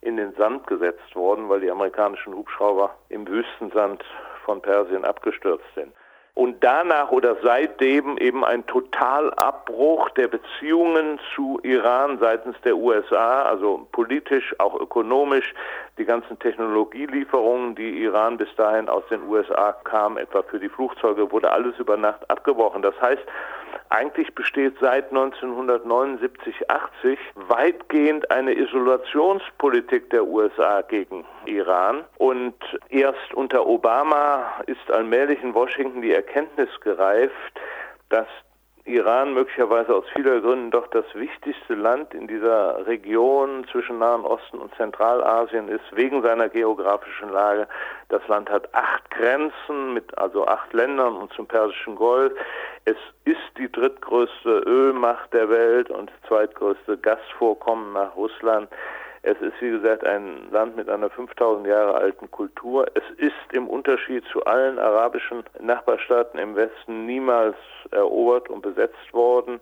in 0.01 0.17
den 0.17 0.33
Sand 0.33 0.67
gesetzt 0.67 1.15
worden, 1.15 1.47
weil 1.47 1.61
die 1.61 1.71
amerikanischen 1.71 2.35
Hubschrauber 2.35 2.93
im 3.07 3.25
Wüstensand 3.25 4.03
von 4.43 4.61
Persien 4.61 5.05
abgestürzt 5.05 5.65
sind. 5.75 5.93
Und 6.35 6.63
danach 6.63 7.11
oder 7.11 7.35
seitdem 7.43 8.17
eben 8.17 8.43
ein 8.43 8.65
Totalabbruch 8.65 10.09
der 10.11 10.27
Beziehungen 10.27 11.19
zu 11.35 11.59
Iran 11.61 12.17
seitens 12.17 12.59
der 12.61 12.75
USA, 12.75 13.43
also 13.43 13.87
politisch, 13.91 14.55
auch 14.57 14.79
ökonomisch, 14.79 15.53
die 15.99 16.05
ganzen 16.05 16.39
Technologielieferungen, 16.39 17.75
die 17.75 18.01
Iran 18.01 18.37
bis 18.37 18.49
dahin 18.55 18.89
aus 18.89 19.03
den 19.11 19.21
USA 19.27 19.73
kamen, 19.83 20.17
etwa 20.17 20.41
für 20.41 20.59
die 20.59 20.69
Flugzeuge, 20.69 21.31
wurde 21.31 21.51
alles 21.51 21.77
über 21.77 21.97
Nacht 21.97 22.27
abgebrochen. 22.31 22.81
Das 22.81 22.99
heißt, 22.99 23.21
eigentlich 23.89 24.33
besteht 24.35 24.75
seit 24.79 25.09
1979, 25.09 26.69
80 26.69 27.19
weitgehend 27.35 28.31
eine 28.31 28.53
Isolationspolitik 28.53 30.09
der 30.09 30.25
USA 30.25 30.81
gegen 30.81 31.25
Iran. 31.45 32.03
Und 32.17 32.55
erst 32.89 33.33
unter 33.33 33.65
Obama 33.65 34.61
ist 34.67 34.91
allmählich 34.91 35.41
in 35.43 35.53
Washington 35.53 36.01
die 36.01 36.13
Erkenntnis 36.13 36.69
gereift, 36.81 37.33
dass 38.09 38.27
Iran 38.85 39.33
möglicherweise 39.33 39.95
aus 39.95 40.03
vieler 40.13 40.41
Gründen 40.41 40.69
doch 40.69 40.87
das 40.87 41.05
wichtigste 41.13 41.73
Land 41.73 42.13
in 42.13 42.27
dieser 42.27 42.85
Region 42.85 43.65
zwischen 43.71 43.99
Nahen 43.99 44.25
Osten 44.25 44.57
und 44.57 44.75
Zentralasien 44.75 45.69
ist, 45.69 45.85
wegen 45.91 46.21
seiner 46.21 46.49
geografischen 46.49 47.31
Lage. 47.31 47.67
Das 48.09 48.27
Land 48.27 48.49
hat 48.49 48.73
acht 48.73 49.09
Grenzen 49.11 49.93
mit 49.93 50.17
also 50.17 50.45
acht 50.47 50.73
Ländern 50.73 51.15
und 51.15 51.31
zum 51.31 51.47
Persischen 51.47 51.95
Golf. 51.95 52.33
Es 52.83 52.97
ist 53.23 53.39
die 53.57 53.71
drittgrößte 53.71 54.63
Ölmacht 54.65 55.31
der 55.33 55.49
Welt 55.49 55.89
und 55.89 56.11
zweitgrößte 56.27 56.97
Gasvorkommen 56.97 57.93
nach 57.93 58.13
Russland. 58.17 58.67
Es 59.25 59.39
ist, 59.39 59.53
wie 59.61 59.71
gesagt, 59.71 60.05
ein 60.05 60.51
Land 60.51 60.75
mit 60.75 60.89
einer 60.89 61.09
5000 61.09 61.65
Jahre 61.65 61.95
alten 61.95 62.29
Kultur. 62.29 62.85
Es 62.93 63.03
ist 63.15 63.53
im 63.53 63.69
Unterschied 63.69 64.25
zu 64.25 64.43
allen 64.43 64.77
arabischen 64.77 65.43
Nachbarstaaten 65.61 66.37
im 66.37 66.57
Westen 66.57 67.05
niemals 67.05 67.55
erobert 67.91 68.49
und 68.49 68.61
besetzt 68.61 69.13
worden. 69.13 69.61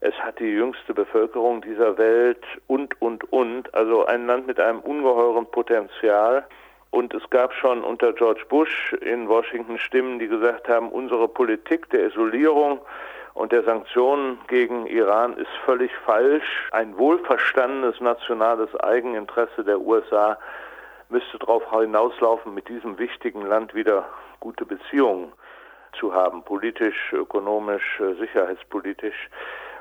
Es 0.00 0.14
hat 0.14 0.38
die 0.38 0.50
jüngste 0.50 0.94
Bevölkerung 0.94 1.60
dieser 1.60 1.98
Welt 1.98 2.42
und, 2.66 3.00
und, 3.02 3.30
und. 3.30 3.74
Also 3.74 4.06
ein 4.06 4.26
Land 4.26 4.46
mit 4.46 4.58
einem 4.58 4.80
ungeheuren 4.80 5.46
Potenzial. 5.50 6.46
Und 6.90 7.12
es 7.12 7.28
gab 7.28 7.52
schon 7.52 7.84
unter 7.84 8.14
George 8.14 8.46
Bush 8.48 8.94
in 9.02 9.28
Washington 9.28 9.78
Stimmen, 9.78 10.18
die 10.18 10.28
gesagt 10.28 10.66
haben, 10.66 10.88
unsere 10.88 11.28
Politik 11.28 11.90
der 11.90 12.06
Isolierung 12.06 12.80
und 13.34 13.52
der 13.52 13.64
Sanktionen 13.64 14.38
gegen 14.46 14.86
Iran 14.86 15.36
ist 15.36 15.50
völlig 15.64 15.90
falsch. 16.06 16.68
Ein 16.70 16.96
wohlverstandenes 16.96 18.00
nationales 18.00 18.74
Eigeninteresse 18.80 19.64
der 19.64 19.80
USA 19.80 20.38
müsste 21.08 21.38
darauf 21.38 21.62
hinauslaufen, 21.70 22.54
mit 22.54 22.68
diesem 22.68 22.98
wichtigen 22.98 23.42
Land 23.42 23.74
wieder 23.74 24.06
gute 24.40 24.64
Beziehungen 24.64 25.32
zu 25.98 26.14
haben, 26.14 26.42
politisch, 26.42 27.12
ökonomisch, 27.12 28.00
sicherheitspolitisch. 28.18 29.28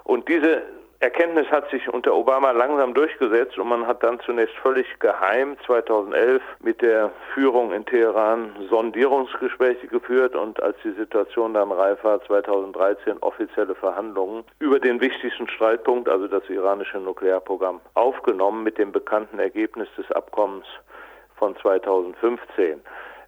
Und 0.03 0.27
diese 0.27 0.63
Erkenntnis 1.03 1.51
hat 1.51 1.69
sich 1.69 1.93
unter 1.93 2.15
Obama 2.15 2.51
langsam 2.51 2.93
durchgesetzt 2.93 3.57
und 3.57 3.67
man 3.67 3.85
hat 3.85 4.01
dann 4.03 4.21
zunächst 4.21 4.55
völlig 4.55 4.87
geheim 4.99 5.57
2011 5.65 6.41
mit 6.61 6.81
der 6.81 7.11
Führung 7.33 7.73
in 7.73 7.85
Teheran 7.85 8.55
Sondierungsgespräche 8.69 9.87
geführt 9.87 10.33
und 10.33 10.63
als 10.63 10.77
die 10.81 10.93
Situation 10.93 11.55
dann 11.55 11.73
reif 11.73 12.01
war, 12.05 12.23
2013 12.23 13.17
offizielle 13.19 13.75
Verhandlungen 13.75 14.45
über 14.59 14.79
den 14.79 15.01
wichtigsten 15.01 15.49
Streitpunkt, 15.49 16.07
also 16.07 16.29
das 16.29 16.47
iranische 16.47 16.99
Nuklearprogramm, 16.99 17.81
aufgenommen 17.95 18.63
mit 18.63 18.77
dem 18.77 18.93
bekannten 18.93 19.39
Ergebnis 19.39 19.89
des 19.97 20.09
Abkommens 20.13 20.67
von 21.35 21.53
2015. 21.57 22.79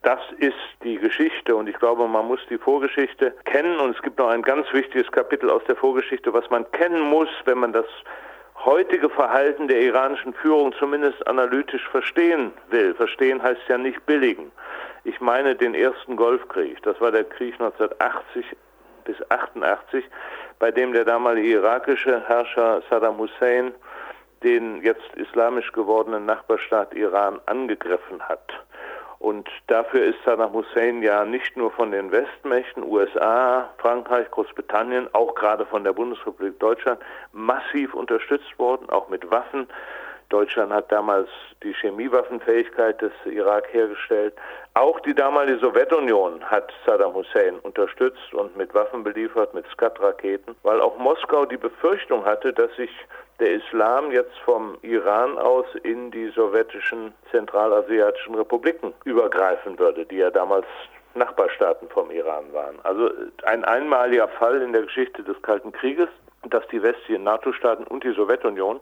Das 0.05 0.19
ist 0.37 0.53
die 0.83 0.99
Geschichte 0.99 1.55
und 1.55 1.67
ich 1.67 1.77
glaube, 1.79 2.07
man 2.07 2.27
muss 2.27 2.39
die 2.47 2.59
Vorgeschichte 2.59 3.33
kennen 3.45 3.79
und 3.79 3.95
es 3.95 4.01
gibt 4.03 4.19
noch 4.19 4.27
ein 4.27 4.43
ganz 4.43 4.71
wichtiges 4.71 5.11
Kapitel 5.11 5.49
aus 5.49 5.63
der 5.63 5.75
Vorgeschichte, 5.75 6.31
was 6.31 6.47
man 6.51 6.69
kennen 6.73 7.01
muss, 7.01 7.27
wenn 7.45 7.57
man 7.57 7.73
das 7.73 7.87
heutige 8.63 9.09
Verhalten 9.09 9.67
der 9.67 9.81
iranischen 9.81 10.35
Führung 10.35 10.73
zumindest 10.77 11.25
analytisch 11.25 11.89
verstehen 11.89 12.51
will. 12.69 12.93
Verstehen 12.93 13.41
heißt 13.41 13.61
ja 13.67 13.79
nicht 13.79 14.05
billigen. 14.05 14.51
Ich 15.05 15.19
meine 15.21 15.55
den 15.55 15.73
ersten 15.73 16.17
Golfkrieg. 16.17 16.83
Das 16.83 17.01
war 17.01 17.11
der 17.11 17.23
Krieg 17.23 17.53
1980 17.53 18.45
bis 19.05 19.15
88, 19.31 20.05
bei 20.59 20.69
dem 20.69 20.93
der 20.93 21.05
damalige 21.05 21.47
irakische 21.47 22.21
Herrscher 22.27 22.83
Saddam 22.91 23.17
Hussein 23.17 23.73
den 24.43 24.83
jetzt 24.83 25.15
islamisch 25.15 25.71
gewordenen 25.71 26.27
Nachbarstaat 26.27 26.93
Iran 26.93 27.39
angegriffen 27.47 28.21
hat. 28.21 28.53
Und 29.19 29.49
dafür 29.67 30.03
ist 30.03 30.17
Saddam 30.25 30.53
Hussein 30.53 31.01
ja 31.01 31.25
nicht 31.25 31.55
nur 31.55 31.71
von 31.71 31.91
den 31.91 32.11
Westmächten, 32.11 32.83
USA, 32.83 33.69
Frankreich, 33.77 34.29
Großbritannien, 34.31 35.07
auch 35.13 35.33
gerade 35.35 35.65
von 35.65 35.83
der 35.83 35.93
Bundesrepublik 35.93 36.59
Deutschland 36.59 36.99
massiv 37.31 37.93
unterstützt 37.93 38.57
worden, 38.59 38.89
auch 38.89 39.09
mit 39.09 39.29
Waffen. 39.31 39.67
Deutschland 40.29 40.73
hat 40.73 40.91
damals 40.91 41.29
die 41.63 41.73
Chemiewaffenfähigkeit 41.73 43.01
des 43.01 43.11
Irak 43.25 43.67
hergestellt. 43.71 44.33
Auch 44.73 44.99
die 45.01 45.13
damalige 45.13 45.59
Sowjetunion 45.59 46.43
hat 46.43 46.73
Saddam 46.85 47.13
Hussein 47.13 47.59
unterstützt 47.59 48.33
und 48.33 48.55
mit 48.57 48.73
Waffen 48.73 49.03
beliefert, 49.03 49.53
mit 49.53 49.65
Skat-Raketen, 49.71 50.55
weil 50.63 50.81
auch 50.81 50.97
Moskau 50.97 51.45
die 51.45 51.57
Befürchtung 51.57 52.25
hatte, 52.25 52.51
dass 52.53 52.75
sich 52.75 52.89
der 53.39 53.53
Islam 53.53 54.11
jetzt 54.11 54.37
vom 54.45 54.77
Iran 54.81 55.37
aus 55.37 55.65
in 55.83 56.11
die 56.11 56.29
sowjetischen 56.29 57.13
zentralasiatischen 57.31 58.35
Republiken 58.35 58.93
übergreifen 59.03 59.77
würde, 59.77 60.05
die 60.05 60.17
ja 60.17 60.31
damals 60.31 60.65
Nachbarstaaten 61.15 61.89
vom 61.89 62.11
Iran 62.11 62.45
waren. 62.51 62.77
Also 62.83 63.09
ein 63.43 63.63
einmaliger 63.63 64.27
Fall 64.27 64.61
in 64.61 64.73
der 64.73 64.83
Geschichte 64.83 65.23
des 65.23 65.41
Kalten 65.41 65.71
Krieges, 65.71 66.09
dass 66.49 66.67
die 66.67 66.81
westlichen 66.81 67.23
NATO-Staaten 67.23 67.85
und 67.85 68.03
die 68.03 68.13
Sowjetunion 68.13 68.79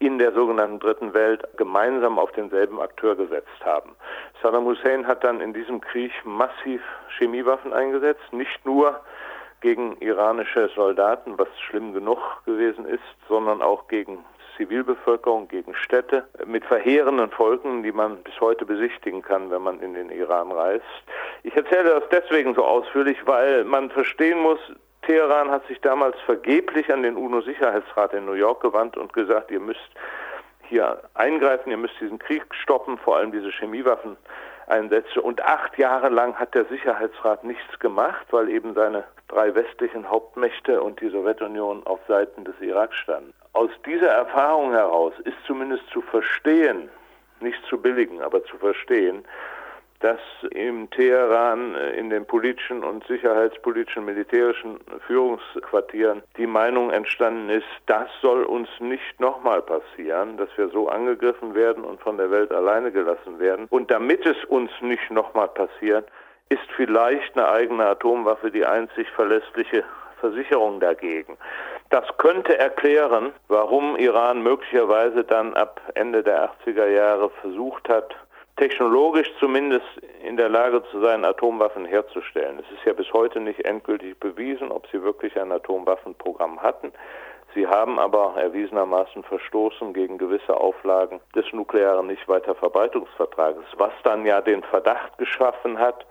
in 0.00 0.18
der 0.18 0.32
sogenannten 0.32 0.80
Dritten 0.80 1.14
Welt 1.14 1.46
gemeinsam 1.56 2.18
auf 2.18 2.32
denselben 2.32 2.80
Akteur 2.80 3.14
gesetzt 3.14 3.64
haben. 3.64 3.94
Saddam 4.42 4.64
Hussein 4.64 5.06
hat 5.06 5.22
dann 5.22 5.40
in 5.40 5.52
diesem 5.52 5.80
Krieg 5.80 6.10
massiv 6.24 6.82
Chemiewaffen 7.18 7.72
eingesetzt, 7.72 8.32
nicht 8.32 8.64
nur 8.64 8.98
gegen 9.60 9.98
iranische 10.00 10.70
Soldaten, 10.74 11.38
was 11.38 11.48
schlimm 11.60 11.92
genug 11.92 12.18
gewesen 12.46 12.86
ist, 12.86 13.02
sondern 13.28 13.60
auch 13.60 13.88
gegen 13.88 14.24
Zivilbevölkerung, 14.56 15.48
gegen 15.48 15.74
Städte 15.74 16.24
mit 16.46 16.64
verheerenden 16.64 17.30
Folgen, 17.30 17.82
die 17.82 17.92
man 17.92 18.22
bis 18.22 18.40
heute 18.40 18.64
besichtigen 18.64 19.20
kann, 19.20 19.50
wenn 19.50 19.62
man 19.62 19.80
in 19.80 19.92
den 19.92 20.10
Iran 20.10 20.50
reist. 20.50 20.84
Ich 21.42 21.54
erzähle 21.54 22.00
das 22.00 22.08
deswegen 22.10 22.54
so 22.54 22.64
ausführlich, 22.64 23.18
weil 23.26 23.64
man 23.64 23.90
verstehen 23.90 24.40
muss, 24.40 24.60
Teheran 25.10 25.50
hat 25.50 25.66
sich 25.66 25.80
damals 25.80 26.16
vergeblich 26.20 26.92
an 26.92 27.02
den 27.02 27.16
UNO-Sicherheitsrat 27.16 28.14
in 28.14 28.26
New 28.26 28.34
York 28.34 28.62
gewandt 28.62 28.96
und 28.96 29.12
gesagt, 29.12 29.50
ihr 29.50 29.58
müsst 29.58 29.90
hier 30.68 31.02
eingreifen, 31.14 31.72
ihr 31.72 31.78
müsst 31.78 32.00
diesen 32.00 32.20
Krieg 32.20 32.44
stoppen, 32.54 32.96
vor 32.96 33.16
allem 33.16 33.32
diese 33.32 33.50
Chemiewaffeneinsätze. 33.50 35.20
Und 35.20 35.42
acht 35.42 35.76
Jahre 35.78 36.10
lang 36.10 36.36
hat 36.36 36.54
der 36.54 36.64
Sicherheitsrat 36.66 37.42
nichts 37.42 37.76
gemacht, 37.80 38.24
weil 38.30 38.50
eben 38.50 38.72
seine 38.74 39.02
drei 39.26 39.52
westlichen 39.52 40.08
Hauptmächte 40.08 40.80
und 40.80 41.00
die 41.00 41.08
Sowjetunion 41.08 41.84
auf 41.88 41.98
Seiten 42.06 42.44
des 42.44 42.54
Irak 42.60 42.94
standen. 42.94 43.34
Aus 43.52 43.70
dieser 43.84 44.10
Erfahrung 44.10 44.70
heraus 44.70 45.14
ist 45.24 45.38
zumindest 45.44 45.82
zu 45.92 46.02
verstehen, 46.02 46.88
nicht 47.40 47.60
zu 47.66 47.82
billigen, 47.82 48.22
aber 48.22 48.44
zu 48.44 48.56
verstehen, 48.58 49.24
dass 50.00 50.20
im 50.50 50.90
Teheran 50.90 51.74
äh, 51.74 51.90
in 51.92 52.10
den 52.10 52.26
politischen 52.26 52.82
und 52.82 53.06
sicherheitspolitischen 53.06 54.04
militärischen 54.04 54.80
Führungsquartieren 55.06 56.22
die 56.36 56.46
Meinung 56.46 56.90
entstanden 56.90 57.50
ist, 57.50 57.66
das 57.86 58.08
soll 58.20 58.44
uns 58.44 58.68
nicht 58.80 59.20
nochmal 59.20 59.62
passieren, 59.62 60.36
dass 60.36 60.48
wir 60.56 60.68
so 60.70 60.88
angegriffen 60.88 61.54
werden 61.54 61.84
und 61.84 62.00
von 62.00 62.16
der 62.16 62.30
Welt 62.30 62.50
alleine 62.50 62.90
gelassen 62.90 63.38
werden. 63.38 63.66
Und 63.70 63.90
damit 63.90 64.24
es 64.26 64.42
uns 64.46 64.70
nicht 64.80 65.10
nochmal 65.10 65.48
passiert, 65.48 66.08
ist 66.48 66.68
vielleicht 66.76 67.36
eine 67.36 67.48
eigene 67.48 67.86
Atomwaffe 67.86 68.50
die 68.50 68.64
einzig 68.64 69.08
verlässliche 69.10 69.84
Versicherung 70.18 70.80
dagegen. 70.80 71.36
Das 71.90 72.04
könnte 72.18 72.58
erklären, 72.58 73.32
warum 73.48 73.96
Iran 73.96 74.42
möglicherweise 74.42 75.24
dann 75.24 75.54
ab 75.54 75.80
Ende 75.94 76.22
der 76.22 76.50
80er 76.50 76.86
Jahre 76.86 77.30
versucht 77.40 77.88
hat, 77.88 78.14
technologisch 78.60 79.32
zumindest 79.38 79.86
in 80.22 80.36
der 80.36 80.50
Lage 80.50 80.82
zu 80.90 81.00
sein, 81.00 81.24
Atomwaffen 81.24 81.86
herzustellen. 81.86 82.58
Es 82.58 82.70
ist 82.76 82.84
ja 82.84 82.92
bis 82.92 83.10
heute 83.14 83.40
nicht 83.40 83.64
endgültig 83.64 84.20
bewiesen, 84.20 84.70
ob 84.70 84.86
sie 84.88 85.02
wirklich 85.02 85.40
ein 85.40 85.50
Atomwaffenprogramm 85.50 86.60
hatten. 86.60 86.92
Sie 87.54 87.66
haben 87.66 87.98
aber 87.98 88.34
erwiesenermaßen 88.36 89.22
verstoßen 89.22 89.94
gegen 89.94 90.18
gewisse 90.18 90.54
Auflagen 90.54 91.20
des 91.34 91.50
nuklearen 91.54 92.06
Nichtweiterverbreitungsvertrages, 92.08 93.64
was 93.78 93.92
dann 94.04 94.26
ja 94.26 94.42
den 94.42 94.62
Verdacht 94.62 95.16
geschaffen 95.16 95.78
hat 95.78 96.04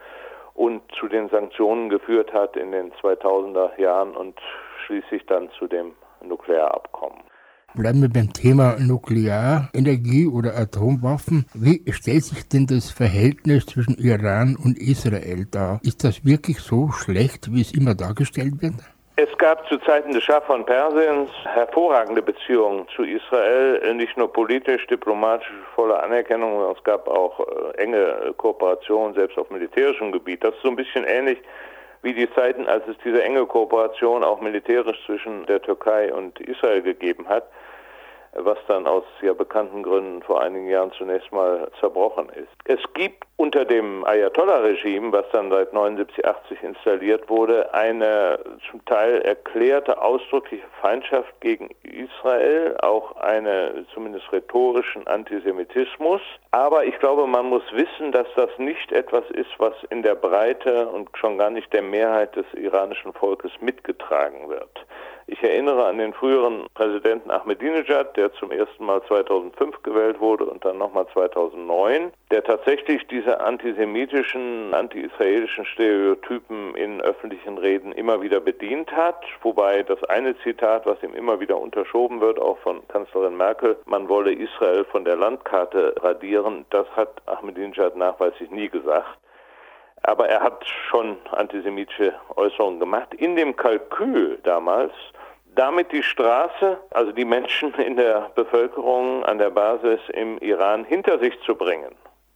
und 0.55 0.81
zu 0.95 1.07
den 1.07 1.29
Sanktionen 1.29 1.89
geführt 1.89 2.33
hat 2.33 2.57
in 2.57 2.71
den 2.71 2.91
2000er 2.93 3.79
Jahren 3.79 4.15
und 4.15 4.39
schließlich 4.87 5.23
dann 5.27 5.51
zu 5.51 5.67
dem 5.67 5.93
Nuklearabkommen. 6.21 7.21
Bleiben 7.75 8.01
wir 8.01 8.09
beim 8.09 8.33
Thema 8.33 8.77
Nuklearenergie 8.79 10.27
oder 10.27 10.57
Atomwaffen. 10.57 11.45
Wie 11.53 11.83
stellt 11.91 12.23
sich 12.23 12.49
denn 12.49 12.65
das 12.65 12.89
Verhältnis 12.89 13.67
zwischen 13.67 13.95
Iran 13.99 14.57
und 14.61 14.79
Israel 14.79 15.45
dar? 15.51 15.79
Ist 15.83 16.03
das 16.03 16.25
wirklich 16.25 16.59
so 16.59 16.89
schlecht, 16.91 17.53
wie 17.53 17.61
es 17.61 17.71
immer 17.71 17.93
dargestellt 17.93 18.61
wird? 18.61 18.73
Es 19.17 19.29
gab 19.37 19.67
zu 19.67 19.77
Zeiten 19.79 20.13
des 20.13 20.23
Schah 20.23 20.41
von 20.41 20.65
Persiens 20.65 21.29
hervorragende 21.43 22.23
Beziehungen 22.23 22.87
zu 22.95 23.03
Israel, 23.03 23.93
nicht 23.93 24.17
nur 24.17 24.33
politisch, 24.33 24.87
diplomatisch, 24.87 25.47
volle 25.75 26.01
Anerkennung, 26.01 26.53
sondern 26.53 26.75
es 26.75 26.83
gab 26.83 27.07
auch 27.07 27.39
äh, 27.39 27.77
enge 27.77 28.33
Kooperation, 28.37 29.13
selbst 29.13 29.37
auf 29.37 29.49
militärischem 29.51 30.11
Gebiet. 30.11 30.43
Das 30.43 30.55
ist 30.55 30.63
so 30.63 30.69
ein 30.69 30.75
bisschen 30.75 31.03
ähnlich 31.03 31.37
wie 32.01 32.13
die 32.13 32.33
Zeiten, 32.33 32.65
als 32.65 32.87
es 32.87 32.95
diese 33.03 33.21
enge 33.21 33.45
Kooperation 33.45 34.23
auch 34.23 34.41
militärisch 34.41 34.97
zwischen 35.05 35.45
der 35.45 35.61
Türkei 35.61 36.11
und 36.13 36.39
Israel 36.39 36.81
gegeben 36.81 37.27
hat 37.27 37.43
was 38.33 38.57
dann 38.67 38.87
aus 38.87 39.03
ja 39.21 39.33
bekannten 39.33 39.83
Gründen 39.83 40.21
vor 40.21 40.41
einigen 40.41 40.67
Jahren 40.67 40.91
zunächst 40.91 41.31
mal 41.31 41.69
zerbrochen 41.79 42.29
ist. 42.29 42.49
Es 42.65 42.79
gibt 42.93 43.28
unter 43.39 43.63
dem 43.63 44.03
Ayatollah-Regime, 44.03 45.13
was 45.13 45.23
dann 45.31 45.49
seit 45.49 45.71
79, 45.71 46.25
80 46.25 46.61
installiert 46.61 47.29
wurde, 47.29 47.73
eine 47.73 48.37
zum 48.69 48.83
Teil 48.83 49.21
erklärte 49.21 50.01
ausdrückliche 50.01 50.65
Feindschaft 50.81 51.39
gegen 51.39 51.69
Israel, 51.83 52.75
auch 52.81 53.15
eine 53.15 53.85
zumindest 53.93 54.29
rhetorischen 54.33 55.07
Antisemitismus. 55.07 56.19
Aber 56.51 56.83
ich 56.83 56.99
glaube, 56.99 57.27
man 57.27 57.45
muss 57.45 57.63
wissen, 57.71 58.11
dass 58.11 58.27
das 58.35 58.49
nicht 58.57 58.91
etwas 58.91 59.23
ist, 59.31 59.51
was 59.57 59.73
in 59.89 60.03
der 60.03 60.15
Breite 60.15 60.89
und 60.89 61.09
schon 61.17 61.37
gar 61.37 61.49
nicht 61.49 61.71
der 61.71 61.83
Mehrheit 61.83 62.35
des 62.35 62.45
iranischen 62.55 63.13
Volkes 63.13 63.51
mitgetragen 63.61 64.49
wird. 64.49 64.85
Ich 65.31 65.43
erinnere 65.43 65.85
an 65.85 65.99
den 65.99 66.11
früheren 66.11 66.65
Präsidenten 66.73 67.29
Ahmadinejad, 67.29 68.17
der 68.17 68.33
zum 68.33 68.51
ersten 68.51 68.83
Mal 68.83 69.03
2005 69.03 69.83
gewählt 69.83 70.19
wurde 70.19 70.45
und 70.45 70.65
dann 70.65 70.79
nochmal 70.79 71.05
2009, 71.13 72.11
der 72.31 72.43
tatsächlich 72.43 73.05
diese 73.09 73.28
antisemitischen, 73.37 74.73
anti-israelischen 74.73 75.65
Stereotypen 75.65 76.75
in 76.75 77.01
öffentlichen 77.01 77.57
Reden 77.57 77.91
immer 77.91 78.21
wieder 78.21 78.39
bedient 78.39 78.91
hat. 78.91 79.23
Wobei 79.41 79.83
das 79.83 80.03
eine 80.05 80.37
Zitat, 80.39 80.85
was 80.85 81.01
ihm 81.03 81.13
immer 81.13 81.39
wieder 81.39 81.57
unterschoben 81.59 82.21
wird, 82.21 82.39
auch 82.39 82.57
von 82.59 82.87
Kanzlerin 82.87 83.37
Merkel, 83.37 83.77
man 83.85 84.09
wolle 84.09 84.33
Israel 84.33 84.85
von 84.85 85.05
der 85.05 85.15
Landkarte 85.15 85.95
radieren, 86.01 86.65
das 86.69 86.87
hat 86.95 87.21
Ahmadinejad 87.25 87.95
nachweislich 87.95 88.49
nie 88.51 88.69
gesagt 88.69 89.19
aber 90.01 90.29
er 90.29 90.41
hat 90.41 90.65
schon 90.89 91.17
antisemitische 91.31 92.13
Äußerungen 92.35 92.79
gemacht. 92.79 93.13
In 93.15 93.35
dem 93.35 93.55
Kalkül 93.55 94.39
damals 94.43 94.93
damit 95.55 95.91
die 95.91 96.03
Straße, 96.03 96.77
also 96.91 97.11
die 97.11 97.25
Menschen 97.25 97.73
in 97.75 97.97
der 97.97 98.31
Bevölkerung 98.35 99.25
an 99.25 99.39
der 99.39 99.49
Basis 99.49 99.99
im 100.13 100.37
Iran 100.37 100.85
hinter 100.85 101.19
sich 101.19 101.37
zu 101.41 101.55
bringen, 101.55 101.95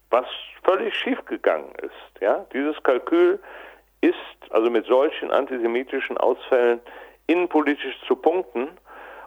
was 0.10 0.26
völlig 0.64 0.94
schiefgegangen 0.96 1.72
ist. 1.82 2.22
Ja? 2.22 2.46
Dieses 2.54 2.82
Kalkül 2.84 3.40
ist 4.02 4.16
also 4.50 4.70
mit 4.70 4.86
solchen 4.86 5.32
antisemitischen 5.32 6.18
Ausfällen 6.18 6.80
innenpolitisch 7.28 8.00
zu 8.08 8.16
punkten 8.16 8.68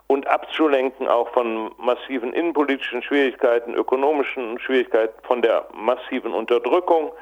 und 0.07 0.27
abzulenken 0.27 1.09
auch 1.09 1.29
von 1.33 1.73
massiven 1.79 2.33
innenpolitischen 2.33 3.03
Schwierigkeiten, 3.03 3.75
ökonomischen 3.75 4.59
Schwierigkeiten, 4.61 5.19
von 5.25 5.43
der 5.43 5.67
massiven 5.75 6.33
Unterdrückung 6.33 7.13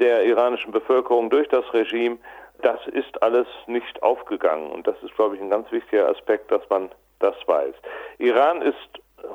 der 0.00 0.24
iranischen 0.24 0.72
Bevölkerung 0.72 1.30
durch 1.30 1.48
das 1.48 1.64
Regime 1.72 2.18
das 2.62 2.78
ist 2.88 3.22
alles 3.22 3.46
nicht 3.66 4.02
aufgegangen. 4.02 4.70
Und 4.70 4.86
das 4.86 4.96
ist, 5.02 5.14
glaube 5.14 5.36
ich, 5.36 5.42
ein 5.42 5.50
ganz 5.50 5.70
wichtiger 5.72 6.08
Aspekt, 6.08 6.50
dass 6.50 6.62
man 6.68 6.90
das 7.18 7.34
weiß. 7.46 7.74
Iran 8.18 8.62
ist 8.62 8.76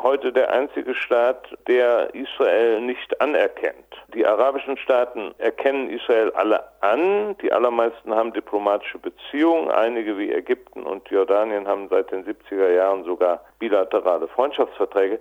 heute 0.01 0.31
der 0.31 0.51
einzige 0.51 0.93
Staat, 0.95 1.49
der 1.67 2.13
Israel 2.13 2.81
nicht 2.81 3.19
anerkennt. 3.21 3.75
Die 4.13 4.25
arabischen 4.25 4.77
Staaten 4.77 5.33
erkennen 5.37 5.89
Israel 5.89 6.31
alle 6.31 6.63
an. 6.81 7.35
Die 7.41 7.51
allermeisten 7.51 8.13
haben 8.13 8.33
diplomatische 8.33 8.99
Beziehungen. 8.99 9.69
Einige 9.71 10.17
wie 10.17 10.31
Ägypten 10.31 10.83
und 10.83 11.09
Jordanien 11.09 11.67
haben 11.67 11.87
seit 11.89 12.11
den 12.11 12.25
70er 12.25 12.71
Jahren 12.73 13.03
sogar 13.03 13.41
bilaterale 13.59 14.27
Freundschaftsverträge. 14.27 15.19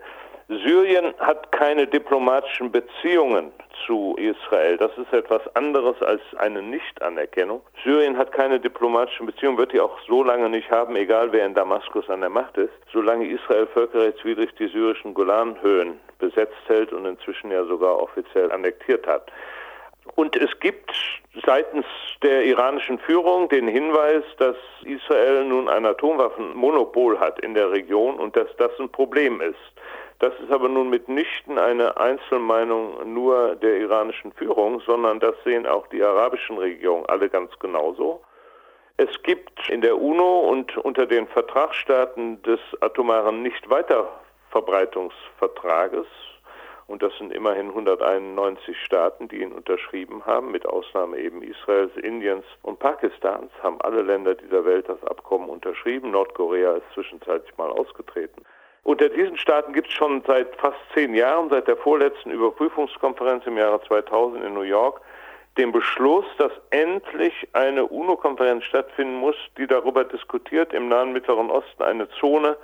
Syrien 0.48 1.14
hat 1.20 1.52
keine 1.52 1.86
diplomatischen 1.86 2.70
Beziehungen 2.70 3.50
zu 3.86 4.14
Israel. 4.18 4.76
Das 4.76 4.90
ist 4.98 5.12
etwas 5.12 5.40
anderes 5.56 6.00
als 6.02 6.20
eine 6.36 6.60
Nichtanerkennung. 6.60 7.62
Syrien 7.82 8.18
hat 8.18 8.32
keine 8.32 8.60
diplomatischen 8.60 9.24
Beziehungen, 9.24 9.56
wird 9.56 9.72
die 9.72 9.80
auch 9.80 9.98
so 10.06 10.22
lange 10.22 10.50
nicht 10.50 10.70
haben, 10.70 10.96
egal 10.96 11.32
wer 11.32 11.46
in 11.46 11.54
Damaskus 11.54 12.10
an 12.10 12.20
der 12.20 12.28
Macht 12.28 12.58
ist, 12.58 12.72
solange 12.92 13.26
Israel 13.26 13.66
völkerrechtswidrig 13.68 14.54
die 14.58 14.68
syrischen 14.68 15.14
Golanhöhen 15.14 15.98
besetzt 16.18 16.62
hält 16.66 16.92
und 16.92 17.06
inzwischen 17.06 17.50
ja 17.50 17.64
sogar 17.64 17.98
offiziell 17.98 18.52
annektiert 18.52 19.06
hat. 19.06 19.32
Und 20.16 20.36
es 20.36 20.50
gibt 20.60 20.92
seitens 21.44 21.86
der 22.22 22.44
iranischen 22.44 22.98
Führung 22.98 23.48
den 23.48 23.66
Hinweis, 23.66 24.22
dass 24.38 24.56
Israel 24.84 25.44
nun 25.44 25.68
ein 25.68 25.86
Atomwaffenmonopol 25.86 27.18
hat 27.18 27.40
in 27.40 27.54
der 27.54 27.70
Region 27.70 28.16
und 28.16 28.36
dass 28.36 28.48
das 28.58 28.70
ein 28.78 28.90
Problem 28.90 29.40
ist. 29.40 29.56
Das 30.20 30.32
ist 30.40 30.50
aber 30.50 30.68
nun 30.68 30.90
mitnichten 30.90 31.58
eine 31.58 31.96
Einzelmeinung 31.96 33.12
nur 33.12 33.56
der 33.56 33.78
iranischen 33.78 34.32
Führung, 34.32 34.80
sondern 34.80 35.20
das 35.20 35.34
sehen 35.44 35.66
auch 35.66 35.86
die 35.88 36.02
arabischen 36.02 36.58
Regierungen 36.58 37.06
alle 37.06 37.28
ganz 37.28 37.58
genauso. 37.58 38.22
Es 38.96 39.22
gibt 39.24 39.68
in 39.68 39.80
der 39.80 40.00
UNO 40.00 40.48
und 40.48 40.76
unter 40.78 41.06
den 41.06 41.26
Vertragsstaaten 41.26 42.40
des 42.42 42.60
atomaren 42.80 43.42
Nichtweiterverbreitungsvertrages, 43.42 46.06
und 46.86 47.02
das 47.02 47.16
sind 47.16 47.32
immerhin 47.32 47.68
191 47.68 48.78
Staaten, 48.78 49.26
die 49.28 49.40
ihn 49.40 49.52
unterschrieben 49.52 50.26
haben, 50.26 50.52
mit 50.52 50.66
Ausnahme 50.66 51.16
eben 51.18 51.40
Israels, 51.42 51.96
Indiens 51.96 52.44
und 52.62 52.78
Pakistans, 52.78 53.50
haben 53.62 53.80
alle 53.80 54.02
Länder 54.02 54.34
dieser 54.34 54.66
Welt 54.66 54.86
das 54.88 55.02
Abkommen 55.04 55.48
unterschrieben. 55.48 56.10
Nordkorea 56.10 56.74
ist 56.74 56.92
zwischenzeitlich 56.92 57.56
mal 57.56 57.70
ausgetreten. 57.70 58.44
Unter 58.84 59.08
diesen 59.08 59.38
Staaten 59.38 59.72
gibt 59.72 59.88
es 59.88 59.94
schon 59.94 60.22
seit 60.26 60.54
fast 60.56 60.78
zehn 60.92 61.14
Jahren, 61.14 61.48
seit 61.48 61.66
der 61.66 61.76
vorletzten 61.76 62.30
Überprüfungskonferenz 62.30 63.46
im 63.46 63.56
Jahre 63.56 63.82
2000 63.82 64.44
in 64.44 64.52
New 64.52 64.60
York, 64.60 65.00
den 65.56 65.72
Beschluss, 65.72 66.26
dass 66.36 66.52
endlich 66.70 67.48
eine 67.54 67.86
UNO-Konferenz 67.86 68.64
stattfinden 68.64 69.16
muss, 69.16 69.36
die 69.56 69.66
darüber 69.66 70.04
diskutiert, 70.04 70.74
im 70.74 70.88
Nahen 70.88 71.12
Mittleren 71.12 71.50
Osten 71.50 71.82
eine 71.82 72.08
Zone 72.20 72.56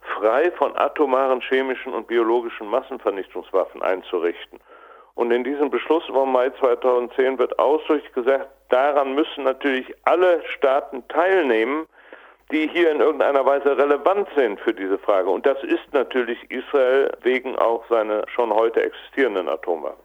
frei 0.00 0.50
von 0.52 0.74
atomaren, 0.76 1.42
chemischen 1.42 1.92
und 1.92 2.06
biologischen 2.06 2.68
Massenvernichtungswaffen 2.68 3.82
einzurichten. 3.82 4.60
Und 5.14 5.30
in 5.30 5.44
diesem 5.44 5.70
Beschluss 5.70 6.04
vom 6.06 6.32
Mai 6.32 6.50
2010 6.50 7.38
wird 7.38 7.58
ausdrücklich 7.58 8.12
gesagt, 8.12 8.48
daran 8.68 9.14
müssen 9.14 9.44
natürlich 9.44 9.92
alle 10.04 10.42
Staaten 10.56 11.06
teilnehmen, 11.08 11.86
die 12.52 12.68
hier 12.68 12.90
in 12.92 13.00
irgendeiner 13.00 13.44
Weise 13.44 13.76
relevant 13.76 14.28
sind 14.36 14.60
für 14.60 14.72
diese 14.72 14.98
Frage. 14.98 15.28
Und 15.28 15.46
das 15.46 15.62
ist 15.64 15.92
natürlich 15.92 16.38
Israel 16.50 17.12
wegen 17.22 17.56
auch 17.56 17.84
seiner 17.88 18.24
schon 18.28 18.52
heute 18.52 18.82
existierenden 18.82 19.48
Atomwaffen. 19.48 20.04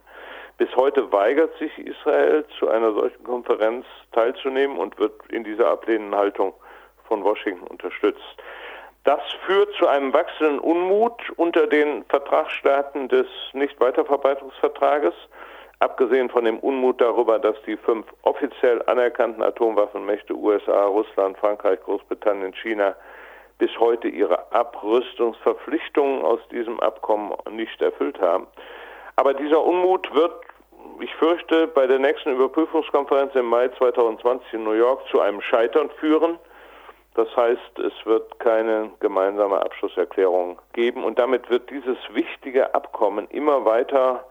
Bis 0.58 0.74
heute 0.76 1.10
weigert 1.12 1.56
sich 1.58 1.76
Israel, 1.78 2.44
zu 2.58 2.68
einer 2.68 2.92
solchen 2.92 3.24
Konferenz 3.24 3.86
teilzunehmen 4.12 4.76
und 4.76 4.98
wird 4.98 5.12
in 5.30 5.44
dieser 5.44 5.68
ablehnenden 5.68 6.18
Haltung 6.18 6.52
von 7.08 7.24
Washington 7.24 7.66
unterstützt. 7.66 8.36
Das 9.04 9.20
führt 9.46 9.74
zu 9.74 9.88
einem 9.88 10.12
wachsenden 10.12 10.60
Unmut 10.60 11.20
unter 11.36 11.66
den 11.66 12.04
Vertragsstaaten 12.04 13.08
des 13.08 13.26
Nichtweiterverbreitungsvertrages, 13.52 15.14
abgesehen 15.82 16.30
von 16.30 16.44
dem 16.44 16.58
Unmut 16.60 17.00
darüber, 17.00 17.38
dass 17.40 17.56
die 17.66 17.76
fünf 17.76 18.06
offiziell 18.22 18.82
anerkannten 18.86 19.42
Atomwaffenmächte 19.42 20.34
USA, 20.34 20.84
Russland, 20.86 21.36
Frankreich, 21.38 21.80
Großbritannien, 21.80 22.54
China 22.54 22.94
bis 23.58 23.70
heute 23.78 24.08
ihre 24.08 24.52
Abrüstungsverpflichtungen 24.52 26.22
aus 26.22 26.40
diesem 26.50 26.78
Abkommen 26.80 27.32
nicht 27.50 27.82
erfüllt 27.82 28.20
haben. 28.20 28.46
Aber 29.16 29.34
dieser 29.34 29.62
Unmut 29.62 30.12
wird, 30.14 30.32
ich 31.00 31.14
fürchte, 31.16 31.66
bei 31.66 31.86
der 31.86 31.98
nächsten 31.98 32.32
Überprüfungskonferenz 32.32 33.34
im 33.34 33.46
Mai 33.46 33.68
2020 33.68 34.54
in 34.54 34.64
New 34.64 34.72
York 34.72 35.02
zu 35.10 35.20
einem 35.20 35.40
Scheitern 35.40 35.90
führen. 35.98 36.38
Das 37.14 37.28
heißt, 37.36 37.78
es 37.78 38.06
wird 38.06 38.38
keine 38.38 38.90
gemeinsame 39.00 39.60
Abschlusserklärung 39.60 40.60
geben 40.72 41.04
und 41.04 41.18
damit 41.18 41.50
wird 41.50 41.68
dieses 41.70 41.98
wichtige 42.12 42.74
Abkommen 42.74 43.26
immer 43.28 43.64
weiter 43.64 44.24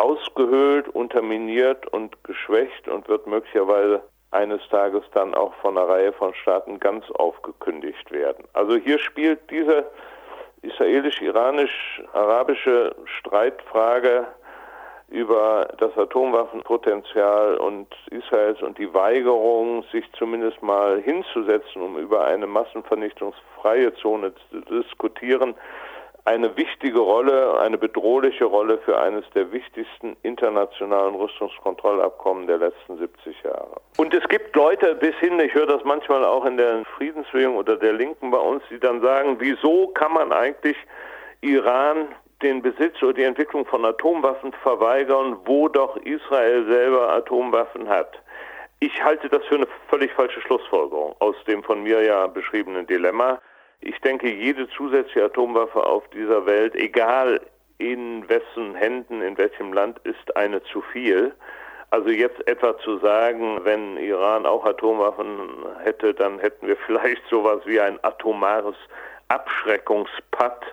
ausgehöhlt, 0.00 0.88
unterminiert 0.88 1.86
und 1.88 2.24
geschwächt 2.24 2.88
und 2.88 3.06
wird 3.08 3.26
möglicherweise 3.26 4.02
eines 4.30 4.60
Tages 4.70 5.02
dann 5.12 5.34
auch 5.34 5.52
von 5.54 5.76
einer 5.76 5.88
Reihe 5.88 6.12
von 6.12 6.32
Staaten 6.34 6.78
ganz 6.78 7.10
aufgekündigt 7.12 8.10
werden. 8.10 8.44
Also 8.52 8.76
hier 8.76 8.98
spielt 8.98 9.38
diese 9.50 9.86
israelisch-iranisch-arabische 10.62 12.94
Streitfrage 13.18 14.26
über 15.08 15.68
das 15.78 15.96
Atomwaffenpotenzial 15.98 17.56
und 17.56 17.88
Israels 18.10 18.62
und 18.62 18.78
die 18.78 18.94
Weigerung, 18.94 19.82
sich 19.90 20.04
zumindest 20.12 20.62
mal 20.62 21.00
hinzusetzen, 21.00 21.82
um 21.82 21.98
über 21.98 22.24
eine 22.24 22.46
massenvernichtungsfreie 22.46 23.92
Zone 23.94 24.32
zu 24.50 24.60
diskutieren, 24.60 25.56
eine 26.30 26.56
wichtige 26.56 27.00
Rolle, 27.00 27.58
eine 27.58 27.76
bedrohliche 27.76 28.44
Rolle 28.44 28.78
für 28.78 29.00
eines 29.00 29.24
der 29.34 29.50
wichtigsten 29.50 30.16
internationalen 30.22 31.16
Rüstungskontrollabkommen 31.16 32.46
der 32.46 32.58
letzten 32.58 32.98
70 32.98 33.42
Jahre. 33.42 33.80
Und 33.96 34.14
es 34.14 34.26
gibt 34.28 34.54
Leute 34.54 34.94
bis 34.94 35.16
hin, 35.16 35.40
ich 35.40 35.52
höre 35.54 35.66
das 35.66 35.82
manchmal 35.84 36.24
auch 36.24 36.44
in 36.44 36.56
der 36.56 36.84
Friedensbewegung 36.96 37.56
oder 37.56 37.76
der 37.76 37.94
Linken 37.94 38.30
bei 38.30 38.38
uns, 38.38 38.62
die 38.70 38.78
dann 38.78 39.00
sagen, 39.00 39.36
wieso 39.40 39.88
kann 39.88 40.12
man 40.12 40.32
eigentlich 40.32 40.76
Iran 41.40 42.08
den 42.42 42.62
Besitz 42.62 43.02
oder 43.02 43.14
die 43.14 43.24
Entwicklung 43.24 43.66
von 43.66 43.84
Atomwaffen 43.84 44.52
verweigern, 44.62 45.36
wo 45.44 45.68
doch 45.68 45.96
Israel 45.96 46.64
selber 46.66 47.12
Atomwaffen 47.12 47.88
hat. 47.88 48.22
Ich 48.78 49.02
halte 49.02 49.28
das 49.28 49.44
für 49.46 49.56
eine 49.56 49.66
völlig 49.88 50.12
falsche 50.12 50.40
Schlussfolgerung 50.42 51.16
aus 51.18 51.34
dem 51.48 51.62
von 51.64 51.82
mir 51.82 52.02
ja 52.02 52.28
beschriebenen 52.28 52.86
Dilemma. 52.86 53.40
Ich 53.80 53.98
denke, 54.00 54.30
jede 54.30 54.68
zusätzliche 54.70 55.24
Atomwaffe 55.24 55.84
auf 55.84 56.06
dieser 56.08 56.44
Welt, 56.46 56.74
egal 56.74 57.40
in 57.78 58.28
wessen 58.28 58.74
Händen, 58.74 59.22
in 59.22 59.38
welchem 59.38 59.72
Land, 59.72 59.98
ist 60.00 60.36
eine 60.36 60.62
zu 60.64 60.82
viel. 60.82 61.34
Also 61.90 62.10
jetzt 62.10 62.46
etwa 62.46 62.78
zu 62.78 62.98
sagen, 62.98 63.60
wenn 63.64 63.96
Iran 63.96 64.46
auch 64.46 64.64
Atomwaffen 64.64 65.50
hätte, 65.82 66.14
dann 66.14 66.38
hätten 66.38 66.66
wir 66.66 66.76
vielleicht 66.86 67.22
sowas 67.28 67.62
wie 67.64 67.80
ein 67.80 67.98
atomares 68.04 68.76
Abschreckungspad 69.28 70.64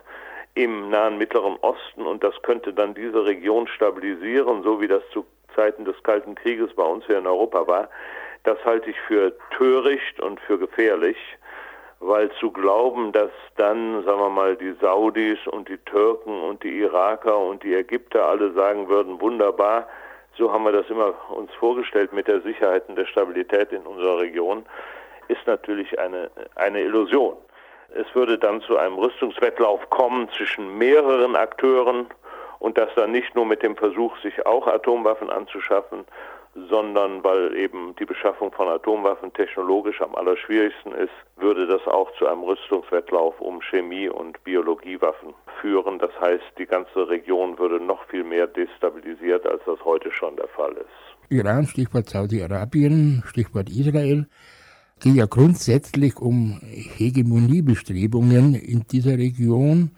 im 0.54 0.90
nahen 0.90 1.18
Mittleren 1.18 1.56
Osten 1.60 2.02
und 2.02 2.22
das 2.24 2.34
könnte 2.42 2.72
dann 2.72 2.92
diese 2.94 3.24
Region 3.24 3.68
stabilisieren, 3.68 4.62
so 4.64 4.80
wie 4.80 4.88
das 4.88 5.02
zu 5.12 5.24
Zeiten 5.54 5.84
des 5.84 6.00
Kalten 6.02 6.34
Krieges 6.34 6.74
bei 6.74 6.82
uns 6.82 7.06
hier 7.06 7.18
in 7.18 7.26
Europa 7.26 7.66
war. 7.66 7.88
Das 8.44 8.58
halte 8.64 8.90
ich 8.90 9.00
für 9.06 9.32
töricht 9.56 10.20
und 10.20 10.40
für 10.40 10.58
gefährlich, 10.58 11.16
weil 12.00 12.30
zu 12.32 12.50
glauben, 12.50 13.12
dass 13.12 13.30
dann, 13.56 14.04
sagen 14.04 14.20
wir 14.20 14.30
mal, 14.30 14.56
die 14.56 14.74
Saudis 14.80 15.38
und 15.46 15.68
die 15.68 15.78
Türken 15.78 16.42
und 16.42 16.62
die 16.62 16.78
Iraker 16.78 17.36
und 17.38 17.62
die 17.62 17.74
Ägypter 17.74 18.26
alle 18.26 18.52
sagen 18.52 18.88
würden, 18.88 19.20
wunderbar, 19.20 19.86
so 20.36 20.52
haben 20.52 20.64
wir 20.64 20.72
das 20.72 20.88
immer 20.88 21.14
uns 21.30 21.52
vorgestellt 21.54 22.12
mit 22.12 22.28
der 22.28 22.40
Sicherheit 22.42 22.88
und 22.88 22.96
der 22.96 23.06
Stabilität 23.06 23.72
in 23.72 23.82
unserer 23.82 24.20
Region, 24.20 24.64
ist 25.26 25.44
natürlich 25.46 25.98
eine, 25.98 26.30
eine 26.54 26.80
Illusion. 26.82 27.36
Es 27.94 28.06
würde 28.14 28.38
dann 28.38 28.60
zu 28.60 28.76
einem 28.76 28.94
Rüstungswettlauf 28.94 29.90
kommen 29.90 30.28
zwischen 30.36 30.78
mehreren 30.78 31.34
Akteuren 31.34 32.06
und 32.60 32.78
das 32.78 32.90
dann 32.94 33.12
nicht 33.12 33.34
nur 33.34 33.46
mit 33.46 33.62
dem 33.62 33.76
Versuch, 33.76 34.16
sich 34.18 34.46
auch 34.46 34.66
Atomwaffen 34.66 35.30
anzuschaffen, 35.30 36.04
sondern 36.54 37.22
weil 37.22 37.54
eben 37.56 37.94
die 37.98 38.04
Beschaffung 38.04 38.52
von 38.52 38.68
Atomwaffen 38.68 39.32
technologisch 39.32 40.00
am 40.00 40.14
allerschwierigsten 40.14 40.92
ist, 40.92 41.12
würde 41.36 41.66
das 41.66 41.86
auch 41.86 42.10
zu 42.18 42.26
einem 42.26 42.42
Rüstungswettlauf 42.42 43.40
um 43.40 43.60
Chemie- 43.60 44.08
und 44.08 44.42
Biologiewaffen 44.44 45.34
führen. 45.60 45.98
Das 45.98 46.10
heißt, 46.20 46.44
die 46.58 46.66
ganze 46.66 47.08
Region 47.08 47.58
würde 47.58 47.80
noch 47.82 48.04
viel 48.08 48.24
mehr 48.24 48.46
destabilisiert, 48.46 49.46
als 49.46 49.62
das 49.66 49.84
heute 49.84 50.10
schon 50.10 50.36
der 50.36 50.48
Fall 50.48 50.72
ist. 50.72 51.30
Iran, 51.30 51.66
Stichwort 51.66 52.08
Saudi-Arabien, 52.08 53.22
Stichwort 53.26 53.68
Israel 53.68 54.26
geht 55.00 55.14
ja 55.14 55.26
grundsätzlich 55.26 56.16
um 56.16 56.58
Hegemoniebestrebungen 56.62 58.54
in 58.54 58.84
dieser 58.90 59.16
Region. 59.18 59.90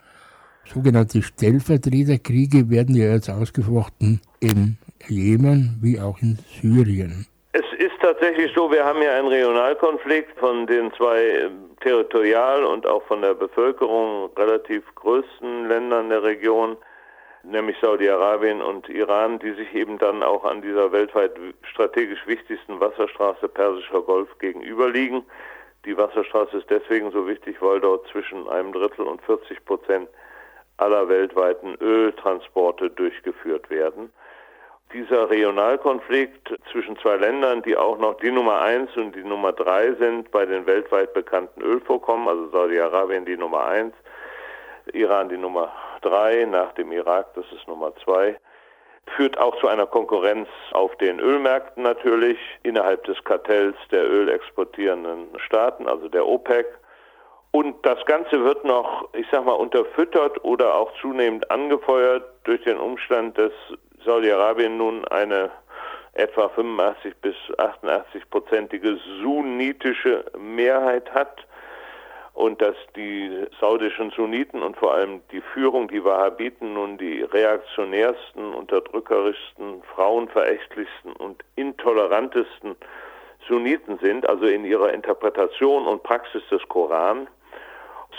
Sogenannte 0.67 1.23
Stellvertreterkriege 1.23 2.69
werden 2.69 2.95
ja 2.95 3.13
jetzt 3.13 3.31
ausgefochten 3.31 4.21
in 4.41 4.77
Jemen 5.09 5.79
wie 5.83 5.99
auch 6.01 6.19
in 6.21 6.39
Syrien. 6.61 7.27
Es 7.53 7.67
ist 7.79 8.01
tatsächlich 8.01 8.53
so, 8.55 8.71
wir 8.71 8.85
haben 8.85 9.03
ja 9.03 9.13
einen 9.19 9.29
Regionalkonflikt 9.29 10.39
von 10.39 10.67
den 10.67 10.93
zwei 10.93 11.21
ähm, 11.21 11.71
territorial 11.81 12.65
und 12.65 12.87
auch 12.87 13.03
von 13.05 13.23
der 13.23 13.35
Bevölkerung 13.35 14.31
relativ 14.37 14.85
größten 14.95 15.69
Ländern 15.69 16.11
der 16.11 16.23
Region 16.23 16.77
nämlich 17.43 17.77
Saudi-Arabien 17.81 18.61
und 18.61 18.89
Iran, 18.89 19.39
die 19.39 19.53
sich 19.53 19.75
eben 19.75 19.99
dann 19.99 20.23
auch 20.23 20.45
an 20.45 20.63
dieser 20.63 20.93
weltweit 20.93 21.33
strategisch 21.63 22.27
wichtigsten 22.27 22.81
Wasserstraße 22.81 23.49
Persischer 23.49 24.03
Golf 24.03 24.29
gegenüberliegen. 24.39 25.25
Die 25.85 25.97
Wasserstraße 25.97 26.59
ist 26.59 26.71
deswegen 26.71 27.11
so 27.11 27.27
wichtig, 27.27 27.57
weil 27.61 27.81
dort 27.81 28.07
zwischen 28.09 28.49
einem 28.49 28.73
Drittel 28.73 29.07
und 29.07 29.23
40 29.23 29.65
Prozent 29.65 30.09
aller 30.77 31.09
weltweiten 31.09 31.77
Öltransporte 31.81 32.91
durchgeführt 32.91 33.71
werden. 33.71 34.13
Dieser 34.93 35.31
Regionalkonflikt 35.31 36.53
zwischen 36.73 36.97
zwei 36.99 37.17
Ländern, 37.17 37.63
die 37.63 37.77
auch 37.77 37.97
noch 37.99 38.15
die 38.15 38.33
Nummer 38.33 38.61
eins 38.61 38.97
und 38.97 39.15
die 39.15 39.23
Nummer 39.23 39.53
drei 39.53 39.93
sind 39.93 40.33
bei 40.33 40.45
den 40.45 40.67
weltweit 40.67 41.15
bekannten 41.15 41.63
Ölvorkommen, 41.63 42.27
also 42.27 42.49
Saudi-Arabien 42.51 43.25
die 43.25 43.37
Nummer 43.37 43.67
eins, 43.67 43.95
Iran 44.93 45.29
die 45.29 45.37
Nummer 45.37 45.71
drei, 46.03 46.45
nach 46.45 46.73
dem 46.73 46.91
Irak, 46.91 47.35
das 47.35 47.45
ist 47.53 47.69
Nummer 47.69 47.93
zwei, 48.03 48.37
führt 49.17 49.39
auch 49.39 49.57
zu 49.61 49.69
einer 49.69 49.87
Konkurrenz 49.87 50.49
auf 50.73 50.97
den 50.97 51.21
Ölmärkten 51.21 51.85
natürlich 51.85 52.39
innerhalb 52.65 53.05
des 53.05 53.23
Kartells 53.23 53.77
der 53.93 54.11
ölexportierenden 54.11 55.29
Staaten, 55.39 55.87
also 55.87 56.09
der 56.09 56.27
OPEC. 56.27 56.67
Und 57.53 57.85
das 57.87 58.05
Ganze 58.07 58.45
wird 58.45 58.65
noch, 58.65 59.09
ich 59.13 59.27
sag 59.31 59.45
mal, 59.45 59.53
unterfüttert 59.53 60.43
oder 60.45 60.75
auch 60.75 60.93
zunehmend 61.01 61.49
angefeuert 61.51 62.25
durch 62.45 62.63
den 62.63 62.79
Umstand, 62.79 63.39
dass 63.39 63.53
Saudi-Arabien 64.05 64.77
nun 64.77 65.07
eine 65.09 65.51
etwa 66.15 66.49
85 66.49 67.15
bis 67.17 67.37
88 67.59 68.29
prozentige 68.31 68.99
sunnitische 69.23 70.25
Mehrheit 70.39 71.13
hat 71.13 71.47
und 72.35 72.61
dass 72.63 72.77
die 72.97 73.47
saudischen 73.61 74.11
Sunniten 74.11 74.63
und 74.63 74.77
vor 74.77 74.95
allem 74.95 75.21
die 75.31 75.41
Führung, 75.41 75.89
die 75.89 76.03
Wahhabiten 76.05 76.75
nun 76.75 76.99
die 76.99 77.23
reaktionärsten, 77.23 78.55
unterdrückerischsten, 78.55 79.83
frauenverächtlichsten 79.95 81.13
und 81.13 81.43
intolerantesten 81.57 82.77
Sunniten 83.47 83.99
sind, 83.99 84.29
also 84.29 84.47
in 84.47 84.65
ihrer 84.65 84.93
Interpretation 84.93 85.87
und 85.87 86.03
Praxis 86.03 86.43
des 86.51 86.67
Koran. 86.69 87.29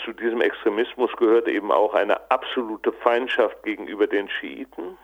Zu 0.04 0.12
diesem 0.12 0.40
Extremismus 0.40 1.10
gehört 1.16 1.48
eben 1.48 1.70
auch 1.70 1.94
eine 1.94 2.30
absolute 2.30 2.92
Feindschaft 2.92 3.62
gegenüber 3.62 4.06
den 4.06 4.28
Schiiten 4.28 4.96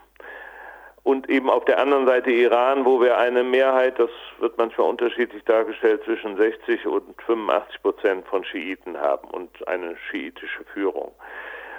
und 1.09 1.31
eben 1.31 1.49
auf 1.49 1.65
der 1.65 1.79
anderen 1.79 2.07
Seite 2.07 2.31
Iran, 2.31 2.85
wo 2.85 3.01
wir 3.01 3.17
eine 3.17 3.43
Mehrheit, 3.43 3.99
das 3.99 4.11
wird 4.41 4.59
manchmal 4.59 4.91
unterschiedlich 4.91 5.43
dargestellt, 5.45 6.03
zwischen 6.05 6.37
60 6.37 6.87
und 6.87 7.03
85 7.23 7.83
Prozent 7.83 8.27
von 8.27 8.45
Schiiten 8.45 8.95
haben 9.01 9.27
und 9.29 9.67
eine 9.67 9.97
schiitische 9.97 10.65
Führung. 10.75 11.13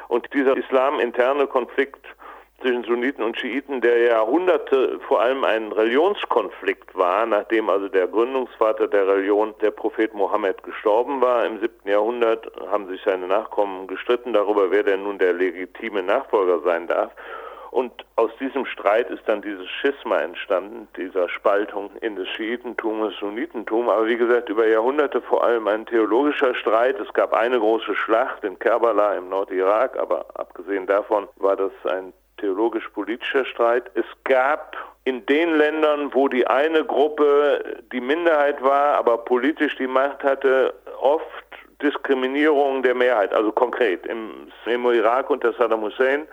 Und 0.07 0.33
dieser 0.33 0.57
islaminterne 0.57 1.45
Konflikt 1.45 2.03
zwischen 2.59 2.83
Sunniten 2.85 3.23
und 3.23 3.39
Schiiten, 3.39 3.81
der 3.81 3.99
Jahrhunderte 3.99 4.99
vor 5.07 5.21
allem 5.21 5.43
ein 5.43 5.73
Religionskonflikt 5.73 6.95
war, 6.95 7.27
nachdem 7.27 7.69
also 7.69 7.87
der 7.87 8.07
Gründungsvater 8.07 8.87
der 8.87 9.07
Religion, 9.07 9.53
der 9.61 9.69
Prophet 9.69 10.11
Mohammed, 10.15 10.63
gestorben 10.63 11.21
war 11.21 11.45
im 11.45 11.59
siebten 11.59 11.87
Jahrhundert, 11.87 12.51
haben 12.71 12.87
sich 12.87 12.99
seine 13.05 13.27
Nachkommen 13.27 13.85
gestritten 13.85 14.33
darüber, 14.33 14.71
wer 14.71 14.81
denn 14.81 15.03
nun 15.03 15.19
der 15.19 15.33
legitime 15.33 16.01
Nachfolger 16.01 16.61
sein 16.61 16.87
darf. 16.87 17.11
Und 17.71 17.91
aus 18.15 18.31
diesem 18.39 18.65
Streit 18.65 19.09
ist 19.09 19.21
dann 19.27 19.41
dieses 19.41 19.67
Schisma 19.69 20.17
entstanden, 20.17 20.87
dieser 20.97 21.29
Spaltung 21.29 21.91
in 22.01 22.15
das 22.15 22.27
Schiitentum 22.29 23.01
und 23.01 23.11
das 23.11 23.19
Sunnitentum. 23.19 23.89
Aber 23.89 24.07
wie 24.07 24.17
gesagt, 24.17 24.49
über 24.49 24.67
Jahrhunderte 24.67 25.21
vor 25.21 25.43
allem 25.43 25.67
ein 25.67 25.85
theologischer 25.85 26.55
Streit. 26.55 26.99
Es 26.99 27.13
gab 27.13 27.33
eine 27.33 27.59
große 27.59 27.93
Schlacht 27.95 28.43
in 28.43 28.57
Kerbala 28.57 29.13
im 29.13 29.29
Nordirak, 29.29 29.97
aber 29.97 30.25
abgesehen 30.33 30.87
davon 30.87 31.27
war 31.37 31.55
das 31.55 31.71
ein 31.85 32.11
theologisch-politischer 32.37 33.45
Streit. 33.45 33.91
Es 33.93 34.05
gab 34.23 34.75
in 35.03 35.25
den 35.27 35.55
Ländern, 35.55 36.13
wo 36.13 36.27
die 36.27 36.47
eine 36.47 36.83
Gruppe 36.83 37.63
die 37.91 38.01
Minderheit 38.01 38.61
war, 38.63 38.97
aber 38.97 39.17
politisch 39.19 39.75
die 39.75 39.87
Macht 39.87 40.23
hatte, 40.23 40.73
oft 40.99 41.25
Diskriminierung 41.81 42.83
der 42.83 42.95
Mehrheit. 42.95 43.33
Also 43.33 43.51
konkret 43.51 44.05
im, 44.05 44.51
im 44.65 44.85
Irak 44.85 45.29
unter 45.29 45.53
Saddam 45.53 45.81
Hussein 45.81 46.27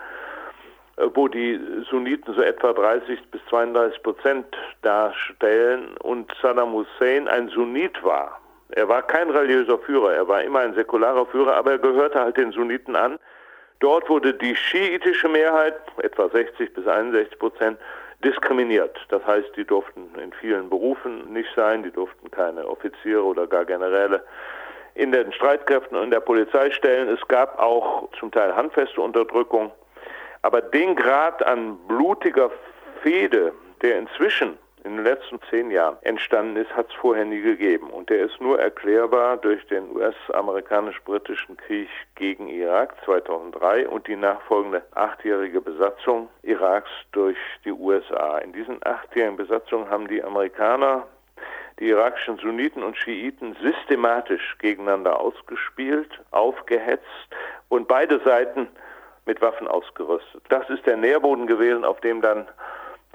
wo 1.14 1.28
die 1.28 1.60
Sunniten 1.90 2.34
so 2.34 2.40
etwa 2.40 2.72
30 2.72 3.30
bis 3.30 3.40
32 3.50 4.02
Prozent 4.02 4.46
darstellen 4.82 5.96
und 5.98 6.32
Saddam 6.40 6.72
Hussein 6.72 7.28
ein 7.28 7.48
Sunnit 7.48 8.02
war. 8.02 8.40
Er 8.70 8.88
war 8.88 9.02
kein 9.02 9.30
religiöser 9.30 9.78
Führer, 9.78 10.14
er 10.14 10.26
war 10.26 10.42
immer 10.42 10.60
ein 10.60 10.74
säkularer 10.74 11.26
Führer, 11.26 11.56
aber 11.56 11.72
er 11.72 11.78
gehörte 11.78 12.18
halt 12.18 12.36
den 12.36 12.52
Sunniten 12.52 12.96
an. 12.96 13.18
Dort 13.80 14.08
wurde 14.08 14.32
die 14.32 14.56
schiitische 14.56 15.28
Mehrheit, 15.28 15.76
etwa 16.02 16.28
60 16.28 16.72
bis 16.72 16.86
61 16.86 17.38
Prozent, 17.38 17.78
diskriminiert. 18.24 18.98
Das 19.10 19.24
heißt, 19.26 19.54
die 19.56 19.64
durften 19.64 20.08
in 20.18 20.32
vielen 20.32 20.70
Berufen 20.70 21.32
nicht 21.32 21.50
sein, 21.54 21.82
die 21.82 21.90
durften 21.90 22.30
keine 22.30 22.66
Offiziere 22.66 23.22
oder 23.22 23.46
gar 23.46 23.66
Generäle 23.66 24.24
in 24.94 25.12
den 25.12 25.30
Streitkräften 25.32 25.96
und 25.96 26.04
in 26.04 26.10
der 26.10 26.20
Polizei 26.20 26.70
stellen. 26.70 27.08
Es 27.08 27.20
gab 27.28 27.58
auch 27.58 28.08
zum 28.18 28.30
Teil 28.30 28.56
handfeste 28.56 29.00
Unterdrückung. 29.00 29.70
Aber 30.46 30.62
den 30.62 30.94
Grad 30.94 31.44
an 31.44 31.76
blutiger 31.88 32.52
Fehde, 33.02 33.52
der 33.82 33.98
inzwischen 33.98 34.56
in 34.84 34.94
den 34.94 35.04
letzten 35.04 35.40
zehn 35.50 35.72
Jahren 35.72 35.96
entstanden 36.02 36.54
ist, 36.54 36.72
hat 36.76 36.88
es 36.88 36.94
vorher 36.94 37.24
nie 37.24 37.40
gegeben. 37.40 37.90
Und 37.90 38.10
der 38.10 38.20
ist 38.20 38.40
nur 38.40 38.60
erklärbar 38.60 39.38
durch 39.38 39.66
den 39.66 39.90
US-amerikanisch-britischen 39.90 41.56
Krieg 41.56 41.88
gegen 42.14 42.46
Irak 42.46 42.94
2003 43.04 43.88
und 43.88 44.06
die 44.06 44.14
nachfolgende 44.14 44.84
achtjährige 44.94 45.60
Besatzung 45.60 46.28
Iraks 46.44 46.90
durch 47.10 47.36
die 47.64 47.72
USA. 47.72 48.38
In 48.38 48.52
diesen 48.52 48.78
achtjährigen 48.86 49.36
Besatzungen 49.36 49.90
haben 49.90 50.06
die 50.06 50.22
Amerikaner 50.22 51.08
die 51.80 51.88
irakischen 51.88 52.38
Sunniten 52.38 52.84
und 52.84 52.96
Schiiten 52.96 53.56
systematisch 53.60 54.56
gegeneinander 54.60 55.18
ausgespielt, 55.18 56.20
aufgehetzt 56.30 57.04
und 57.68 57.88
beide 57.88 58.20
Seiten 58.20 58.68
mit 59.26 59.40
Waffen 59.42 59.68
ausgerüstet. 59.68 60.42
Das 60.48 60.68
ist 60.70 60.86
der 60.86 60.96
Nährboden 60.96 61.46
gewesen, 61.46 61.84
auf 61.84 62.00
dem 62.00 62.22
dann 62.22 62.46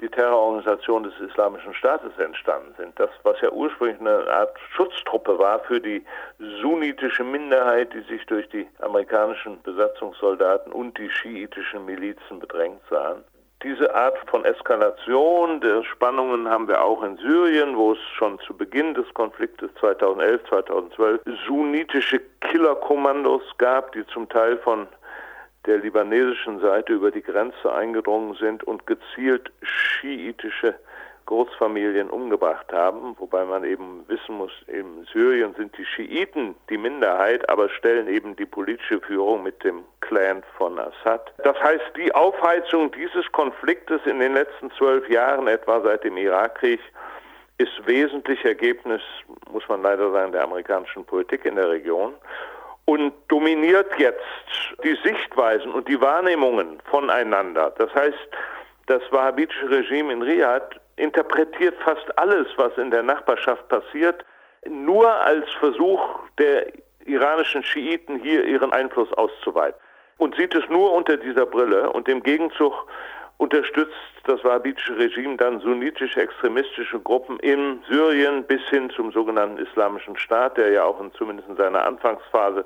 die 0.02 0.08
Terrororganisation 0.08 1.04
des 1.04 1.12
Islamischen 1.20 1.72
Staates 1.74 2.18
entstanden 2.18 2.74
sind. 2.76 2.98
Das, 2.98 3.10
was 3.22 3.40
ja 3.40 3.50
ursprünglich 3.50 4.00
eine 4.00 4.26
Art 4.28 4.58
Schutztruppe 4.74 5.38
war 5.38 5.60
für 5.60 5.80
die 5.80 6.04
sunnitische 6.60 7.22
Minderheit, 7.22 7.94
die 7.94 8.00
sich 8.12 8.26
durch 8.26 8.48
die 8.48 8.66
amerikanischen 8.80 9.62
Besatzungssoldaten 9.62 10.72
und 10.72 10.98
die 10.98 11.08
schiitischen 11.08 11.84
Milizen 11.84 12.40
bedrängt 12.40 12.80
sahen. 12.90 13.22
Diese 13.62 13.94
Art 13.94 14.18
von 14.28 14.44
Eskalation 14.44 15.60
der 15.60 15.84
Spannungen 15.84 16.48
haben 16.48 16.66
wir 16.66 16.82
auch 16.82 17.04
in 17.04 17.16
Syrien, 17.18 17.76
wo 17.76 17.92
es 17.92 18.00
schon 18.16 18.40
zu 18.40 18.56
Beginn 18.56 18.94
des 18.94 19.06
Konfliktes 19.14 19.70
2011, 19.78 20.42
2012 20.48 21.20
sunnitische 21.46 22.20
Killerkommandos 22.40 23.42
gab, 23.58 23.92
die 23.92 24.04
zum 24.08 24.28
Teil 24.28 24.58
von 24.58 24.88
der 25.66 25.78
libanesischen 25.78 26.60
Seite 26.60 26.92
über 26.92 27.10
die 27.10 27.22
Grenze 27.22 27.72
eingedrungen 27.72 28.34
sind 28.34 28.64
und 28.64 28.86
gezielt 28.86 29.52
schiitische 29.62 30.74
Großfamilien 31.26 32.10
umgebracht 32.10 32.72
haben, 32.72 33.14
wobei 33.18 33.44
man 33.44 33.62
eben 33.64 34.04
wissen 34.08 34.36
muss, 34.36 34.50
in 34.66 35.06
Syrien 35.12 35.54
sind 35.54 35.76
die 35.78 35.84
Schiiten 35.84 36.56
die 36.68 36.76
Minderheit, 36.76 37.48
aber 37.48 37.68
stellen 37.68 38.08
eben 38.08 38.34
die 38.34 38.44
politische 38.44 39.00
Führung 39.00 39.44
mit 39.44 39.62
dem 39.62 39.84
Clan 40.00 40.42
von 40.58 40.78
Assad. 40.78 41.32
Das 41.44 41.56
heißt, 41.62 41.92
die 41.96 42.12
Aufheizung 42.12 42.90
dieses 42.90 43.30
Konfliktes 43.30 44.00
in 44.04 44.18
den 44.18 44.34
letzten 44.34 44.70
zwölf 44.72 45.08
Jahren, 45.08 45.46
etwa 45.46 45.80
seit 45.80 46.02
dem 46.02 46.16
Irakkrieg, 46.16 46.80
ist 47.58 47.86
wesentlich 47.86 48.44
Ergebnis, 48.44 49.00
muss 49.50 49.68
man 49.68 49.82
leider 49.82 50.10
sagen, 50.10 50.32
der 50.32 50.42
amerikanischen 50.42 51.04
Politik 51.04 51.44
in 51.44 51.54
der 51.54 51.70
Region 51.70 52.14
und 52.84 53.12
dominiert 53.28 53.90
jetzt 53.98 54.20
die 54.84 54.96
Sichtweisen 55.04 55.72
und 55.72 55.88
die 55.88 56.00
Wahrnehmungen 56.00 56.80
voneinander. 56.90 57.72
Das 57.78 57.94
heißt, 57.94 58.28
das 58.86 59.02
wahhabitische 59.10 59.70
Regime 59.70 60.12
in 60.12 60.22
Riyadh 60.22 60.80
interpretiert 60.96 61.74
fast 61.84 62.18
alles, 62.18 62.46
was 62.56 62.76
in 62.76 62.90
der 62.90 63.02
Nachbarschaft 63.02 63.68
passiert, 63.68 64.24
nur 64.68 65.10
als 65.10 65.50
Versuch 65.60 66.00
der 66.38 66.66
iranischen 67.06 67.62
Schiiten 67.62 68.20
hier 68.20 68.44
ihren 68.44 68.72
Einfluss 68.72 69.12
auszuweiten 69.14 69.80
und 70.18 70.36
sieht 70.36 70.54
es 70.54 70.68
nur 70.68 70.92
unter 70.92 71.16
dieser 71.16 71.46
Brille 71.46 71.90
und 71.90 72.08
im 72.08 72.22
Gegenzug 72.22 72.86
unterstützt 73.38 73.92
das 74.24 74.42
wahhabitische 74.44 74.96
Regime 74.96 75.36
dann 75.36 75.60
sunnitische 75.60 76.20
extremistische 76.20 77.00
Gruppen 77.00 77.38
in 77.40 77.82
Syrien 77.88 78.44
bis 78.44 78.62
hin 78.68 78.90
zum 78.90 79.12
sogenannten 79.12 79.58
Islamischen 79.58 80.16
Staat, 80.16 80.56
der 80.56 80.70
ja 80.70 80.84
auch 80.84 81.00
in, 81.00 81.12
zumindest 81.12 81.48
in 81.48 81.56
seiner 81.56 81.84
Anfangsphase 81.84 82.64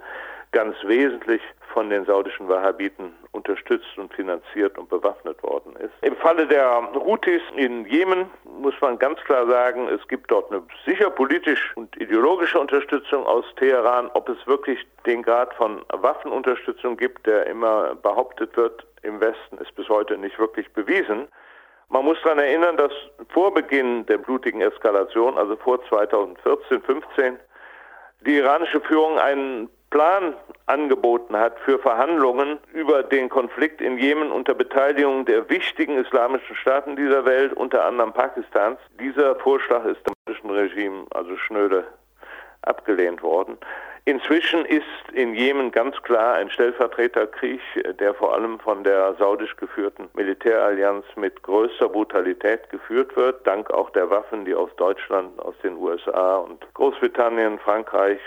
ganz 0.53 0.77
wesentlich 0.85 1.43
von 1.73 1.91
den 1.91 2.07
saudischen 2.07 2.49
Wahhabiten 2.49 3.13
unterstützt 3.33 3.99
und 3.99 4.13
finanziert 4.15 4.79
und 4.79 4.89
bewaffnet 4.89 5.43
worden 5.43 5.77
ist. 5.77 5.93
Im 6.01 6.17
Falle 6.17 6.47
der 6.47 6.91
Houthis 6.95 7.43
in 7.55 7.85
Jemen 7.85 8.31
muss 8.59 8.75
man 8.81 8.99
ganz 8.99 9.21
klar 9.21 9.47
sagen, 9.47 9.87
es 9.89 10.07
gibt 10.09 10.31
dort 10.31 10.51
eine 10.51 10.63
sicher 10.87 11.11
politisch 11.11 11.73
und 11.77 11.95
ideologische 12.01 12.59
Unterstützung 12.59 13.27
aus 13.27 13.45
Teheran. 13.57 14.11
Ob 14.15 14.31
es 14.31 14.39
wirklich 14.47 14.87
den 15.05 15.23
Grad 15.23 15.53
von 15.55 15.85
Waffenunterstützung 15.93 16.97
gibt, 16.97 17.27
der 17.27 17.47
immer 17.47 17.95
behauptet 17.97 18.57
wird 18.57 18.87
im 19.03 19.21
Westen, 19.21 19.59
ist 19.59 19.75
bis 19.75 19.89
heute 19.91 20.17
nicht 20.17 20.39
wirklich 20.39 20.73
bewiesen. 20.73 21.29
Man 21.89 22.05
muss 22.05 22.19
daran 22.23 22.39
erinnern, 22.39 22.77
dass 22.77 22.93
vor 23.29 23.55
Beginn 23.55 24.05
der 24.07 24.19
blutigen 24.19 24.61
Eskalation, 24.61 25.39
also 25.39 25.57
vor 25.57 25.85
2014, 25.87 26.83
15, 26.83 27.39
die 28.21 28.37
iranische 28.37 28.81
Führung 28.81 29.19
einen 29.19 29.69
Plan 29.91 30.35
angeboten 30.67 31.37
hat 31.37 31.59
für 31.61 31.79
Verhandlungen 31.79 32.59
über 32.73 33.05
den 33.05 33.29
Konflikt 33.29 33.81
in 33.81 33.99
Jemen 33.99 34.33
unter 34.33 34.53
Beteiligung 34.53 35.25
der 35.25 35.49
wichtigen 35.49 35.97
islamischen 35.97 36.57
Staaten 36.57 36.97
dieser 36.97 37.25
Welt, 37.25 37.53
unter 37.53 37.85
anderem 37.85 38.13
Pakistans. 38.13 38.79
Dieser 38.99 39.37
Vorschlag 39.37 39.85
ist 39.85 40.05
dem 40.05 40.15
russischen 40.29 40.51
Regime 40.51 41.07
also 41.15 41.37
schnöde 41.37 41.85
abgelehnt 42.63 43.23
worden. 43.23 43.59
Inzwischen 44.09 44.65
ist 44.65 44.85
in 45.15 45.35
Jemen 45.35 45.73
ganz 45.73 46.01
klar 46.03 46.35
ein 46.35 46.49
Stellvertreterkrieg, 46.49 47.61
der 47.99 48.15
vor 48.15 48.35
allem 48.35 48.61
von 48.61 48.85
der 48.85 49.17
saudisch 49.19 49.57
geführten 49.57 50.09
Militärallianz 50.15 51.05
mit 51.17 51.43
größter 51.43 51.89
Brutalität 51.89 52.71
geführt 52.71 53.17
wird, 53.17 53.45
dank 53.45 53.69
auch 53.73 53.91
der 53.91 54.09
Waffen, 54.09 54.45
die 54.45 54.55
aus 54.55 54.71
Deutschland, 54.77 55.37
aus 55.41 55.57
den 55.65 55.77
USA 55.77 56.37
und 56.37 56.65
Großbritannien, 56.75 57.59
Frankreich 57.59 58.21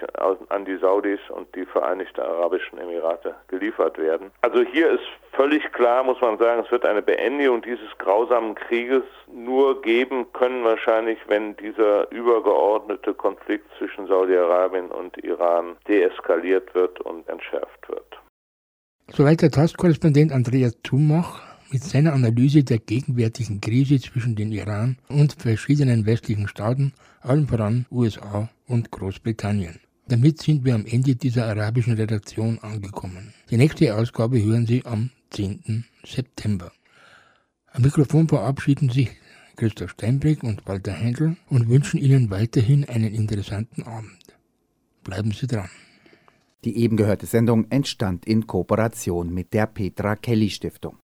an 0.50 0.66
die 0.66 0.76
Saudis 0.76 1.22
und 1.30 1.48
die 1.56 1.66
Vereinigten 1.66 2.20
Arabischen 2.20 2.78
Emirate 2.78 3.34
geliefert 3.48 3.98
werden. 3.98 4.32
Also 4.42 4.62
hier 4.62 4.92
ist 4.92 5.08
völlig 5.40 5.72
klar, 5.72 6.04
muss 6.04 6.20
man 6.20 6.38
sagen, 6.38 6.64
es 6.66 6.72
wird 6.72 6.84
eine 6.86 7.02
Beendigung 7.02 7.62
dieses 7.62 7.88
grausamen 7.98 8.56
Krieges 8.56 9.04
nur 9.34 9.82
geben 9.82 10.26
können, 10.34 10.66
wahrscheinlich, 10.66 11.18
wenn 11.30 11.56
dieser 11.56 12.12
übergeordnete 12.12 13.14
Konflikt 13.14 13.66
zwischen 13.78 14.06
Saudi-Arabien 14.08 14.92
und 14.92 15.18
Iran 15.24 15.78
deeskaliert 15.88 16.76
wird 16.76 17.00
und 17.00 17.28
entschärft 17.30 17.88
wird. 17.88 18.20
Soweit 19.14 19.42
der 19.42 19.50
Tastkorrespondent 19.50 20.34
Andreas 20.34 20.78
Zumach 20.84 21.42
mit 21.72 21.84
seiner 21.84 22.12
Analyse 22.14 22.66
der 22.66 22.80
gegenwärtigen 22.80 23.62
Krise 23.62 23.98
zwischen 24.00 24.36
den 24.36 24.52
Iran 24.52 24.98
und 25.08 25.34
verschiedenen 25.42 26.06
westlichen 26.06 26.50
Staaten, 26.50 26.92
allen 27.22 27.48
voran 27.48 27.86
USA 27.92 28.50
und 28.68 28.92
Großbritannien. 28.92 29.80
Damit 30.10 30.42
sind 30.42 30.66
wir 30.66 30.76
am 30.76 30.86
Ende 30.86 31.16
dieser 31.16 31.46
arabischen 31.46 31.94
Redaktion 31.94 32.60
angekommen. 32.62 33.34
Die 33.50 33.58
nächste 33.58 33.96
Ausgabe 33.96 34.44
hören 34.44 34.66
Sie 34.66 34.84
am 34.84 35.12
10. 35.32 35.86
September. 36.06 36.72
Am 37.72 37.84
Mikrofon 37.84 38.28
verabschieden 38.28 38.90
sich 38.90 39.12
Christoph 39.56 39.92
Steinbrück 39.92 40.44
und 40.44 40.66
Walter 40.66 40.92
Händel 40.92 41.36
und 41.50 41.70
wünschen 41.70 42.00
Ihnen 42.00 42.30
weiterhin 42.32 42.88
einen 42.88 43.14
interessanten 43.14 43.84
Abend. 43.84 44.18
Bleiben 45.04 45.32
Sie 45.32 45.48
dran. 45.48 45.70
Die 46.66 46.78
eben 46.78 46.98
gehörte 46.98 47.26
Sendung 47.26 47.70
entstand 47.70 48.26
in 48.26 48.48
Kooperation 48.48 49.34
mit 49.34 49.54
der 49.54 49.68
Petra 49.68 50.16
Kelly 50.16 50.50
Stiftung. 50.50 50.98